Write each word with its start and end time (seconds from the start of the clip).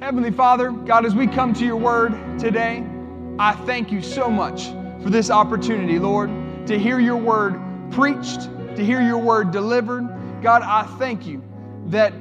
Heavenly 0.00 0.30
Father, 0.30 0.70
God, 0.70 1.04
as 1.04 1.16
we 1.16 1.26
come 1.26 1.52
to 1.54 1.64
your 1.64 1.76
word 1.76 2.12
today, 2.38 2.86
I 3.36 3.52
thank 3.66 3.90
you 3.90 4.00
so 4.00 4.30
much 4.30 4.66
for 5.02 5.10
this 5.10 5.28
opportunity, 5.28 5.98
Lord, 5.98 6.30
to 6.68 6.78
hear 6.78 7.00
your 7.00 7.16
word 7.16 7.60
preached, 7.90 8.42
to 8.76 8.84
hear 8.84 9.02
your 9.02 9.18
word 9.18 9.50
delivered. 9.50 10.08
God, 10.40 10.62
I 10.62 10.84
thank 10.98 11.26
you 11.26 11.42
that 11.86 12.12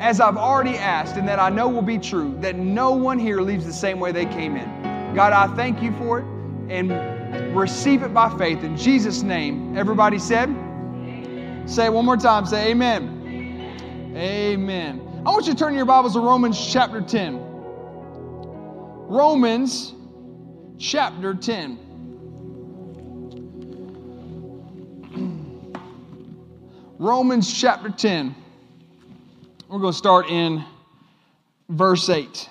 as 0.00 0.18
I've 0.18 0.38
already 0.38 0.78
asked 0.78 1.16
and 1.16 1.28
that 1.28 1.38
I 1.38 1.50
know 1.50 1.68
will 1.68 1.82
be 1.82 1.98
true, 1.98 2.34
that 2.40 2.56
no 2.56 2.92
one 2.92 3.18
here 3.18 3.42
leaves 3.42 3.66
the 3.66 3.72
same 3.72 4.00
way 4.00 4.10
they 4.10 4.26
came 4.26 4.56
in. 4.56 5.14
God, 5.14 5.34
I 5.34 5.54
thank 5.54 5.82
you 5.82 5.92
for 5.98 6.20
it 6.20 6.24
and 6.70 7.54
receive 7.54 8.02
it 8.02 8.14
by 8.14 8.34
faith. 8.38 8.64
In 8.64 8.78
Jesus' 8.78 9.22
name, 9.22 9.76
everybody 9.76 10.18
said, 10.18 10.48
amen. 10.48 11.68
Say 11.68 11.84
it 11.84 11.92
one 11.92 12.06
more 12.06 12.16
time. 12.16 12.46
Say 12.46 12.70
amen. 12.70 13.22
amen. 13.26 14.16
Amen. 14.16 15.03
I 15.26 15.30
want 15.30 15.46
you 15.46 15.54
to 15.54 15.58
turn 15.58 15.74
your 15.74 15.86
Bibles 15.86 16.12
to 16.12 16.20
Romans 16.20 16.70
chapter 16.70 17.00
10. 17.00 17.40
Romans 19.08 19.94
chapter 20.78 21.32
10. 21.32 21.78
Romans 26.98 27.58
chapter 27.58 27.88
10. 27.88 28.34
We're 29.70 29.78
going 29.78 29.92
to 29.94 29.96
start 29.96 30.28
in 30.28 30.62
verse 31.70 32.10
8. 32.10 32.50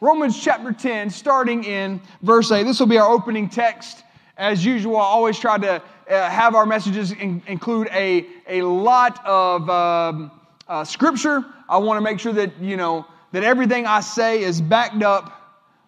Romans 0.00 0.42
chapter 0.42 0.72
10, 0.72 1.08
starting 1.08 1.62
in 1.62 2.00
verse 2.22 2.50
8. 2.50 2.64
This 2.64 2.80
will 2.80 2.88
be 2.88 2.98
our 2.98 3.08
opening 3.08 3.48
text. 3.48 4.02
As 4.36 4.64
usual, 4.64 4.96
I 4.96 5.04
always 5.04 5.38
try 5.38 5.56
to 5.56 5.80
uh, 6.10 6.30
have 6.30 6.56
our 6.56 6.66
messages 6.66 7.12
in, 7.12 7.44
include 7.46 7.86
a, 7.92 8.26
a 8.48 8.62
lot 8.62 9.24
of 9.24 9.70
um, 9.70 10.32
uh, 10.66 10.82
scripture. 10.82 11.44
I 11.72 11.78
want 11.78 11.96
to 11.96 12.02
make 12.02 12.20
sure 12.20 12.34
that, 12.34 12.52
you 12.60 12.76
know, 12.76 13.06
that 13.32 13.44
everything 13.44 13.86
I 13.86 14.00
say 14.00 14.42
is 14.42 14.60
backed 14.60 15.02
up 15.02 15.32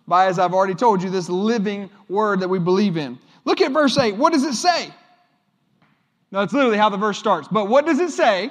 by, 0.08 0.26
as 0.28 0.38
I've 0.38 0.54
already 0.54 0.74
told 0.74 1.02
you, 1.02 1.10
this 1.10 1.28
living 1.28 1.90
word 2.08 2.40
that 2.40 2.48
we 2.48 2.58
believe 2.58 2.96
in. 2.96 3.18
Look 3.44 3.60
at 3.60 3.70
verse 3.70 3.98
8. 3.98 4.16
What 4.16 4.32
does 4.32 4.44
it 4.44 4.54
say? 4.54 4.88
No, 6.32 6.40
that's 6.40 6.54
literally 6.54 6.78
how 6.78 6.88
the 6.88 6.96
verse 6.96 7.18
starts. 7.18 7.48
But 7.48 7.68
what 7.68 7.84
does 7.84 8.00
it 8.00 8.10
say? 8.10 8.50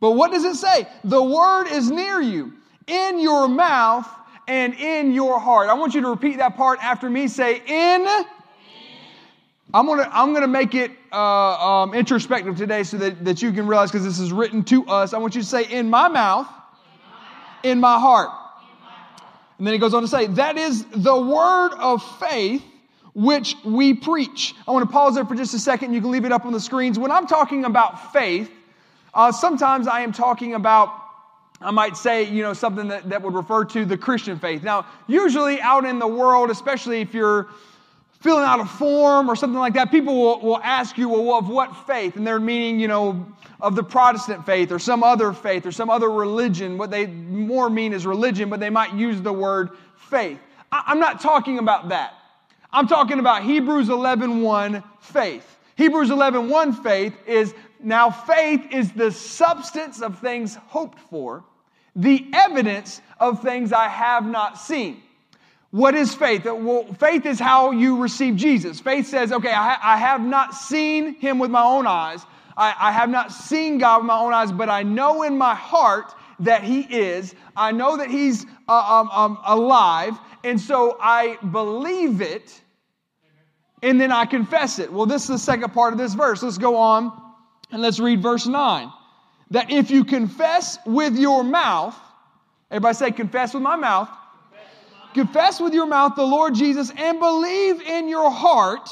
But 0.00 0.12
what 0.12 0.32
does 0.32 0.44
it 0.44 0.54
say? 0.54 0.88
The 1.04 1.22
word 1.22 1.66
is 1.66 1.90
near 1.90 2.22
you, 2.22 2.54
in 2.86 3.20
your 3.20 3.46
mouth 3.46 4.08
and 4.48 4.72
in 4.72 5.12
your 5.12 5.38
heart. 5.38 5.68
I 5.68 5.74
want 5.74 5.94
you 5.94 6.00
to 6.00 6.08
repeat 6.08 6.38
that 6.38 6.56
part 6.56 6.82
after 6.82 7.10
me. 7.10 7.28
Say, 7.28 7.56
in. 7.66 8.24
I'm 9.74 9.86
gonna, 9.86 10.08
I'm 10.10 10.32
gonna 10.32 10.48
make 10.48 10.74
it 10.74 10.92
uh, 11.12 11.82
um, 11.82 11.94
introspective 11.94 12.56
today 12.56 12.82
so 12.82 12.96
that, 12.98 13.24
that 13.24 13.42
you 13.42 13.52
can 13.52 13.66
realize 13.66 13.90
because 13.90 14.04
this 14.04 14.18
is 14.18 14.32
written 14.32 14.62
to 14.64 14.86
us. 14.86 15.12
I 15.12 15.18
want 15.18 15.34
you 15.34 15.40
to 15.40 15.46
say, 15.46 15.64
in 15.64 15.90
my 15.90 16.08
mouth, 16.08 16.48
in 17.62 17.80
my 17.80 17.98
heart. 17.98 18.30
And 19.58 19.66
then 19.66 19.74
he 19.74 19.78
goes 19.78 19.92
on 19.92 20.02
to 20.02 20.08
say, 20.08 20.26
that 20.26 20.56
is 20.56 20.86
the 20.86 21.20
word 21.20 21.72
of 21.74 22.02
faith 22.18 22.62
which 23.14 23.56
we 23.64 23.92
preach. 23.92 24.54
I 24.66 24.70
want 24.70 24.88
to 24.88 24.92
pause 24.92 25.16
there 25.16 25.24
for 25.24 25.34
just 25.34 25.52
a 25.52 25.58
second. 25.58 25.92
You 25.92 26.00
can 26.00 26.10
leave 26.10 26.24
it 26.24 26.32
up 26.32 26.46
on 26.46 26.52
the 26.52 26.60
screens. 26.60 26.98
When 26.98 27.10
I'm 27.10 27.26
talking 27.26 27.64
about 27.64 28.12
faith, 28.12 28.50
uh, 29.12 29.32
sometimes 29.32 29.88
I 29.88 30.00
am 30.00 30.12
talking 30.12 30.54
about, 30.54 30.94
I 31.60 31.72
might 31.72 31.96
say, 31.96 32.22
you 32.22 32.42
know, 32.42 32.52
something 32.52 32.88
that, 32.88 33.10
that 33.10 33.20
would 33.20 33.34
refer 33.34 33.64
to 33.66 33.84
the 33.84 33.98
Christian 33.98 34.38
faith. 34.38 34.62
Now, 34.62 34.86
usually 35.08 35.60
out 35.60 35.84
in 35.84 35.98
the 35.98 36.06
world, 36.06 36.50
especially 36.50 37.00
if 37.00 37.12
you're 37.12 37.48
filling 38.20 38.44
out 38.44 38.60
a 38.60 38.66
form 38.66 39.30
or 39.30 39.36
something 39.36 39.58
like 39.58 39.74
that, 39.74 39.90
people 39.90 40.14
will, 40.14 40.40
will 40.40 40.60
ask 40.62 40.98
you, 40.98 41.08
well, 41.08 41.38
of 41.38 41.48
what 41.48 41.74
faith? 41.86 42.16
And 42.16 42.26
they're 42.26 42.38
meaning, 42.38 42.78
you 42.78 42.88
know, 42.88 43.26
of 43.60 43.74
the 43.74 43.82
Protestant 43.82 44.44
faith 44.46 44.72
or 44.72 44.78
some 44.78 45.02
other 45.02 45.32
faith 45.32 45.66
or 45.66 45.72
some 45.72 45.90
other 45.90 46.10
religion. 46.10 46.78
What 46.78 46.90
they 46.90 47.06
more 47.06 47.70
mean 47.70 47.92
is 47.92 48.06
religion, 48.06 48.50
but 48.50 48.60
they 48.60 48.70
might 48.70 48.94
use 48.94 49.20
the 49.20 49.32
word 49.32 49.70
faith. 49.96 50.38
I, 50.70 50.84
I'm 50.86 51.00
not 51.00 51.20
talking 51.20 51.58
about 51.58 51.88
that. 51.88 52.14
I'm 52.72 52.86
talking 52.86 53.18
about 53.18 53.42
Hebrews 53.42 53.88
11:1 53.88 54.84
faith. 55.00 55.58
Hebrews 55.76 56.10
11:1 56.10 56.82
faith 56.82 57.14
is 57.26 57.54
now 57.82 58.10
faith 58.10 58.66
is 58.70 58.92
the 58.92 59.10
substance 59.10 60.02
of 60.02 60.18
things 60.18 60.54
hoped 60.54 60.98
for, 61.10 61.42
the 61.96 62.28
evidence 62.32 63.00
of 63.18 63.42
things 63.42 63.72
I 63.72 63.88
have 63.88 64.26
not 64.26 64.58
seen. 64.58 65.02
What 65.70 65.94
is 65.94 66.14
faith? 66.14 66.44
Well, 66.44 66.84
faith 66.94 67.26
is 67.26 67.38
how 67.38 67.70
you 67.70 67.98
receive 67.98 68.36
Jesus. 68.36 68.80
Faith 68.80 69.06
says, 69.06 69.32
okay, 69.32 69.52
I, 69.52 69.94
I 69.94 69.96
have 69.96 70.20
not 70.20 70.54
seen 70.54 71.14
him 71.14 71.38
with 71.38 71.50
my 71.50 71.62
own 71.62 71.86
eyes. 71.86 72.24
I, 72.56 72.74
I 72.78 72.92
have 72.92 73.08
not 73.08 73.32
seen 73.32 73.78
God 73.78 73.98
with 73.98 74.06
my 74.06 74.18
own 74.18 74.32
eyes, 74.32 74.50
but 74.50 74.68
I 74.68 74.82
know 74.82 75.22
in 75.22 75.38
my 75.38 75.54
heart 75.54 76.12
that 76.40 76.64
he 76.64 76.80
is. 76.80 77.34
I 77.56 77.70
know 77.70 77.98
that 77.98 78.10
he's 78.10 78.46
uh, 78.68 78.72
um, 78.72 79.10
um, 79.10 79.38
alive. 79.44 80.18
And 80.42 80.60
so 80.60 80.96
I 81.00 81.36
believe 81.36 82.20
it 82.20 82.60
and 83.82 84.00
then 84.00 84.12
I 84.12 84.26
confess 84.26 84.78
it. 84.78 84.92
Well, 84.92 85.06
this 85.06 85.22
is 85.22 85.28
the 85.28 85.38
second 85.38 85.72
part 85.72 85.92
of 85.92 85.98
this 85.98 86.14
verse. 86.14 86.42
Let's 86.42 86.58
go 86.58 86.76
on 86.76 87.12
and 87.70 87.80
let's 87.80 87.98
read 87.98 88.22
verse 88.22 88.46
9. 88.46 88.92
That 89.52 89.70
if 89.70 89.90
you 89.90 90.04
confess 90.04 90.78
with 90.86 91.16
your 91.16 91.42
mouth, 91.42 91.96
everybody 92.70 92.94
say, 92.94 93.10
confess 93.10 93.54
with 93.54 93.62
my 93.62 93.76
mouth. 93.76 94.08
Confess 95.14 95.60
with 95.60 95.74
your 95.74 95.86
mouth 95.86 96.14
the 96.14 96.22
Lord 96.22 96.54
Jesus 96.54 96.92
and 96.96 97.18
believe 97.18 97.80
in 97.80 98.08
your 98.08 98.30
heart 98.30 98.88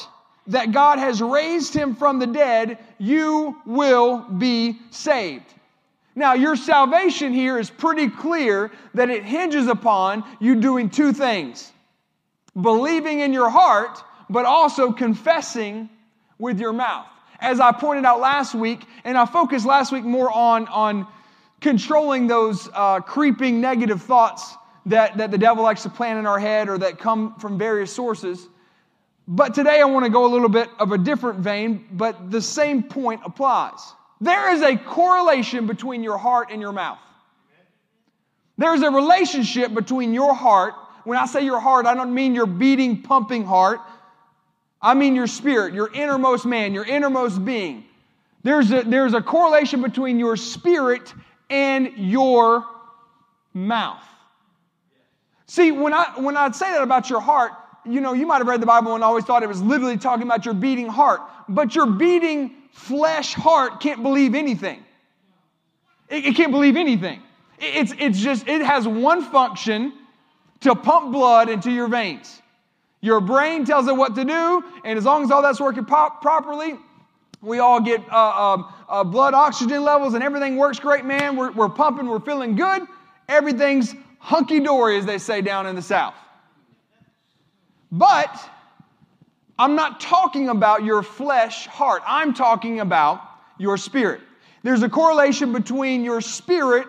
that 0.49 0.73
God 0.73 0.99
has 0.99 1.21
raised 1.21 1.75
him 1.75 1.95
from 1.95 2.19
the 2.19 2.27
dead, 2.27 2.79
you 2.99 3.57
will 3.67 4.19
be 4.21 4.79
saved. 4.91 5.45
Now, 6.17 6.33
your 6.33 6.57
salvation 6.57 7.33
here 7.33 7.59
is 7.59 7.71
pretty 7.71 8.09
clear 8.09 8.73
that 8.95 9.11
it 9.11 9.23
hinges 9.23 9.69
upon 9.69 10.25
you 10.41 10.57
doing 10.57 10.91
two 10.91 11.13
things 11.13 11.73
believing 12.61 13.21
in 13.21 13.33
your 13.33 13.49
heart, 13.49 14.03
but 14.29 14.45
also 14.45 14.91
confessing 14.91 15.89
with 16.41 16.59
your 16.59 16.73
mouth. 16.73 17.07
As 17.39 17.61
I 17.61 17.71
pointed 17.71 18.05
out 18.05 18.19
last 18.19 18.53
week, 18.53 18.85
and 19.05 19.17
I 19.17 19.27
focused 19.27 19.65
last 19.65 19.93
week 19.93 20.03
more 20.03 20.33
on, 20.33 20.67
on 20.67 21.07
controlling 21.61 22.27
those 22.27 22.69
uh, 22.75 22.99
creeping 22.99 23.61
negative 23.61 24.03
thoughts 24.03 24.57
that, 24.89 25.17
that 25.19 25.31
the 25.31 25.39
devil 25.39 25.63
likes 25.63 25.83
to 25.85 25.91
plant 25.91 26.19
in 26.19 26.27
our 26.27 26.39
head 26.39 26.69
or 26.69 26.79
that 26.79 26.99
come 26.99 27.35
from 27.37 27.59
various 27.59 27.93
sources. 27.93 28.47
But 29.27 29.55
today 29.55 29.81
I 29.81 29.85
want 29.85 30.07
to 30.07 30.11
go 30.11 30.27
a 30.27 30.33
little 30.33 30.49
bit 30.49 30.69
of 30.79 30.93
a 30.93 30.99
different 30.99 31.41
vein, 31.41 31.87
but 31.93 32.31
the 32.31 32.41
same 32.41 32.83
point 32.83 33.21
applies. 33.25 33.93
There 34.21 34.53
is 34.53 34.63
a 34.63 34.77
correlation 34.77 35.67
between 35.67 36.03
your 36.03 36.19
heart 36.19 36.49
and 36.51 36.61
your 36.61 36.73
mouth. 36.73 36.99
There's 38.57 38.83
a 38.83 38.91
relationship 38.91 39.73
between 39.73 40.13
your 40.13 40.35
heart. 40.35 40.75
When 41.05 41.17
I 41.17 41.27
say 41.27 41.45
your 41.45 41.61
heart, 41.61 41.87
I 41.87 41.95
don't 41.95 42.13
mean 42.13 42.35
your 42.35 42.47
beating, 42.47 43.03
pumping 43.03 43.45
heart. 43.45 43.81
I 44.81 44.95
mean 44.95 45.15
your 45.15 45.27
spirit, 45.27 45.75
your 45.75 45.93
innermost 45.93 46.47
man, 46.47 46.75
your 46.75 46.85
innermost 46.85 47.45
being. 47.45 47.85
There's 48.43 48.71
a, 48.73 48.83
there's 48.83 49.15
a 49.15 49.21
correlation 49.21 49.83
between 49.83 50.19
your 50.19 50.37
spirit 50.37 51.13
and 51.51 51.93
your 51.97 52.65
mouth. 53.55 54.03
See, 55.49 55.73
when 55.73 55.93
I, 55.93 56.13
when 56.17 56.37
I 56.37 56.51
say 56.51 56.71
that 56.73 56.83
about 56.83 57.11
your 57.11 57.21
heart, 57.21 57.53
you 57.85 58.01
know, 58.01 58.13
you 58.13 58.27
might 58.27 58.39
have 58.39 58.47
read 58.47 58.61
the 58.61 58.67
Bible 58.67 58.95
and 58.95 59.03
always 59.03 59.25
thought 59.25 59.43
it 59.43 59.49
was 59.49 59.63
literally 59.63 59.97
talking 59.97 60.27
about 60.27 60.45
your 60.45 60.55
beating 60.55 60.87
heart. 60.87 61.23
But 61.49 61.75
your 61.75 61.87
beating 61.87 62.55
flesh 62.71 63.33
heart 63.33 63.81
can't 63.81 64.03
believe 64.03 64.35
anything. 64.35 64.85
It, 66.09 66.27
it 66.27 66.37
can't 66.37 66.53
believe 66.53 66.77
anything. 66.77 67.23
It, 67.59 67.77
it's, 67.77 67.95
it's 67.99 68.21
just, 68.21 68.47
it 68.47 68.61
has 68.61 68.87
one 68.87 69.23
function 69.23 69.95
to 70.61 70.75
pump 70.75 71.13
blood 71.13 71.49
into 71.49 71.71
your 71.71 71.89
veins. 71.89 72.43
Your 73.01 73.21
brain 73.21 73.65
tells 73.65 73.87
it 73.87 73.97
what 73.97 74.15
to 74.17 74.25
do, 74.25 74.65
and 74.85 74.99
as 74.99 75.05
long 75.05 75.23
as 75.23 75.31
all 75.31 75.41
that's 75.41 75.61
working 75.61 75.85
pop- 75.85 76.21
properly, 76.21 76.75
we 77.41 77.61
all 77.61 77.81
get 77.81 78.03
uh, 78.13 78.55
um, 78.55 78.75
uh, 78.89 79.05
blood 79.05 79.33
oxygen 79.33 79.85
levels 79.85 80.15
and 80.15 80.25
everything 80.25 80.57
works 80.57 80.81
great, 80.81 81.05
man. 81.05 81.37
We're, 81.37 81.53
we're 81.53 81.69
pumping, 81.69 82.07
we're 82.07 82.19
feeling 82.19 82.57
good. 82.57 82.83
Everything's 83.29 83.95
hunky 84.19 84.61
dory, 84.61 84.99
as 84.99 85.07
they 85.07 85.19
say 85.19 85.41
down 85.41 85.67
in 85.67 85.77
the 85.77 85.83
South. 85.83 86.15
But 87.91 88.39
I'm 89.59 89.75
not 89.75 90.01
talking 90.01 90.49
about 90.49 90.85
your 90.85 91.03
flesh 91.03 91.67
heart, 91.67 92.03
I'm 92.07 92.35
talking 92.35 92.81
about 92.81 93.23
your 93.59 93.77
spirit. 93.77 94.21
There's 94.63 94.83
a 94.83 94.89
correlation 94.89 95.53
between 95.53 96.05
your 96.05 96.21
spirit, 96.21 96.87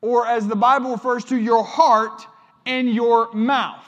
or 0.00 0.26
as 0.26 0.46
the 0.46 0.56
Bible 0.56 0.92
refers 0.92 1.24
to, 1.26 1.36
your 1.36 1.64
heart, 1.64 2.22
and 2.64 2.92
your 2.92 3.32
mouth. 3.32 3.84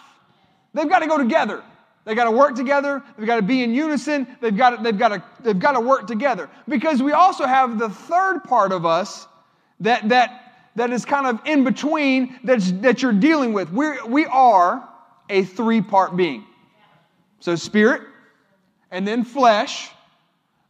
They've 0.72 0.88
got 0.88 1.00
to 1.00 1.06
go 1.06 1.18
together. 1.18 1.62
They've 2.04 2.16
got 2.16 2.24
to 2.24 2.30
work 2.30 2.54
together. 2.54 3.02
They've 3.18 3.26
got 3.26 3.36
to 3.36 3.42
be 3.42 3.62
in 3.62 3.74
unison. 3.74 4.26
They've 4.40 4.56
got 4.56 4.70
to, 4.70 4.82
they've 4.82 4.98
got 4.98 5.08
to, 5.08 5.22
they've 5.40 5.58
got 5.58 5.72
to 5.72 5.80
work 5.80 6.06
together. 6.06 6.48
Because 6.66 7.02
we 7.02 7.12
also 7.12 7.44
have 7.44 7.78
the 7.78 7.90
third 7.90 8.44
part 8.44 8.72
of 8.72 8.86
us 8.86 9.26
that, 9.80 10.08
that, 10.08 10.47
that 10.78 10.90
is 10.90 11.04
kind 11.04 11.26
of 11.26 11.40
in 11.44 11.64
between 11.64 12.38
that's, 12.42 12.72
that 12.72 13.02
you're 13.02 13.12
dealing 13.12 13.52
with. 13.52 13.70
We're, 13.70 14.04
we 14.06 14.26
are 14.26 14.88
a 15.28 15.44
three 15.44 15.82
part 15.82 16.16
being. 16.16 16.44
So, 17.40 17.54
spirit, 17.54 18.02
and 18.90 19.06
then 19.06 19.24
flesh, 19.24 19.90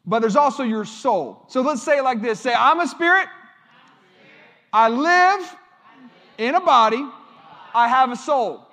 but 0.04 0.20
there's 0.20 0.36
also 0.36 0.62
your 0.62 0.84
soul. 0.84 1.44
So 1.48 1.60
let's 1.60 1.82
say 1.82 1.98
it 1.98 2.02
like 2.02 2.20
this 2.20 2.40
say, 2.40 2.52
I'm 2.52 2.80
a 2.80 2.86
spirit, 2.86 3.28
I 4.72 4.88
live 4.88 5.56
in 6.36 6.54
a 6.54 6.60
body, 6.60 7.04
I 7.74 7.88
have 7.88 8.10
a 8.10 8.16
soul. 8.16 8.66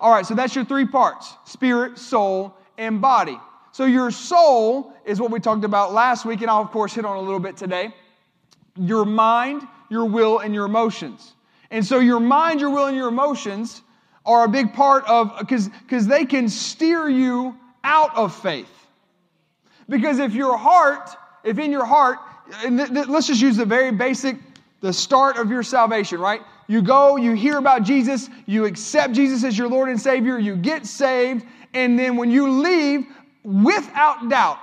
All 0.00 0.10
right, 0.10 0.26
so 0.26 0.34
that's 0.34 0.54
your 0.54 0.64
three 0.64 0.86
parts 0.86 1.34
spirit, 1.44 1.98
soul, 1.98 2.54
and 2.78 3.00
body. 3.00 3.38
So 3.72 3.86
your 3.86 4.10
soul 4.10 4.92
is 5.06 5.20
what 5.20 5.30
we 5.30 5.40
talked 5.40 5.64
about 5.64 5.92
last 5.92 6.24
week, 6.24 6.42
and 6.42 6.50
I'll, 6.50 6.60
of 6.60 6.70
course, 6.70 6.94
hit 6.94 7.04
on 7.04 7.16
a 7.16 7.20
little 7.20 7.40
bit 7.40 7.56
today. 7.56 7.94
Your 8.76 9.04
mind, 9.04 9.62
your 9.92 10.06
will, 10.06 10.40
and 10.40 10.52
your 10.54 10.64
emotions. 10.64 11.34
And 11.70 11.86
so 11.86 12.00
your 12.00 12.20
mind, 12.20 12.60
your 12.60 12.70
will, 12.70 12.86
and 12.86 12.96
your 12.96 13.08
emotions 13.08 13.82
are 14.26 14.44
a 14.44 14.48
big 14.48 14.72
part 14.72 15.04
of, 15.06 15.36
because 15.38 16.06
they 16.06 16.24
can 16.24 16.48
steer 16.48 17.08
you 17.08 17.56
out 17.84 18.16
of 18.16 18.34
faith. 18.34 18.70
Because 19.88 20.18
if 20.18 20.32
your 20.32 20.56
heart, 20.56 21.10
if 21.44 21.58
in 21.58 21.70
your 21.70 21.84
heart, 21.84 22.18
th- 22.62 22.88
th- 22.88 23.08
let's 23.08 23.26
just 23.26 23.40
use 23.40 23.56
the 23.56 23.64
very 23.64 23.90
basic, 23.90 24.36
the 24.80 24.92
start 24.92 25.36
of 25.38 25.50
your 25.50 25.62
salvation, 25.62 26.20
right? 26.20 26.40
You 26.68 26.82
go, 26.82 27.16
you 27.16 27.32
hear 27.32 27.58
about 27.58 27.82
Jesus, 27.82 28.30
you 28.46 28.64
accept 28.64 29.12
Jesus 29.12 29.44
as 29.44 29.58
your 29.58 29.68
Lord 29.68 29.88
and 29.88 30.00
Savior, 30.00 30.38
you 30.38 30.56
get 30.56 30.86
saved, 30.86 31.44
and 31.74 31.98
then 31.98 32.16
when 32.16 32.30
you 32.30 32.48
leave, 32.48 33.06
without 33.44 34.28
doubt, 34.28 34.58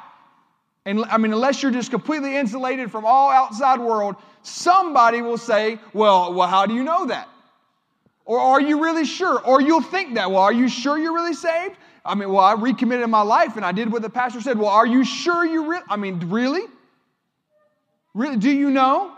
and 0.90 1.06
I 1.06 1.18
mean, 1.18 1.32
unless 1.34 1.62
you're 1.62 1.72
just 1.72 1.92
completely 1.92 2.36
insulated 2.36 2.92
from 2.92 3.06
all 3.06 3.30
outside 3.30 3.80
world, 3.80 4.16
somebody 4.42 5.22
will 5.22 5.38
say, 5.38 5.78
well, 5.94 6.34
well, 6.34 6.48
how 6.48 6.66
do 6.66 6.74
you 6.74 6.84
know 6.84 7.06
that? 7.06 7.30
Or 8.26 8.40
are 8.40 8.60
you 8.60 8.84
really 8.84 9.06
sure? 9.06 9.40
Or 9.40 9.62
you'll 9.62 9.82
think 9.82 10.16
that, 10.16 10.32
well, 10.32 10.42
are 10.42 10.54
you 10.54 10.68
sure 10.68 10.98
you're 10.98 11.14
really 11.14 11.36
saved? 11.36 11.76
I 12.04 12.16
mean, 12.16 12.32
well, 12.32 12.44
I 12.44 12.54
recommitted 12.54 13.08
my 13.08 13.22
life 13.22 13.56
and 13.56 13.64
I 13.64 13.72
did 13.72 13.92
what 13.92 14.02
the 14.02 14.10
pastor 14.10 14.42
said. 14.42 14.58
Well, 14.58 14.70
are 14.70 14.88
you 14.88 15.04
sure 15.04 15.46
you 15.46 15.70
really? 15.70 15.84
I 15.88 15.96
mean, 15.96 16.20
really? 16.28 16.64
Really? 18.16 18.38
Do 18.38 18.50
you 18.50 18.72
know? 18.72 19.14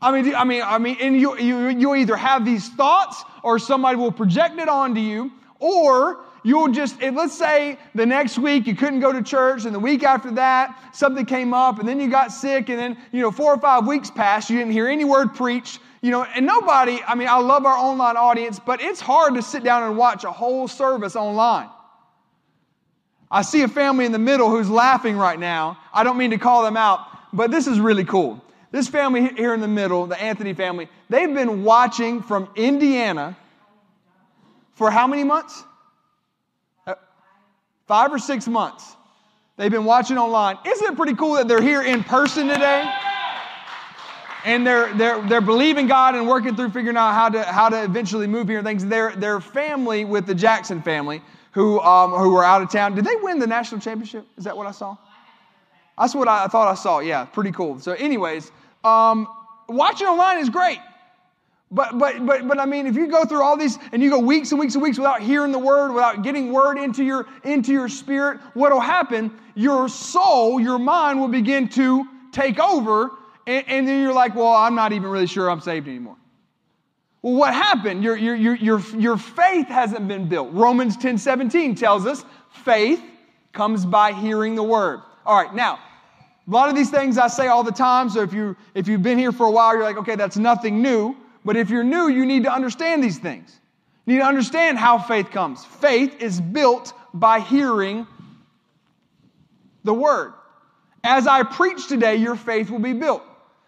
I 0.00 0.10
mean, 0.10 0.24
do, 0.24 0.34
I 0.34 0.44
mean, 0.44 0.62
I 0.64 0.78
mean, 0.78 0.96
and 1.00 1.20
you, 1.20 1.38
you, 1.38 1.68
you 1.68 1.94
either 1.96 2.16
have 2.16 2.46
these 2.46 2.68
thoughts 2.70 3.22
or 3.42 3.58
somebody 3.58 3.96
will 3.96 4.10
project 4.10 4.58
it 4.58 4.70
onto 4.70 5.00
you, 5.00 5.32
or 5.58 6.24
you'll 6.42 6.72
just, 6.72 7.00
let's 7.00 7.36
say 7.36 7.78
the 7.94 8.06
next 8.06 8.38
week 8.38 8.66
you 8.66 8.74
couldn't 8.74 9.00
go 9.00 9.12
to 9.12 9.22
church, 9.22 9.64
and 9.64 9.74
the 9.74 9.78
week 9.78 10.02
after 10.02 10.30
that 10.32 10.78
something 10.94 11.26
came 11.26 11.54
up, 11.54 11.78
and 11.78 11.88
then 11.88 12.00
you 12.00 12.10
got 12.10 12.32
sick, 12.32 12.68
and 12.68 12.78
then, 12.78 12.96
you 13.12 13.20
know, 13.20 13.30
four 13.30 13.54
or 13.54 13.58
five 13.58 13.86
weeks 13.86 14.10
passed, 14.10 14.50
you 14.50 14.58
didn't 14.58 14.72
hear 14.72 14.88
any 14.88 15.04
word 15.04 15.34
preached, 15.34 15.80
you 16.00 16.10
know, 16.10 16.24
and 16.24 16.44
nobody, 16.44 17.00
I 17.06 17.14
mean, 17.14 17.28
I 17.28 17.38
love 17.38 17.64
our 17.64 17.76
online 17.76 18.16
audience, 18.16 18.58
but 18.58 18.82
it's 18.82 19.00
hard 19.00 19.34
to 19.34 19.42
sit 19.42 19.62
down 19.62 19.84
and 19.84 19.96
watch 19.96 20.24
a 20.24 20.32
whole 20.32 20.68
service 20.68 21.16
online. 21.16 21.68
I 23.30 23.42
see 23.42 23.62
a 23.62 23.68
family 23.68 24.04
in 24.04 24.12
the 24.12 24.18
middle 24.18 24.50
who's 24.50 24.68
laughing 24.68 25.16
right 25.16 25.38
now. 25.38 25.78
I 25.94 26.04
don't 26.04 26.18
mean 26.18 26.32
to 26.32 26.38
call 26.38 26.64
them 26.64 26.76
out, 26.76 27.06
but 27.32 27.50
this 27.50 27.66
is 27.66 27.80
really 27.80 28.04
cool. 28.04 28.44
This 28.72 28.88
family 28.88 29.28
here 29.28 29.54
in 29.54 29.60
the 29.60 29.68
middle, 29.68 30.06
the 30.06 30.20
Anthony 30.20 30.54
family, 30.54 30.88
they've 31.08 31.32
been 31.32 31.62
watching 31.62 32.22
from 32.22 32.48
Indiana 32.56 33.36
for 34.74 34.90
how 34.90 35.06
many 35.06 35.24
months? 35.24 35.62
Five 37.86 38.12
or 38.12 38.18
six 38.18 38.46
months. 38.46 38.96
They've 39.56 39.70
been 39.70 39.84
watching 39.84 40.18
online. 40.18 40.58
Isn't 40.66 40.92
it 40.92 40.96
pretty 40.96 41.14
cool 41.14 41.34
that 41.34 41.46
they're 41.48 41.62
here 41.62 41.82
in 41.82 42.02
person 42.04 42.48
today? 42.48 42.90
And 44.44 44.66
they're, 44.66 44.92
they're, 44.94 45.22
they're 45.22 45.40
believing 45.40 45.86
God 45.86 46.16
and 46.16 46.26
working 46.26 46.56
through 46.56 46.70
figuring 46.70 46.96
out 46.96 47.12
how 47.12 47.28
to, 47.28 47.44
how 47.44 47.68
to 47.68 47.84
eventually 47.84 48.26
move 48.26 48.48
here 48.48 48.58
and 48.58 48.66
things. 48.66 48.84
Their, 48.84 49.14
their 49.14 49.40
family 49.40 50.04
with 50.04 50.26
the 50.26 50.34
Jackson 50.34 50.82
family, 50.82 51.22
who, 51.52 51.78
um, 51.80 52.10
who 52.12 52.30
were 52.30 52.44
out 52.44 52.62
of 52.62 52.70
town, 52.70 52.94
did 52.94 53.04
they 53.04 53.14
win 53.16 53.38
the 53.38 53.46
national 53.46 53.80
championship? 53.80 54.26
Is 54.36 54.44
that 54.44 54.56
what 54.56 54.66
I 54.66 54.72
saw? 54.72 54.96
That's 55.98 56.14
what 56.14 56.26
I 56.26 56.46
thought 56.48 56.68
I 56.68 56.74
saw. 56.74 56.98
Yeah, 57.00 57.24
pretty 57.24 57.52
cool. 57.52 57.78
So, 57.78 57.92
anyways, 57.92 58.50
um, 58.82 59.28
watching 59.68 60.06
online 60.06 60.38
is 60.38 60.48
great. 60.48 60.78
But, 61.72 61.98
but, 61.98 62.26
but, 62.26 62.46
but 62.46 62.60
I 62.60 62.66
mean, 62.66 62.86
if 62.86 62.96
you 62.96 63.08
go 63.08 63.24
through 63.24 63.42
all 63.42 63.56
these 63.56 63.78
and 63.92 64.02
you 64.02 64.10
go 64.10 64.18
weeks 64.18 64.50
and 64.52 64.60
weeks 64.60 64.74
and 64.74 64.82
weeks 64.82 64.98
without 64.98 65.22
hearing 65.22 65.52
the 65.52 65.58
word, 65.58 65.92
without 65.92 66.22
getting 66.22 66.52
word 66.52 66.76
into 66.76 67.02
your, 67.02 67.26
into 67.44 67.72
your 67.72 67.88
spirit, 67.88 68.40
what 68.52 68.72
will 68.72 68.80
happen? 68.80 69.32
Your 69.54 69.88
soul, 69.88 70.60
your 70.60 70.78
mind 70.78 71.18
will 71.18 71.28
begin 71.28 71.68
to 71.70 72.04
take 72.30 72.60
over. 72.60 73.10
And, 73.46 73.64
and 73.66 73.88
then 73.88 74.02
you're 74.02 74.12
like, 74.12 74.34
well, 74.34 74.52
I'm 74.52 74.74
not 74.74 74.92
even 74.92 75.08
really 75.08 75.26
sure 75.26 75.50
I'm 75.50 75.62
saved 75.62 75.88
anymore. 75.88 76.16
Well, 77.22 77.34
what 77.34 77.54
happened? 77.54 78.04
Your, 78.04 78.16
your, 78.16 78.34
your, 78.34 78.56
your, 78.56 78.80
your 78.98 79.16
faith 79.16 79.68
hasn't 79.68 80.06
been 80.08 80.28
built. 80.28 80.52
Romans 80.52 80.98
10 80.98 81.16
17 81.16 81.74
tells 81.74 82.04
us 82.04 82.22
faith 82.50 83.02
comes 83.54 83.86
by 83.86 84.12
hearing 84.12 84.56
the 84.56 84.62
word. 84.62 85.00
All 85.24 85.42
right, 85.42 85.54
now, 85.54 85.78
a 86.46 86.50
lot 86.50 86.68
of 86.68 86.74
these 86.74 86.90
things 86.90 87.16
I 87.16 87.28
say 87.28 87.46
all 87.46 87.62
the 87.62 87.72
time. 87.72 88.10
So 88.10 88.20
if, 88.20 88.34
you, 88.34 88.56
if 88.74 88.88
you've 88.88 89.02
been 89.02 89.18
here 89.18 89.32
for 89.32 89.46
a 89.46 89.50
while, 89.50 89.72
you're 89.72 89.84
like, 89.84 89.96
okay, 89.96 90.16
that's 90.16 90.36
nothing 90.36 90.82
new. 90.82 91.16
But 91.44 91.56
if 91.56 91.70
you're 91.70 91.84
new, 91.84 92.08
you 92.08 92.24
need 92.24 92.44
to 92.44 92.52
understand 92.52 93.02
these 93.02 93.18
things. 93.18 93.58
You 94.06 94.14
need 94.14 94.20
to 94.20 94.26
understand 94.26 94.78
how 94.78 94.98
faith 94.98 95.30
comes. 95.30 95.64
Faith 95.64 96.20
is 96.20 96.40
built 96.40 96.92
by 97.14 97.40
hearing 97.40 98.06
the 99.84 99.94
word. 99.94 100.34
As 101.04 101.26
I 101.26 101.42
preach 101.42 101.88
today, 101.88 102.16
your 102.16 102.36
faith 102.36 102.70
will 102.70 102.78
be 102.78 102.92
built. 102.92 103.22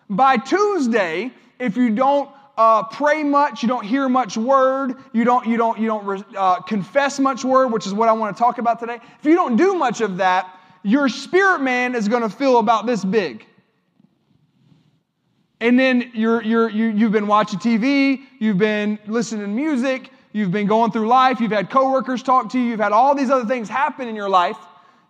By 0.09 0.37
Tuesday, 0.37 1.33
if 1.59 1.77
you 1.77 1.91
don't 1.91 2.31
uh, 2.57 2.85
pray 2.85 3.25
much, 3.25 3.63
you 3.63 3.69
don't 3.69 3.85
hear 3.85 4.09
much 4.09 4.37
word, 4.37 4.95
you 5.13 5.25
don't, 5.25 5.47
you 5.47 5.57
don't, 5.57 5.79
you 5.79 5.89
don't 5.89 6.25
uh, 6.37 6.61
confess 6.61 7.19
much 7.19 7.45
word, 7.45 7.69
which 7.69 7.87
is 7.87 7.95
what 7.95 8.09
I 8.09 8.13
want 8.13 8.37
to 8.37 8.41
talk 8.41 8.59
about 8.59 8.79
today. 8.79 8.99
If 9.19 9.25
you 9.25 9.35
don't 9.35 9.57
do 9.57 9.75
much 9.75 10.01
of 10.01 10.19
that, 10.19 10.61
your 10.83 11.09
spirit 11.09 11.61
man 11.61 11.95
is 11.95 12.09
going 12.09 12.23
to 12.23 12.29
feel 12.29 12.59
about 12.59 12.87
this 12.87 13.05
big. 13.05 13.47
And 15.65 15.79
then 15.79 16.11
you're, 16.13 16.43
you're, 16.43 16.69
you, 16.69 16.89
you've 16.89 17.13
been 17.13 17.27
watching 17.27 17.59
TV, 17.59 18.21
you've 18.39 18.59
been 18.59 18.99
listening 19.07 19.41
to 19.41 19.49
music, 19.49 20.11
you've 20.31 20.51
been 20.51 20.67
going 20.67 20.93
through 20.93 21.09
life, 21.09 21.41
you've 21.41 21.53
had 21.53 21.71
coworkers 21.71 22.23
talk 22.23 22.51
to 22.51 22.59
you, 22.59 22.67
you've 22.67 22.81
had 22.81 22.93
all 22.93 23.15
these 23.15 23.31
other 23.31 23.47
things 23.47 23.67
happen 23.67 24.07
in 24.07 24.15
your 24.15 24.29
life. 24.29 24.59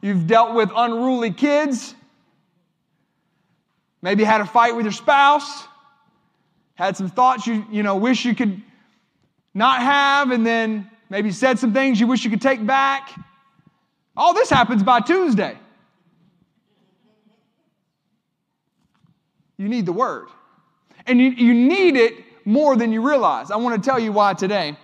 You've 0.00 0.28
dealt 0.28 0.54
with 0.54 0.70
unruly 0.72 1.32
kids, 1.32 1.96
maybe 4.00 4.22
had 4.22 4.42
a 4.42 4.46
fight 4.46 4.76
with 4.76 4.84
your 4.84 4.92
spouse, 4.92 5.66
had 6.76 6.96
some 6.96 7.10
thoughts 7.10 7.48
you, 7.48 7.66
you 7.68 7.82
know, 7.82 7.96
wish 7.96 8.24
you 8.24 8.36
could 8.36 8.62
not 9.54 9.80
have, 9.80 10.30
and 10.30 10.46
then 10.46 10.88
maybe 11.10 11.32
said 11.32 11.58
some 11.58 11.72
things 11.72 11.98
you 11.98 12.06
wish 12.06 12.22
you 12.22 12.30
could 12.30 12.42
take 12.42 12.64
back. 12.64 13.12
All 14.16 14.32
this 14.32 14.50
happens 14.50 14.84
by 14.84 15.00
Tuesday. 15.00 15.58
You 19.56 19.68
need 19.68 19.86
the 19.86 19.92
word. 19.92 20.28
And 21.06 21.20
you, 21.20 21.30
you 21.30 21.54
need 21.54 21.96
it 21.96 22.14
more 22.44 22.76
than 22.76 22.92
you 22.92 23.06
realize. 23.06 23.50
I 23.50 23.56
want 23.56 23.82
to 23.82 23.90
tell 23.90 23.98
you 23.98 24.12
why 24.12 24.34
today 24.34 24.76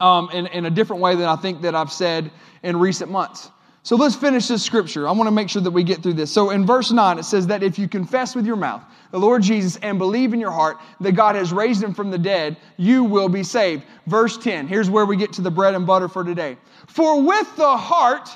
um, 0.00 0.30
in, 0.32 0.46
in 0.48 0.66
a 0.66 0.70
different 0.70 1.02
way 1.02 1.14
than 1.14 1.26
I 1.26 1.36
think 1.36 1.62
that 1.62 1.74
I've 1.74 1.92
said 1.92 2.30
in 2.62 2.76
recent 2.78 3.10
months. 3.10 3.50
So 3.82 3.94
let's 3.94 4.16
finish 4.16 4.48
this 4.48 4.64
scripture. 4.64 5.08
I 5.08 5.12
want 5.12 5.28
to 5.28 5.32
make 5.32 5.48
sure 5.48 5.62
that 5.62 5.70
we 5.70 5.84
get 5.84 6.02
through 6.02 6.14
this. 6.14 6.32
So 6.32 6.50
in 6.50 6.66
verse 6.66 6.90
9, 6.90 7.20
it 7.20 7.22
says 7.22 7.46
that 7.46 7.62
if 7.62 7.78
you 7.78 7.86
confess 7.86 8.34
with 8.34 8.44
your 8.44 8.56
mouth 8.56 8.82
the 9.12 9.20
Lord 9.20 9.42
Jesus 9.42 9.76
and 9.76 9.96
believe 9.96 10.34
in 10.34 10.40
your 10.40 10.50
heart 10.50 10.78
that 11.00 11.12
God 11.12 11.36
has 11.36 11.52
raised 11.52 11.84
him 11.84 11.94
from 11.94 12.10
the 12.10 12.18
dead, 12.18 12.56
you 12.76 13.04
will 13.04 13.28
be 13.28 13.44
saved. 13.44 13.84
Verse 14.08 14.36
10, 14.38 14.66
here's 14.66 14.90
where 14.90 15.06
we 15.06 15.16
get 15.16 15.32
to 15.34 15.40
the 15.40 15.52
bread 15.52 15.76
and 15.76 15.86
butter 15.86 16.08
for 16.08 16.24
today. 16.24 16.56
For 16.88 17.22
with 17.22 17.54
the 17.56 17.76
heart 17.76 18.28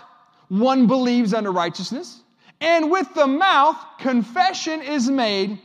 one 0.51 0.87
believes 0.87 1.35
unto 1.35 1.51
righteousness, 1.51 2.23
and 2.61 2.89
with 2.89 3.13
the 3.15 3.27
mouth 3.27 3.77
confession 3.99 4.83
is 4.83 5.11
made 5.11 5.59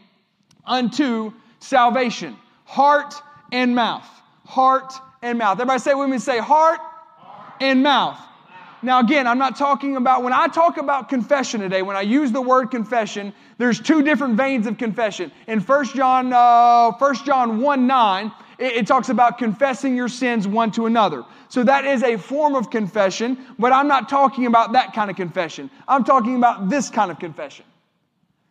unto 0.67 1.33
salvation. 1.59 2.35
Heart 2.65 3.13
and 3.51 3.75
mouth. 3.75 4.07
Heart 4.45 4.93
and 5.21 5.37
mouth. 5.37 5.53
Everybody 5.59 5.79
say 5.79 5.93
with 5.93 6.09
me, 6.09 6.19
say 6.19 6.39
heart, 6.39 6.79
heart. 6.79 7.53
and 7.61 7.83
mouth. 7.83 8.19
Now, 8.81 8.99
again, 8.99 9.25
I'm 9.25 9.39
not 9.39 9.55
talking 9.55 9.95
about, 9.95 10.21
when 10.21 10.33
I 10.33 10.47
talk 10.47 10.77
about 10.77 11.09
confession 11.09 11.61
today, 11.61 11.81
when 11.81 11.95
I 11.95 12.01
use 12.01 12.31
the 12.31 12.41
word 12.41 12.69
confession, 12.69 13.33
there's 13.57 13.79
two 13.79 14.03
different 14.03 14.35
veins 14.35 14.67
of 14.67 14.77
confession. 14.77 15.31
In 15.47 15.59
1 15.59 15.85
John, 15.95 16.31
uh, 16.31 16.91
1 16.91 17.15
John 17.25 17.61
1 17.61 17.87
9, 17.87 18.31
it, 18.59 18.73
it 18.73 18.87
talks 18.87 19.09
about 19.09 19.39
confessing 19.39 19.95
your 19.95 20.07
sins 20.07 20.47
one 20.47 20.69
to 20.71 20.85
another. 20.85 21.23
So 21.49 21.63
that 21.63 21.85
is 21.85 22.03
a 22.03 22.17
form 22.17 22.53
of 22.53 22.69
confession, 22.69 23.37
but 23.57 23.71
I'm 23.71 23.87
not 23.87 24.07
talking 24.07 24.45
about 24.45 24.73
that 24.73 24.93
kind 24.93 25.09
of 25.09 25.15
confession. 25.15 25.71
I'm 25.87 26.03
talking 26.03 26.35
about 26.35 26.69
this 26.69 26.89
kind 26.89 27.09
of 27.09 27.17
confession. 27.17 27.65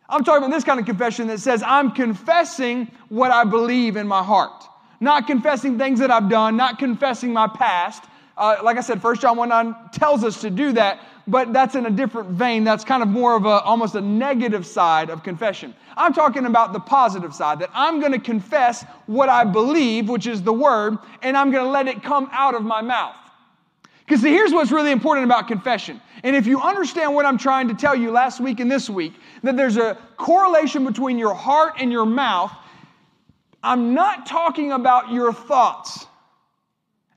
I'm 0.07 0.23
talking 0.23 0.43
about 0.43 0.53
this 0.55 0.63
kind 0.63 0.79
of 0.79 0.85
confession 0.85 1.27
that 1.27 1.39
says, 1.39 1.63
I'm 1.65 1.91
confessing 1.91 2.91
what 3.09 3.31
I 3.31 3.43
believe 3.43 3.95
in 3.95 4.07
my 4.07 4.23
heart. 4.23 4.63
Not 4.99 5.27
confessing 5.27 5.77
things 5.77 5.99
that 5.99 6.11
I've 6.11 6.29
done, 6.29 6.55
not 6.55 6.79
confessing 6.79 7.33
my 7.33 7.47
past. 7.47 8.03
Uh, 8.37 8.57
like 8.63 8.77
I 8.77 8.81
said, 8.81 9.01
1 9.01 9.15
John 9.17 9.37
1 9.37 9.49
9 9.49 9.75
tells 9.91 10.23
us 10.23 10.41
to 10.41 10.49
do 10.49 10.73
that, 10.73 10.99
but 11.27 11.53
that's 11.53 11.75
in 11.75 11.85
a 11.85 11.89
different 11.89 12.29
vein. 12.29 12.63
That's 12.63 12.83
kind 12.83 13.01
of 13.01 13.09
more 13.09 13.35
of 13.35 13.45
a 13.45 13.61
almost 13.61 13.95
a 13.95 14.01
negative 14.01 14.65
side 14.65 15.09
of 15.09 15.23
confession. 15.23 15.73
I'm 15.97 16.13
talking 16.13 16.45
about 16.45 16.73
the 16.73 16.79
positive 16.79 17.33
side, 17.33 17.59
that 17.59 17.69
I'm 17.73 17.99
going 17.99 18.11
to 18.11 18.19
confess 18.19 18.83
what 19.05 19.29
I 19.29 19.43
believe, 19.45 20.09
which 20.09 20.27
is 20.27 20.43
the 20.43 20.53
word, 20.53 20.97
and 21.21 21.35
I'm 21.37 21.51
going 21.51 21.63
to 21.63 21.71
let 21.71 21.87
it 21.87 22.03
come 22.03 22.29
out 22.31 22.55
of 22.55 22.63
my 22.63 22.81
mouth. 22.81 23.15
Because 24.05 24.21
here's 24.21 24.53
what's 24.53 24.71
really 24.71 24.91
important 24.91 25.25
about 25.25 25.47
confession. 25.47 25.99
And 26.23 26.35
if 26.35 26.45
you 26.45 26.61
understand 26.61 27.15
what 27.15 27.25
I'm 27.25 27.37
trying 27.37 27.67
to 27.69 27.73
tell 27.73 27.95
you 27.95 28.11
last 28.11 28.39
week 28.39 28.59
and 28.59 28.71
this 28.71 28.89
week, 28.89 29.13
that 29.41 29.57
there's 29.57 29.77
a 29.77 29.97
correlation 30.17 30.85
between 30.85 31.17
your 31.17 31.33
heart 31.33 31.75
and 31.79 31.91
your 31.91 32.05
mouth, 32.05 32.51
I'm 33.63 33.95
not 33.95 34.27
talking 34.27 34.71
about 34.71 35.11
your 35.11 35.33
thoughts. 35.33 36.05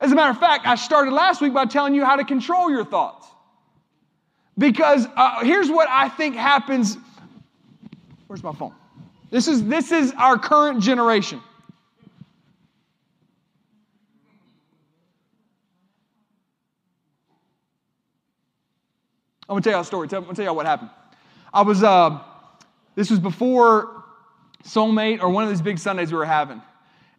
As 0.01 0.11
a 0.11 0.15
matter 0.15 0.31
of 0.31 0.39
fact, 0.39 0.65
I 0.65 0.75
started 0.75 1.11
last 1.11 1.41
week 1.41 1.53
by 1.53 1.65
telling 1.65 1.93
you 1.93 2.05
how 2.05 2.15
to 2.15 2.23
control 2.23 2.71
your 2.71 2.85
thoughts. 2.85 3.27
Because 4.57 5.07
uh, 5.15 5.43
here's 5.43 5.69
what 5.69 5.87
I 5.89 6.09
think 6.09 6.35
happens. 6.35 6.97
Where's 8.27 8.43
my 8.43 8.53
phone? 8.53 8.73
This 9.29 9.47
is, 9.47 9.63
this 9.65 9.91
is 9.91 10.11
our 10.17 10.39
current 10.39 10.81
generation. 10.81 11.41
I'm 19.49 19.53
gonna 19.53 19.61
tell 19.63 19.73
you 19.73 19.79
a 19.79 19.83
story. 19.83 20.07
I'm 20.11 20.21
gonna 20.21 20.35
tell 20.35 20.45
you 20.45 20.53
what 20.53 20.67
happened. 20.67 20.91
I 21.51 21.63
was, 21.63 21.81
uh, 21.83 22.19
this 22.93 23.09
was 23.09 23.17
before 23.17 24.03
Soulmate 24.63 25.23
or 25.23 25.29
one 25.29 25.43
of 25.43 25.49
these 25.49 25.63
big 25.63 25.79
Sundays 25.79 26.11
we 26.11 26.19
were 26.19 26.25
having, 26.25 26.61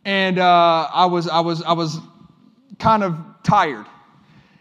and 0.05 0.39
uh, 0.39 0.89
I 0.95 1.07
was, 1.07 1.27
I 1.27 1.41
was, 1.41 1.61
I 1.65 1.73
was 1.73 1.99
kind 2.79 3.03
of 3.03 3.19
tired, 3.43 3.85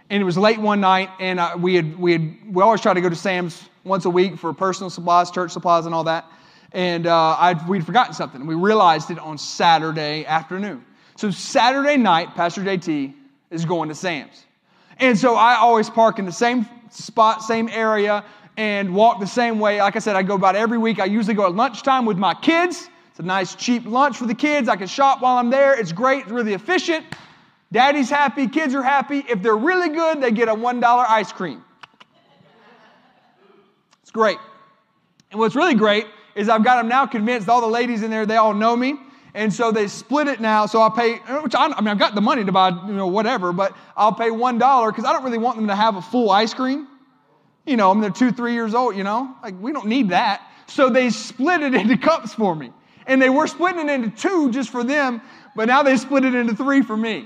and 0.09 0.19
it 0.19 0.23
was 0.23 0.35
late 0.35 0.57
one 0.57 0.81
night, 0.81 1.11
and 1.19 1.39
I, 1.39 1.57
we 1.57 1.75
had, 1.75 1.99
we 1.99 2.13
had, 2.13 2.55
we 2.55 2.63
always 2.63 2.81
try 2.81 2.95
to 2.95 3.01
go 3.01 3.09
to 3.09 3.15
Sam's 3.15 3.63
once 3.83 4.05
a 4.05 4.09
week 4.09 4.39
for 4.39 4.51
personal 4.51 4.89
supplies, 4.89 5.29
church 5.29 5.51
supplies, 5.51 5.85
and 5.85 5.93
all 5.93 6.05
that, 6.05 6.25
and 6.71 7.05
uh, 7.05 7.35
I'd, 7.37 7.67
we'd 7.67 7.85
forgotten 7.85 8.15
something. 8.15 8.41
And 8.41 8.49
we 8.49 8.55
realized 8.55 9.11
it 9.11 9.19
on 9.19 9.37
Saturday 9.37 10.25
afternoon. 10.25 10.83
So 11.17 11.29
Saturday 11.29 11.97
night, 11.97 12.33
Pastor 12.33 12.63
JT 12.63 13.13
is 13.51 13.65
going 13.65 13.89
to 13.89 13.95
Sam's. 13.95 14.43
And 14.99 15.17
so 15.17 15.35
I 15.35 15.55
always 15.55 15.89
park 15.89 16.19
in 16.19 16.25
the 16.25 16.31
same 16.31 16.67
spot, 16.89 17.41
same 17.41 17.69
area, 17.69 18.23
and 18.57 18.93
walk 18.93 19.19
the 19.19 19.27
same 19.27 19.59
way. 19.59 19.81
Like 19.81 19.95
I 19.95 19.99
said, 19.99 20.15
I 20.15 20.23
go 20.23 20.35
about 20.35 20.55
every 20.55 20.77
week. 20.77 20.99
I 20.99 21.05
usually 21.05 21.35
go 21.35 21.45
at 21.45 21.55
lunchtime 21.55 22.05
with 22.05 22.17
my 22.17 22.33
kids. 22.33 22.89
It's 23.09 23.19
a 23.19 23.23
nice, 23.23 23.55
cheap 23.55 23.85
lunch 23.85 24.17
for 24.17 24.25
the 24.25 24.35
kids. 24.35 24.67
I 24.67 24.75
can 24.75 24.87
shop 24.87 25.21
while 25.21 25.37
I'm 25.37 25.49
there. 25.49 25.79
It's 25.79 25.91
great, 25.93 26.23
it's 26.23 26.31
really 26.31 26.53
efficient. 26.53 27.05
Daddy's 27.71 28.09
happy, 28.09 28.47
kids 28.47 28.73
are 28.75 28.83
happy. 28.83 29.23
If 29.29 29.41
they're 29.41 29.55
really 29.55 29.89
good, 29.89 30.21
they 30.21 30.31
get 30.31 30.49
a 30.49 30.55
$1 30.55 30.83
ice 30.83 31.31
cream. 31.31 31.63
It's 34.01 34.11
great. 34.11 34.37
And 35.31 35.39
what's 35.39 35.55
really 35.55 35.75
great 35.75 36.07
is 36.35 36.49
I've 36.49 36.63
got 36.63 36.77
them 36.77 36.87
now 36.87 37.05
convinced, 37.05 37.47
all 37.47 37.61
the 37.61 37.67
ladies 37.67 38.01
in 38.01 38.09
there, 38.09 38.25
they 38.25 38.37
all 38.37 38.53
know 38.53 38.75
me. 38.75 38.95
And 39.39 39.53
so 39.53 39.71
they 39.71 39.87
split 39.87 40.27
it 40.27 40.41
now. 40.41 40.65
So 40.65 40.81
I 40.81 40.89
pay, 40.89 41.13
which 41.39 41.55
I, 41.55 41.67
I 41.67 41.79
mean, 41.79 41.87
I've 41.87 41.97
got 41.97 42.13
the 42.13 42.19
money 42.19 42.43
to 42.43 42.51
buy, 42.51 42.71
you 42.71 42.91
know, 42.91 43.07
whatever, 43.07 43.53
but 43.53 43.73
I'll 43.95 44.11
pay 44.11 44.29
$1 44.29 44.87
because 44.87 45.05
I 45.05 45.13
don't 45.13 45.23
really 45.23 45.37
want 45.37 45.55
them 45.55 45.67
to 45.67 45.75
have 45.77 45.95
a 45.95 46.01
full 46.01 46.29
ice 46.29 46.53
cream. 46.53 46.89
You 47.65 47.77
know, 47.77 47.89
I 47.89 47.93
mean, 47.93 48.01
they're 48.01 48.09
two, 48.09 48.33
three 48.33 48.51
years 48.51 48.75
old, 48.75 48.97
you 48.97 49.05
know, 49.05 49.33
like 49.41 49.55
we 49.61 49.71
don't 49.71 49.87
need 49.87 50.09
that. 50.09 50.45
So 50.67 50.89
they 50.89 51.09
split 51.09 51.61
it 51.61 51.73
into 51.73 51.97
cups 51.97 52.33
for 52.33 52.53
me. 52.53 52.73
And 53.07 53.21
they 53.21 53.29
were 53.29 53.47
splitting 53.47 53.87
it 53.87 53.89
into 53.89 54.09
two 54.09 54.51
just 54.51 54.71
for 54.71 54.83
them, 54.83 55.21
but 55.55 55.69
now 55.69 55.83
they 55.83 55.95
split 55.95 56.25
it 56.25 56.35
into 56.35 56.53
three 56.53 56.81
for 56.81 56.97
me. 56.97 57.25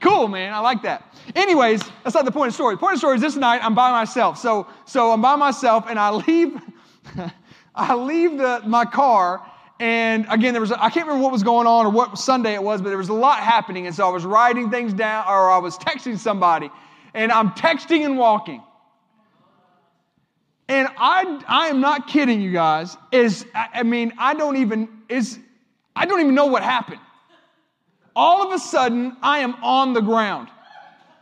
cool, 0.00 0.28
man. 0.28 0.54
I 0.54 0.60
like 0.60 0.82
that. 0.82 1.12
Anyways, 1.34 1.82
that's 2.04 2.14
not 2.14 2.24
the 2.24 2.30
point 2.30 2.50
of 2.50 2.52
the 2.52 2.56
story. 2.56 2.76
The 2.76 2.78
point 2.78 2.92
of 2.92 2.96
the 2.98 3.00
story 3.00 3.16
is 3.16 3.20
this 3.20 3.34
night 3.34 3.64
I'm 3.64 3.74
by 3.74 3.90
myself. 3.90 4.38
So, 4.38 4.68
so 4.84 5.10
I'm 5.10 5.20
by 5.20 5.34
myself 5.34 5.86
and 5.88 5.98
I 5.98 6.10
leave. 6.10 6.56
I 7.76 7.94
leave 7.94 8.38
the, 8.38 8.62
my 8.64 8.86
car, 8.86 9.42
and 9.78 10.26
again, 10.30 10.54
there 10.54 10.60
was 10.60 10.72
I 10.72 10.88
can't 10.88 11.06
remember 11.06 11.22
what 11.22 11.32
was 11.32 11.42
going 11.42 11.66
on 11.66 11.86
or 11.86 11.90
what 11.90 12.18
Sunday 12.18 12.54
it 12.54 12.62
was, 12.62 12.80
but 12.80 12.88
there 12.88 12.98
was 12.98 13.10
a 13.10 13.14
lot 13.14 13.40
happening, 13.40 13.86
and 13.86 13.94
so 13.94 14.06
I 14.06 14.10
was 14.10 14.24
writing 14.24 14.70
things 14.70 14.94
down 14.94 15.26
or 15.28 15.50
I 15.50 15.58
was 15.58 15.76
texting 15.76 16.18
somebody, 16.18 16.70
and 17.12 17.30
I'm 17.30 17.50
texting 17.50 18.04
and 18.04 18.16
walking. 18.16 18.62
And 20.68 20.88
I, 20.96 21.42
I 21.46 21.68
am 21.68 21.80
not 21.80 22.08
kidding 22.08 22.40
you 22.40 22.52
guys. 22.52 22.96
Is 23.12 23.46
I 23.54 23.82
mean, 23.82 24.12
I 24.18 24.34
don't 24.34 24.56
even 24.56 24.88
is 25.08 25.38
I 25.94 26.06
don't 26.06 26.20
even 26.20 26.34
know 26.34 26.46
what 26.46 26.62
happened. 26.62 27.00
All 28.14 28.46
of 28.46 28.52
a 28.54 28.58
sudden, 28.58 29.16
I 29.22 29.40
am 29.40 29.62
on 29.62 29.92
the 29.92 30.00
ground. 30.00 30.48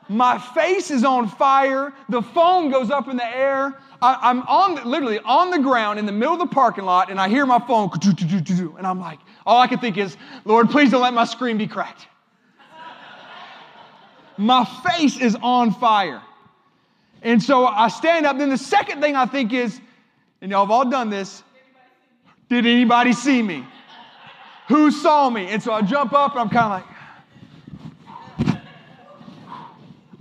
My 0.08 0.38
face 0.38 0.90
is 0.90 1.04
on 1.04 1.28
fire. 1.28 1.92
The 2.08 2.20
phone 2.20 2.70
goes 2.70 2.90
up 2.90 3.08
in 3.08 3.16
the 3.16 3.36
air. 3.36 3.78
I, 4.02 4.30
am 4.30 4.42
on 4.42 4.88
literally 4.88 5.18
on 5.20 5.50
the 5.50 5.58
ground 5.58 5.98
in 5.98 6.04
the 6.04 6.12
middle 6.12 6.34
of 6.34 6.40
the 6.40 6.54
parking 6.54 6.84
lot, 6.84 7.10
and 7.10 7.18
I 7.18 7.28
hear 7.28 7.46
my 7.46 7.58
phone, 7.58 7.90
and 8.02 8.86
I'm 8.86 9.00
like, 9.00 9.18
all 9.46 9.60
I 9.60 9.66
can 9.66 9.78
think 9.78 9.96
is, 9.96 10.16
Lord, 10.44 10.68
please 10.68 10.90
don't 10.90 11.00
let 11.00 11.14
my 11.14 11.24
screen 11.24 11.56
be 11.56 11.66
cracked. 11.66 12.06
my 14.36 14.64
face 14.86 15.18
is 15.18 15.36
on 15.40 15.72
fire. 15.72 16.20
And 17.22 17.42
so 17.42 17.66
I 17.66 17.88
stand 17.88 18.26
up. 18.26 18.36
Then 18.36 18.50
the 18.50 18.58
second 18.58 19.00
thing 19.00 19.16
I 19.16 19.24
think 19.24 19.54
is, 19.54 19.80
and 20.42 20.50
y'all 20.50 20.66
have 20.66 20.70
all 20.70 20.88
done 20.88 21.08
this, 21.08 21.42
did 22.50 22.66
anybody 22.66 23.14
see 23.14 23.42
me? 23.42 23.64
Who 24.68 24.90
saw 24.90 25.30
me? 25.30 25.48
And 25.48 25.62
so 25.62 25.72
I 25.72 25.80
jump 25.80 26.12
up 26.12 26.32
and 26.32 26.40
I'm 26.40 26.50
kind 26.50 26.64
of 26.66 26.70
like, 26.70 26.93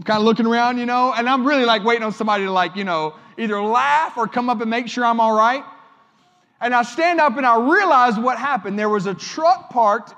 I'm 0.04 0.08
kind 0.08 0.20
of 0.20 0.26
looking 0.26 0.46
around, 0.46 0.80
you 0.80 0.86
know, 0.86 1.14
and 1.14 1.30
I'm 1.30 1.48
really 1.48 1.64
like 1.64 1.86
waiting 1.86 2.04
on 2.04 2.12
somebody 2.12 2.44
to 2.44 2.52
like, 2.52 2.76
you 2.76 2.84
know, 2.84 3.16
either 3.38 3.62
laugh 3.62 4.18
or 4.18 4.28
come 4.28 4.50
up 4.50 4.60
and 4.60 4.70
make 4.70 4.90
sure 4.90 5.06
I'm 5.06 5.22
all 5.22 5.34
right. 5.34 5.64
And 6.60 6.76
I 6.76 6.84
stand 6.84 7.22
up 7.22 7.38
and 7.38 7.46
I 7.46 7.58
realize 7.58 8.20
what 8.20 8.38
happened. 8.38 8.78
There 8.78 8.90
was 8.90 9.06
a 9.06 9.14
truck 9.14 9.70
parked, 9.70 10.14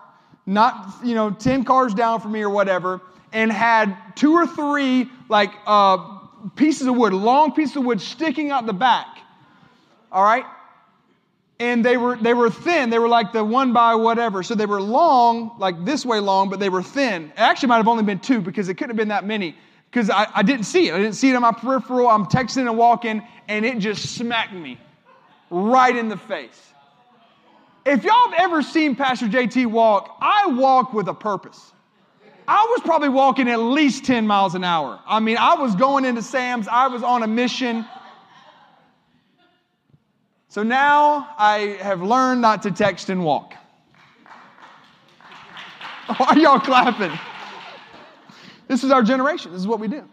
not, 0.47 0.95
you 1.03 1.13
know, 1.13 1.29
10 1.29 1.65
cars 1.65 1.93
down 1.93 2.19
from 2.19 2.31
me 2.31 2.41
or 2.41 2.49
whatever, 2.49 2.99
and 3.31 3.51
had 3.51 3.95
two 4.15 4.33
or 4.33 4.47
three 4.47 5.07
like 5.29 5.51
uh, 5.67 6.17
pieces 6.55 6.87
of 6.87 6.95
wood, 6.95 7.13
long 7.13 7.51
pieces 7.51 7.75
of 7.75 7.85
wood 7.85 8.01
sticking 8.01 8.49
out 8.49 8.65
the 8.65 8.73
back. 8.73 9.19
All 10.11 10.23
right? 10.23 10.45
and 11.57 11.85
they 11.85 11.95
were 11.95 12.17
they 12.17 12.33
were 12.33 12.49
thin 12.49 12.89
they 12.89 12.99
were 12.99 13.07
like 13.07 13.31
the 13.31 13.41
one 13.41 13.71
by 13.71 13.95
whatever 13.95 14.43
so 14.43 14.53
they 14.55 14.65
were 14.65 14.81
long 14.81 15.55
like 15.57 15.85
this 15.85 16.05
way 16.05 16.19
long 16.19 16.49
but 16.49 16.59
they 16.59 16.67
were 16.67 16.83
thin 16.83 17.27
it 17.27 17.39
actually 17.39 17.69
might 17.69 17.77
have 17.77 17.87
only 17.87 18.03
been 18.03 18.19
two 18.19 18.41
because 18.41 18.67
it 18.67 18.73
couldn't 18.73 18.89
have 18.89 18.97
been 18.97 19.07
that 19.07 19.25
many 19.25 19.55
because 19.95 20.09
I, 20.09 20.27
I 20.35 20.43
didn't 20.43 20.65
see 20.65 20.89
it. 20.89 20.93
I 20.93 20.97
didn't 20.97 21.15
see 21.15 21.29
it 21.29 21.35
on 21.35 21.41
my 21.41 21.53
peripheral. 21.53 22.09
I'm 22.09 22.25
texting 22.25 22.67
and 22.67 22.77
walking, 22.77 23.25
and 23.47 23.65
it 23.65 23.77
just 23.77 24.17
smacked 24.17 24.51
me 24.51 24.77
right 25.49 25.95
in 25.95 26.09
the 26.09 26.17
face. 26.17 26.73
If 27.85 28.03
y'all 28.03 28.29
have 28.29 28.41
ever 28.41 28.61
seen 28.61 28.97
Pastor 28.97 29.27
JT 29.27 29.67
walk, 29.67 30.17
I 30.19 30.47
walk 30.47 30.91
with 30.91 31.07
a 31.07 31.13
purpose. 31.13 31.71
I 32.45 32.67
was 32.71 32.81
probably 32.81 33.07
walking 33.07 33.47
at 33.47 33.59
least 33.59 34.03
10 34.03 34.27
miles 34.27 34.53
an 34.53 34.65
hour. 34.65 34.99
I 35.07 35.21
mean, 35.21 35.37
I 35.37 35.55
was 35.55 35.75
going 35.75 36.03
into 36.03 36.21
Sam's, 36.21 36.67
I 36.67 36.87
was 36.87 37.01
on 37.01 37.23
a 37.23 37.27
mission. 37.27 37.85
So 40.49 40.61
now 40.61 41.29
I 41.37 41.77
have 41.79 42.01
learned 42.01 42.41
not 42.41 42.63
to 42.63 42.71
text 42.71 43.09
and 43.09 43.23
walk. 43.23 43.53
Why 46.17 46.25
are 46.25 46.37
y'all 46.37 46.59
clapping? 46.59 47.17
This 48.67 48.83
is 48.83 48.91
our 48.91 49.03
generation. 49.03 49.51
This 49.51 49.61
is 49.61 49.67
what 49.67 49.79
we 49.79 49.87
do. 49.87 50.03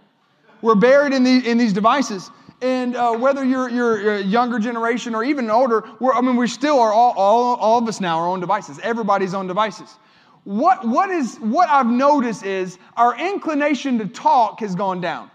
We're 0.61 0.75
buried 0.75 1.13
in, 1.13 1.25
the, 1.25 1.49
in 1.49 1.59
these 1.59 1.73
devices. 1.73 2.31
And 2.61 2.95
uh, 2.95 3.17
whether 3.17 3.45
you're, 3.45 3.69
you're, 3.69 4.17
a 4.17 4.23
younger 4.23 4.61
generation 4.61 5.15
or 5.17 5.25
even 5.25 5.51
older, 5.51 5.85
I 6.15 6.21
mean, 6.21 6.37
we 6.37 6.47
still 6.47 6.79
are 6.79 6.93
all, 6.93 7.13
all, 7.17 7.57
all 7.57 7.79
of 7.79 7.89
us 7.89 8.01
now 8.01 8.21
are 8.21 8.29
on 8.29 8.39
devices. 8.39 8.79
Everybody's 8.83 9.35
on 9.35 9.49
devices. 9.49 9.99
What, 10.45 10.87
what, 10.87 11.11
is, 11.11 11.37
what 11.39 11.69
I've 11.69 11.87
noticed 11.87 12.45
is 12.45 12.79
our 12.97 13.19
inclination 13.19 13.99
to 13.99 14.07
talk 14.07 14.61
has 14.61 14.77
gone 14.77 15.01
down. 15.01 15.31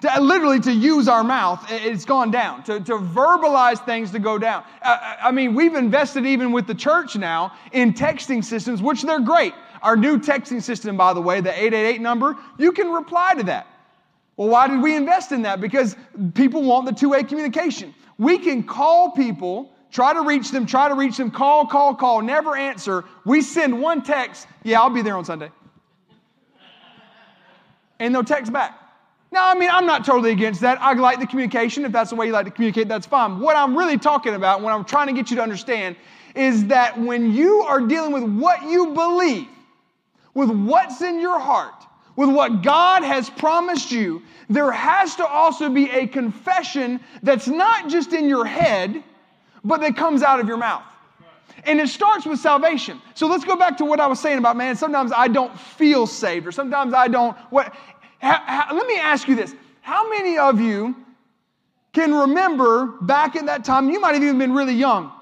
To, 0.00 0.12
uh, 0.12 0.20
literally, 0.20 0.60
to 0.60 0.72
use 0.72 1.08
our 1.08 1.24
mouth, 1.24 1.64
it's 1.70 2.04
gone 2.04 2.30
down. 2.32 2.64
To, 2.64 2.80
to 2.80 2.98
verbalize 2.98 3.84
things 3.84 4.10
to 4.10 4.18
go 4.18 4.36
down. 4.36 4.64
I, 4.82 5.16
I 5.24 5.30
mean, 5.30 5.54
we've 5.54 5.74
invested 5.74 6.26
even 6.26 6.50
with 6.50 6.66
the 6.66 6.74
church 6.74 7.16
now 7.16 7.54
in 7.72 7.94
texting 7.94 8.44
systems, 8.44 8.82
which 8.82 9.02
they're 9.02 9.20
great. 9.20 9.54
Our 9.84 9.98
new 9.98 10.18
texting 10.18 10.62
system, 10.62 10.96
by 10.96 11.12
the 11.12 11.20
way, 11.20 11.42
the 11.42 11.52
888 11.52 12.00
number, 12.00 12.36
you 12.56 12.72
can 12.72 12.90
reply 12.90 13.34
to 13.34 13.42
that. 13.44 13.66
Well, 14.38 14.48
why 14.48 14.66
did 14.66 14.80
we 14.80 14.96
invest 14.96 15.30
in 15.30 15.42
that? 15.42 15.60
Because 15.60 15.94
people 16.32 16.62
want 16.62 16.86
the 16.86 16.92
two 16.92 17.10
way 17.10 17.22
communication. 17.22 17.94
We 18.16 18.38
can 18.38 18.62
call 18.62 19.10
people, 19.10 19.70
try 19.92 20.14
to 20.14 20.22
reach 20.22 20.50
them, 20.50 20.64
try 20.64 20.88
to 20.88 20.94
reach 20.94 21.18
them, 21.18 21.30
call, 21.30 21.66
call, 21.66 21.94
call, 21.94 22.22
never 22.22 22.56
answer. 22.56 23.04
We 23.26 23.42
send 23.42 23.78
one 23.78 24.02
text, 24.02 24.46
yeah, 24.62 24.80
I'll 24.80 24.88
be 24.88 25.02
there 25.02 25.18
on 25.18 25.24
Sunday. 25.26 25.50
And 28.00 28.14
they'll 28.14 28.24
text 28.24 28.52
back. 28.52 28.80
Now, 29.32 29.50
I 29.50 29.54
mean, 29.54 29.68
I'm 29.70 29.84
not 29.84 30.06
totally 30.06 30.30
against 30.30 30.62
that. 30.62 30.80
I 30.80 30.94
like 30.94 31.20
the 31.20 31.26
communication. 31.26 31.84
If 31.84 31.92
that's 31.92 32.08
the 32.08 32.16
way 32.16 32.26
you 32.26 32.32
like 32.32 32.46
to 32.46 32.50
communicate, 32.50 32.88
that's 32.88 33.06
fine. 33.06 33.38
What 33.38 33.54
I'm 33.54 33.76
really 33.76 33.98
talking 33.98 34.34
about, 34.34 34.62
what 34.62 34.72
I'm 34.72 34.84
trying 34.84 35.08
to 35.08 35.12
get 35.12 35.28
you 35.28 35.36
to 35.36 35.42
understand, 35.42 35.96
is 36.34 36.66
that 36.68 36.98
when 36.98 37.34
you 37.34 37.60
are 37.62 37.80
dealing 37.80 38.12
with 38.12 38.22
what 38.22 38.62
you 38.62 38.94
believe, 38.94 39.48
with 40.34 40.50
what's 40.50 41.00
in 41.00 41.20
your 41.20 41.38
heart, 41.38 41.74
with 42.16 42.28
what 42.28 42.62
God 42.62 43.02
has 43.02 43.30
promised 43.30 43.90
you, 43.90 44.22
there 44.48 44.70
has 44.70 45.16
to 45.16 45.26
also 45.26 45.68
be 45.68 45.90
a 45.90 46.06
confession 46.06 47.00
that's 47.22 47.48
not 47.48 47.88
just 47.88 48.12
in 48.12 48.28
your 48.28 48.44
head, 48.44 49.02
but 49.64 49.80
that 49.80 49.96
comes 49.96 50.22
out 50.22 50.40
of 50.40 50.46
your 50.46 50.56
mouth. 50.56 50.82
And 51.64 51.80
it 51.80 51.88
starts 51.88 52.26
with 52.26 52.38
salvation. 52.38 53.00
So 53.14 53.26
let's 53.26 53.44
go 53.44 53.56
back 53.56 53.78
to 53.78 53.84
what 53.84 54.00
I 54.00 54.06
was 54.06 54.20
saying 54.20 54.38
about, 54.38 54.56
man, 54.56 54.76
sometimes 54.76 55.12
I 55.16 55.28
don't 55.28 55.58
feel 55.58 56.06
saved, 56.06 56.46
or 56.46 56.52
sometimes 56.52 56.92
I 56.92 57.08
don't. 57.08 57.36
What, 57.50 57.74
let 58.22 58.86
me 58.86 58.96
ask 58.96 59.26
you 59.28 59.34
this. 59.34 59.54
How 59.80 60.08
many 60.10 60.36
of 60.36 60.60
you 60.60 60.94
can 61.92 62.12
remember 62.12 62.86
back 63.02 63.36
in 63.36 63.46
that 63.46 63.64
time, 63.64 63.88
you 63.88 64.00
might 64.00 64.14
have 64.14 64.22
even 64.22 64.38
been 64.38 64.52
really 64.52 64.74
young, 64.74 65.12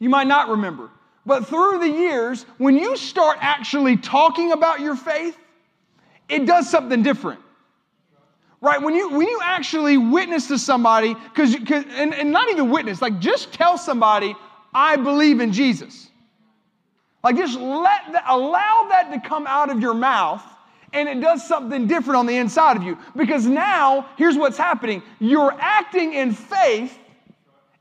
You 0.00 0.10
might 0.10 0.26
not 0.26 0.48
remember. 0.48 0.90
But 1.26 1.46
through 1.46 1.78
the 1.78 1.88
years, 1.88 2.44
when 2.58 2.76
you 2.76 2.96
start 2.96 3.38
actually 3.40 3.96
talking 3.96 4.52
about 4.52 4.80
your 4.80 4.94
faith, 4.94 5.36
it 6.28 6.46
does 6.46 6.68
something 6.70 7.02
different. 7.02 7.40
Right? 8.60 8.80
When 8.80 8.94
you 8.94 9.10
when 9.10 9.28
you 9.28 9.40
actually 9.42 9.98
witness 9.98 10.48
to 10.48 10.58
somebody, 10.58 11.14
because 11.14 11.54
and, 11.54 12.14
and 12.14 12.32
not 12.32 12.48
even 12.50 12.70
witness, 12.70 13.02
like 13.02 13.20
just 13.20 13.52
tell 13.52 13.76
somebody, 13.76 14.34
I 14.72 14.96
believe 14.96 15.40
in 15.40 15.52
Jesus. 15.52 16.08
Like 17.22 17.36
just 17.36 17.58
let 17.58 18.12
that, 18.12 18.24
allow 18.26 18.88
that 18.90 19.10
to 19.12 19.28
come 19.28 19.46
out 19.46 19.70
of 19.70 19.80
your 19.80 19.94
mouth 19.94 20.42
and 20.94 21.08
it 21.08 21.20
does 21.20 21.46
something 21.46 21.86
different 21.86 22.18
on 22.18 22.26
the 22.26 22.36
inside 22.36 22.76
of 22.76 22.82
you. 22.84 22.96
Because 23.16 23.46
now, 23.46 24.08
here's 24.16 24.36
what's 24.36 24.56
happening 24.56 25.02
you're 25.18 25.54
acting 25.58 26.14
in 26.14 26.32
faith. 26.32 26.98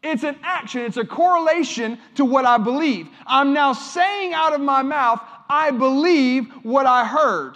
It's 0.03 0.23
an 0.23 0.35
action, 0.43 0.81
it's 0.81 0.97
a 0.97 1.05
correlation 1.05 1.97
to 2.15 2.25
what 2.25 2.45
I 2.45 2.57
believe. 2.57 3.07
I'm 3.25 3.53
now 3.53 3.71
saying 3.71 4.33
out 4.33 4.53
of 4.53 4.59
my 4.59 4.83
mouth, 4.83 5.21
I 5.49 5.71
believe 5.71 6.51
what 6.63 6.85
I 6.85 7.05
heard. 7.05 7.55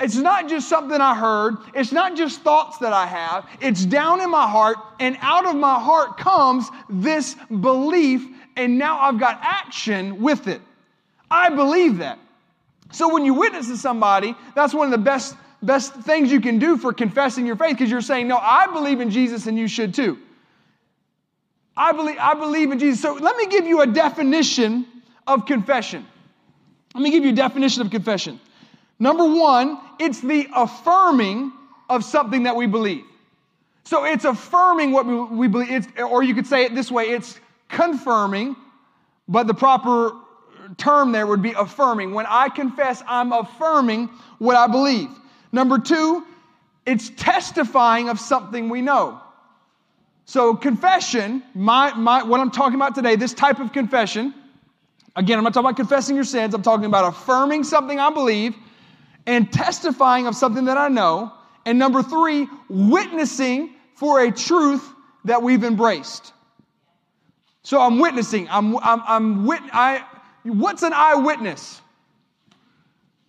It's 0.00 0.16
not 0.16 0.48
just 0.48 0.68
something 0.68 1.00
I 1.00 1.14
heard. 1.14 1.56
It's 1.72 1.92
not 1.92 2.16
just 2.16 2.42
thoughts 2.42 2.78
that 2.78 2.92
I 2.92 3.06
have. 3.06 3.48
It's 3.60 3.84
down 3.84 4.20
in 4.20 4.30
my 4.30 4.48
heart, 4.48 4.76
and 4.98 5.16
out 5.20 5.46
of 5.46 5.54
my 5.54 5.78
heart 5.78 6.18
comes 6.18 6.68
this 6.90 7.36
belief, 7.60 8.26
and 8.56 8.76
now 8.76 8.98
I've 8.98 9.20
got 9.20 9.38
action 9.40 10.20
with 10.20 10.48
it. 10.48 10.60
I 11.30 11.50
believe 11.50 11.98
that. 11.98 12.18
So 12.90 13.12
when 13.12 13.24
you 13.24 13.34
witness 13.34 13.68
to 13.68 13.76
somebody, 13.76 14.34
that's 14.56 14.74
one 14.74 14.86
of 14.86 14.92
the 14.92 14.98
best, 14.98 15.36
best 15.62 15.94
things 15.94 16.30
you 16.32 16.40
can 16.40 16.58
do 16.58 16.76
for 16.76 16.92
confessing 16.92 17.46
your 17.46 17.56
faith 17.56 17.76
because 17.76 17.90
you're 17.90 18.00
saying, 18.00 18.26
No, 18.28 18.38
I 18.38 18.66
believe 18.66 19.00
in 19.00 19.10
Jesus 19.10 19.46
and 19.46 19.56
you 19.56 19.68
should 19.68 19.94
too. 19.94 20.18
I 21.76 21.92
believe, 21.92 22.16
I 22.18 22.34
believe 22.34 22.70
in 22.70 22.78
Jesus. 22.78 23.02
So 23.02 23.14
let 23.14 23.36
me 23.36 23.46
give 23.46 23.66
you 23.66 23.80
a 23.80 23.86
definition 23.86 24.86
of 25.26 25.46
confession. 25.46 26.06
Let 26.94 27.02
me 27.02 27.10
give 27.10 27.24
you 27.24 27.30
a 27.30 27.34
definition 27.34 27.82
of 27.82 27.90
confession. 27.90 28.40
Number 28.98 29.24
one, 29.24 29.78
it's 29.98 30.20
the 30.20 30.48
affirming 30.54 31.52
of 31.88 32.04
something 32.04 32.44
that 32.44 32.54
we 32.54 32.66
believe. 32.66 33.04
So 33.84 34.04
it's 34.04 34.24
affirming 34.24 34.92
what 34.92 35.04
we, 35.04 35.48
believe, 35.48 35.70
it's, 35.70 35.88
or 36.00 36.22
you 36.22 36.34
could 36.34 36.46
say 36.46 36.64
it 36.64 36.74
this 36.74 36.90
way 36.90 37.04
it's 37.04 37.38
confirming, 37.68 38.56
but 39.28 39.46
the 39.46 39.54
proper 39.54 40.12
term 40.78 41.12
there 41.12 41.26
would 41.26 41.42
be 41.42 41.52
affirming. 41.52 42.14
When 42.14 42.26
I 42.26 42.48
confess, 42.48 43.02
I'm 43.06 43.32
affirming 43.32 44.08
what 44.38 44.56
I 44.56 44.68
believe. 44.68 45.10
Number 45.52 45.78
two, 45.78 46.24
it's 46.86 47.10
testifying 47.10 48.08
of 48.08 48.18
something 48.18 48.68
we 48.68 48.80
know. 48.80 49.20
So, 50.26 50.54
confession, 50.54 51.42
my, 51.54 51.92
my, 51.94 52.22
what 52.22 52.40
I'm 52.40 52.50
talking 52.50 52.76
about 52.76 52.94
today, 52.94 53.16
this 53.16 53.34
type 53.34 53.60
of 53.60 53.72
confession, 53.72 54.34
again, 55.16 55.38
I'm 55.38 55.44
not 55.44 55.52
talking 55.52 55.66
about 55.66 55.76
confessing 55.76 56.14
your 56.14 56.24
sins, 56.24 56.54
I'm 56.54 56.62
talking 56.62 56.86
about 56.86 57.12
affirming 57.12 57.64
something 57.64 57.98
I 57.98 58.10
believe 58.10 58.54
and 59.26 59.52
testifying 59.52 60.26
of 60.26 60.34
something 60.34 60.64
that 60.66 60.78
I 60.78 60.88
know. 60.88 61.32
And 61.66 61.78
number 61.78 62.02
three, 62.02 62.48
witnessing 62.68 63.74
for 63.94 64.22
a 64.22 64.30
truth 64.30 64.86
that 65.24 65.42
we've 65.42 65.64
embraced. 65.64 66.32
So 67.62 67.80
I'm 67.80 67.98
witnessing. 67.98 68.48
I'm, 68.50 68.76
I'm, 68.78 69.02
I'm 69.06 69.46
wit- 69.46 69.62
I, 69.72 70.04
What's 70.44 70.82
an 70.82 70.92
eyewitness? 70.92 71.80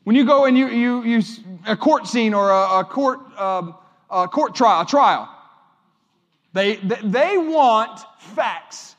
When 0.04 0.16
you 0.18 0.26
go 0.26 0.46
and 0.46 0.58
you, 0.58 0.68
you, 0.68 1.04
you 1.04 1.24
a 1.66 1.78
court 1.78 2.08
scene 2.08 2.34
or 2.34 2.52
a, 2.52 2.80
a 2.80 2.84
court, 2.84 3.20
um, 3.40 3.76
a 4.10 4.28
court 4.28 4.54
trial, 4.54 4.82
a 4.82 4.86
trial, 4.86 5.30
they, 6.56 6.78
they 7.04 7.38
want 7.38 8.00
facts 8.18 8.96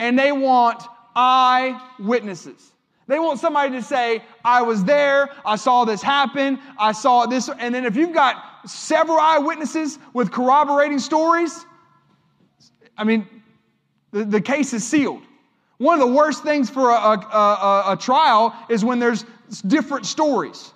and 0.00 0.18
they 0.18 0.32
want 0.32 0.82
eyewitnesses. 1.14 2.72
They 3.06 3.20
want 3.20 3.38
somebody 3.38 3.76
to 3.76 3.82
say, 3.82 4.24
I 4.44 4.62
was 4.62 4.82
there, 4.82 5.30
I 5.44 5.54
saw 5.54 5.84
this 5.84 6.02
happen, 6.02 6.58
I 6.76 6.90
saw 6.90 7.26
this. 7.26 7.48
And 7.48 7.72
then 7.72 7.84
if 7.84 7.94
you've 7.94 8.12
got 8.12 8.68
several 8.68 9.20
eyewitnesses 9.20 10.00
with 10.14 10.32
corroborating 10.32 10.98
stories, 10.98 11.64
I 12.98 13.04
mean, 13.04 13.28
the, 14.10 14.24
the 14.24 14.40
case 14.40 14.72
is 14.72 14.84
sealed. 14.84 15.22
One 15.78 16.00
of 16.00 16.08
the 16.08 16.12
worst 16.12 16.42
things 16.42 16.68
for 16.68 16.90
a, 16.90 16.94
a, 16.94 17.18
a, 17.18 17.84
a 17.92 17.96
trial 17.96 18.52
is 18.68 18.84
when 18.84 18.98
there's 18.98 19.24
different 19.64 20.06
stories. 20.06 20.72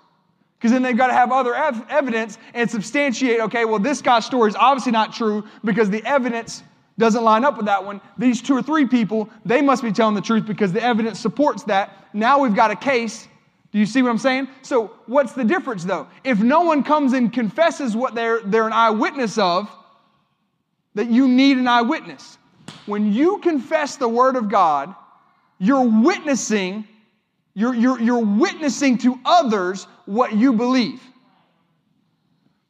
Because 0.60 0.72
then 0.72 0.82
they've 0.82 0.96
got 0.96 1.06
to 1.06 1.14
have 1.14 1.32
other 1.32 1.54
ev- 1.54 1.86
evidence 1.88 2.36
and 2.52 2.70
substantiate, 2.70 3.40
okay, 3.40 3.64
well, 3.64 3.78
this 3.78 4.02
guy's 4.02 4.26
story 4.26 4.50
is 4.50 4.56
obviously 4.56 4.92
not 4.92 5.14
true 5.14 5.42
because 5.64 5.88
the 5.88 6.04
evidence 6.04 6.62
doesn't 6.98 7.24
line 7.24 7.46
up 7.46 7.56
with 7.56 7.64
that 7.64 7.82
one. 7.82 7.98
These 8.18 8.42
two 8.42 8.54
or 8.54 8.62
three 8.62 8.86
people, 8.86 9.30
they 9.46 9.62
must 9.62 9.82
be 9.82 9.90
telling 9.90 10.14
the 10.14 10.20
truth 10.20 10.44
because 10.44 10.70
the 10.74 10.82
evidence 10.82 11.18
supports 11.18 11.62
that. 11.64 12.08
Now 12.12 12.40
we've 12.40 12.54
got 12.54 12.70
a 12.70 12.76
case. 12.76 13.26
Do 13.72 13.78
you 13.78 13.86
see 13.86 14.02
what 14.02 14.10
I'm 14.10 14.18
saying? 14.18 14.48
So, 14.60 14.88
what's 15.06 15.32
the 15.32 15.44
difference 15.44 15.84
though? 15.84 16.08
If 16.24 16.40
no 16.40 16.60
one 16.62 16.82
comes 16.82 17.14
and 17.14 17.32
confesses 17.32 17.96
what 17.96 18.14
they're, 18.14 18.40
they're 18.40 18.66
an 18.66 18.74
eyewitness 18.74 19.38
of, 19.38 19.70
that 20.94 21.08
you 21.08 21.26
need 21.26 21.56
an 21.56 21.68
eyewitness. 21.68 22.36
When 22.84 23.12
you 23.12 23.38
confess 23.38 23.96
the 23.96 24.08
Word 24.08 24.36
of 24.36 24.50
God, 24.50 24.94
you're 25.58 25.88
witnessing, 26.02 26.86
you're, 27.54 27.74
you're, 27.74 28.00
you're 28.00 28.24
witnessing 28.24 28.98
to 28.98 29.18
others 29.24 29.86
what 30.10 30.32
you 30.32 30.52
believe. 30.52 31.00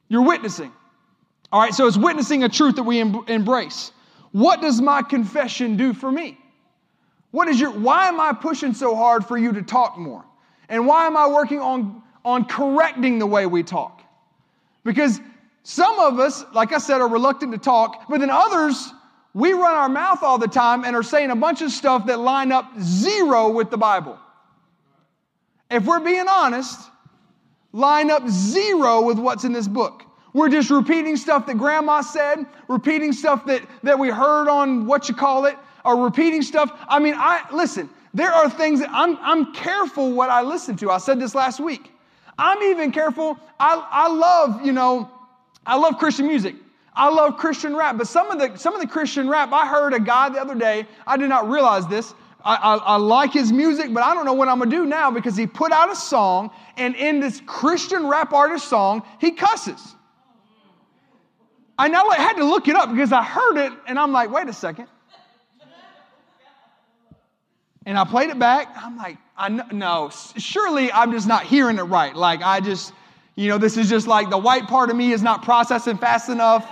You're 0.08 0.24
witnessing. 0.24 0.70
All 1.50 1.60
right, 1.60 1.74
so 1.74 1.86
it's 1.86 1.96
witnessing 1.96 2.44
a 2.44 2.48
truth 2.48 2.76
that 2.76 2.82
we 2.82 3.00
em- 3.00 3.24
embrace. 3.28 3.92
What 4.32 4.60
does 4.60 4.80
my 4.80 5.02
confession 5.02 5.76
do 5.76 5.94
for 5.94 6.12
me? 6.12 6.38
What 7.30 7.48
is 7.48 7.58
your 7.58 7.70
why 7.70 8.08
am 8.08 8.20
I 8.20 8.32
pushing 8.32 8.74
so 8.74 8.94
hard 8.94 9.24
for 9.24 9.38
you 9.38 9.52
to 9.52 9.62
talk 9.62 9.96
more? 9.96 10.24
And 10.68 10.86
why 10.86 11.06
am 11.06 11.16
I 11.16 11.26
working 11.28 11.60
on, 11.60 12.02
on 12.24 12.44
correcting 12.44 13.18
the 13.18 13.26
way 13.26 13.46
we 13.46 13.62
talk? 13.62 14.02
Because 14.84 15.18
some 15.62 15.98
of 15.98 16.20
us, 16.20 16.44
like 16.52 16.72
I 16.72 16.78
said, 16.78 17.00
are 17.00 17.08
reluctant 17.08 17.52
to 17.52 17.58
talk, 17.58 18.04
but 18.08 18.20
then 18.20 18.30
others 18.30 18.92
we 19.32 19.52
run 19.52 19.74
our 19.74 19.88
mouth 19.88 20.22
all 20.22 20.38
the 20.38 20.48
time 20.48 20.84
and 20.84 20.94
are 20.94 21.02
saying 21.02 21.30
a 21.30 21.36
bunch 21.36 21.62
of 21.62 21.70
stuff 21.70 22.06
that 22.06 22.18
line 22.18 22.52
up 22.52 22.70
zero 22.80 23.50
with 23.50 23.70
the 23.70 23.78
Bible. 23.78 24.18
If 25.70 25.86
we're 25.86 26.00
being 26.00 26.26
honest, 26.28 26.90
line 27.72 28.10
up 28.10 28.28
zero 28.28 29.02
with 29.02 29.18
what's 29.18 29.44
in 29.44 29.52
this 29.52 29.68
book. 29.68 30.04
We're 30.32 30.48
just 30.48 30.70
repeating 30.70 31.16
stuff 31.16 31.46
that 31.46 31.58
grandma 31.58 32.02
said, 32.02 32.46
repeating 32.68 33.12
stuff 33.12 33.46
that, 33.46 33.62
that 33.82 33.98
we 33.98 34.08
heard 34.08 34.48
on 34.48 34.86
what 34.86 35.08
you 35.08 35.14
call 35.14 35.46
it, 35.46 35.56
or 35.84 35.96
repeating 36.04 36.42
stuff. 36.42 36.70
I 36.88 36.98
mean, 36.98 37.14
I 37.16 37.46
listen, 37.52 37.90
there 38.14 38.32
are 38.32 38.48
things 38.48 38.80
that 38.80 38.90
I'm, 38.92 39.18
I'm 39.20 39.52
careful 39.52 40.12
what 40.12 40.30
I 40.30 40.42
listen 40.42 40.76
to. 40.76 40.90
I 40.90 40.98
said 40.98 41.20
this 41.20 41.34
last 41.34 41.60
week. 41.60 41.92
I'm 42.38 42.62
even 42.62 42.90
careful. 42.90 43.38
I, 43.58 43.86
I 43.90 44.08
love, 44.08 44.64
you 44.64 44.72
know, 44.72 45.10
I 45.66 45.76
love 45.76 45.98
Christian 45.98 46.26
music. 46.26 46.54
I 46.94 47.08
love 47.08 47.36
Christian 47.36 47.76
rap, 47.76 47.96
but 47.98 48.08
some 48.08 48.30
of 48.30 48.38
the 48.38 48.58
some 48.58 48.74
of 48.74 48.80
the 48.80 48.86
Christian 48.86 49.28
rap, 49.28 49.52
I 49.52 49.66
heard 49.66 49.94
a 49.94 50.00
guy 50.00 50.28
the 50.28 50.40
other 50.40 50.56
day. 50.56 50.86
I 51.06 51.16
did 51.16 51.28
not 51.28 51.48
realize 51.48 51.86
this. 51.86 52.14
I, 52.44 52.56
I, 52.56 52.76
I, 52.76 52.96
like 52.96 53.32
his 53.32 53.52
music, 53.52 53.92
but 53.92 54.02
I 54.02 54.14
don't 54.14 54.24
know 54.24 54.32
what 54.32 54.48
I'm 54.48 54.58
gonna 54.58 54.70
do 54.70 54.86
now 54.86 55.10
because 55.10 55.36
he 55.36 55.46
put 55.46 55.72
out 55.72 55.92
a 55.92 55.96
song, 55.96 56.50
and 56.80 56.96
in 56.96 57.20
this 57.20 57.42
Christian 57.44 58.08
rap 58.08 58.32
artist 58.32 58.66
song, 58.66 59.02
he 59.20 59.32
cusses. 59.32 59.94
I 61.78 61.88
now 61.88 62.08
had 62.10 62.34
to 62.34 62.44
look 62.44 62.68
it 62.68 62.74
up 62.74 62.90
because 62.90 63.12
I 63.12 63.22
heard 63.22 63.58
it, 63.58 63.72
and 63.86 63.98
I'm 63.98 64.12
like, 64.12 64.30
wait 64.30 64.48
a 64.48 64.52
second. 64.52 64.86
And 67.86 67.98
I 67.98 68.04
played 68.04 68.30
it 68.30 68.38
back. 68.38 68.68
I'm 68.76 68.96
like, 68.96 69.18
I 69.36 69.48
know, 69.48 69.64
no, 69.72 70.10
surely 70.36 70.92
I'm 70.92 71.12
just 71.12 71.26
not 71.26 71.44
hearing 71.44 71.78
it 71.78 71.82
right. 71.82 72.14
Like 72.14 72.42
I 72.42 72.60
just, 72.60 72.92
you 73.36 73.48
know, 73.48 73.58
this 73.58 73.76
is 73.76 73.88
just 73.88 74.06
like 74.06 74.28
the 74.28 74.38
white 74.38 74.66
part 74.66 74.90
of 74.90 74.96
me 74.96 75.12
is 75.12 75.22
not 75.22 75.42
processing 75.42 75.96
fast 75.96 76.28
enough. 76.28 76.68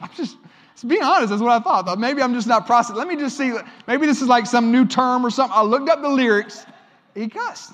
I'm 0.00 0.10
just, 0.16 0.36
to 0.78 0.86
be 0.86 1.00
honest, 1.00 1.30
that's 1.30 1.40
what 1.40 1.52
I 1.52 1.60
thought. 1.62 1.84
I 1.84 1.90
thought 1.90 2.00
maybe 2.00 2.22
I'm 2.22 2.34
just 2.34 2.48
not 2.48 2.66
processing. 2.66 2.96
Let 2.96 3.06
me 3.06 3.16
just 3.16 3.36
see. 3.36 3.56
Maybe 3.86 4.06
this 4.06 4.20
is 4.20 4.26
like 4.26 4.46
some 4.46 4.72
new 4.72 4.84
term 4.84 5.24
or 5.24 5.30
something. 5.30 5.56
I 5.56 5.62
looked 5.62 5.88
up 5.88 6.02
the 6.02 6.08
lyrics. 6.08 6.66
He 7.14 7.28
cussed. 7.28 7.72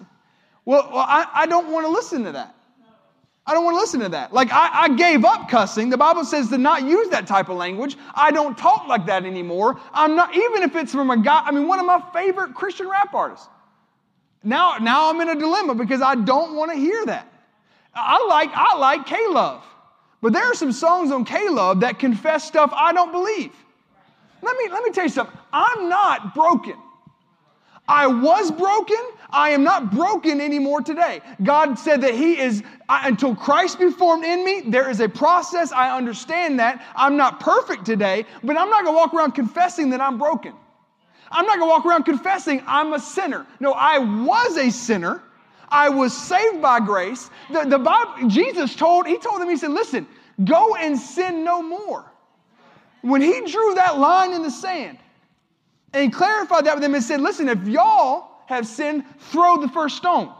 Well, 0.64 0.88
well 0.92 1.05
I, 1.07 1.27
I 1.33 1.46
don't 1.46 1.70
want 1.72 1.87
to 1.87 1.92
listen 1.92 2.24
to 2.24 2.33
that. 2.33 2.55
I 3.48 3.55
don't 3.55 3.64
want 3.64 3.77
to 3.77 3.81
listen 3.81 4.01
to 4.01 4.11
that. 4.11 4.35
Like, 4.35 4.53
I, 4.53 4.83
I, 4.83 4.88
gave 4.90 5.24
up 5.24 5.48
cussing. 5.48 5.88
The 5.88 5.96
Bible 5.96 6.22
says 6.27 6.51
to 6.51 6.59
not 6.59 6.83
use 6.83 7.09
that 7.09 7.27
type 7.27 7.48
of 7.48 7.57
language. 7.57 7.96
I 8.14 8.31
don't 8.31 8.59
talk 8.59 8.87
like 8.87 9.07
that 9.07 9.24
anymore. 9.24 9.81
I'm 9.94 10.14
not, 10.14 10.37
even 10.37 10.62
if 10.62 10.77
it's 10.77 10.92
from 10.92 11.11
a 11.11 11.16
guy, 11.16 11.40
I 11.46 11.51
mean, 11.51 11.66
one 11.66 11.81
of 11.81 11.87
my 11.87 12.03
favorite 12.12 12.53
Christian 12.53 12.90
rap 12.90 13.14
artists. 13.14 13.48
Now, 14.44 14.77
now 14.77 15.09
I'm 15.09 15.18
in 15.22 15.31
a 15.31 15.35
dilemma 15.35 15.74
because 15.74 16.03
I 16.03 16.14
don't 16.14 16.57
want 16.57 16.72
to 16.72 16.77
hear 16.77 17.07
that. 17.07 17.27
I 17.94 18.22
like, 18.29 18.51
I 18.53 18.77
like 18.77 19.07
K-Love. 19.07 19.64
But 20.20 20.35
there 20.35 20.44
are 20.44 20.55
some 20.55 20.72
songs 20.72 21.11
on 21.11 21.24
K-Love 21.24 21.81
that 21.81 21.98
confess 21.98 22.44
stuff 22.44 22.70
I 22.74 22.92
don't 22.92 23.12
believe. 23.12 23.53
Let 24.42 24.57
me, 24.59 24.68
let 24.70 24.85
me 24.85 24.90
tell 24.90 25.05
you 25.05 25.11
something. 25.11 25.38
I'm 25.55 25.88
not 25.88 26.35
broken. 26.35 26.77
I 27.88 28.07
was 28.07 28.51
broken. 28.51 29.01
I 29.30 29.50
am 29.50 29.62
not 29.62 29.92
broken 29.92 30.40
anymore 30.40 30.80
today. 30.80 31.20
God 31.42 31.78
said 31.78 32.00
that 32.00 32.14
He 32.14 32.38
is, 32.38 32.62
until 32.88 33.34
Christ 33.34 33.78
be 33.78 33.90
formed 33.90 34.24
in 34.24 34.44
me, 34.44 34.62
there 34.66 34.88
is 34.88 35.00
a 35.00 35.08
process. 35.08 35.70
I 35.72 35.96
understand 35.96 36.58
that. 36.60 36.84
I'm 36.96 37.16
not 37.16 37.40
perfect 37.40 37.84
today, 37.84 38.24
but 38.42 38.56
I'm 38.56 38.70
not 38.70 38.84
going 38.84 38.94
to 38.94 38.98
walk 38.98 39.14
around 39.14 39.32
confessing 39.32 39.90
that 39.90 40.00
I'm 40.00 40.18
broken. 40.18 40.54
I'm 41.30 41.44
not 41.44 41.58
going 41.58 41.68
to 41.68 41.74
walk 41.74 41.84
around 41.84 42.04
confessing 42.04 42.62
I'm 42.66 42.94
a 42.94 43.00
sinner. 43.00 43.46
No, 43.60 43.72
I 43.72 43.98
was 43.98 44.56
a 44.56 44.70
sinner. 44.70 45.22
I 45.68 45.90
was 45.90 46.16
saved 46.16 46.62
by 46.62 46.80
grace. 46.80 47.28
The, 47.52 47.64
the 47.64 47.78
Bible, 47.78 48.28
Jesus 48.28 48.74
told, 48.74 49.06
He 49.06 49.18
told 49.18 49.42
them, 49.42 49.50
He 49.50 49.58
said, 49.58 49.72
listen, 49.72 50.06
go 50.44 50.74
and 50.76 50.98
sin 50.98 51.44
no 51.44 51.62
more. 51.62 52.10
When 53.02 53.20
He 53.20 53.40
drew 53.42 53.74
that 53.74 53.98
line 53.98 54.32
in 54.32 54.42
the 54.42 54.50
sand, 54.50 54.98
and 55.92 56.12
clarified 56.12 56.66
that 56.66 56.74
with 56.74 56.82
them 56.82 56.94
and 56.94 57.02
said, 57.02 57.20
listen, 57.20 57.48
if 57.48 57.66
y'all 57.66 58.27
have 58.48 58.66
sinned, 58.66 59.04
throw 59.18 59.61
the 59.61 59.68
first 59.68 59.98
stone. 59.98 60.32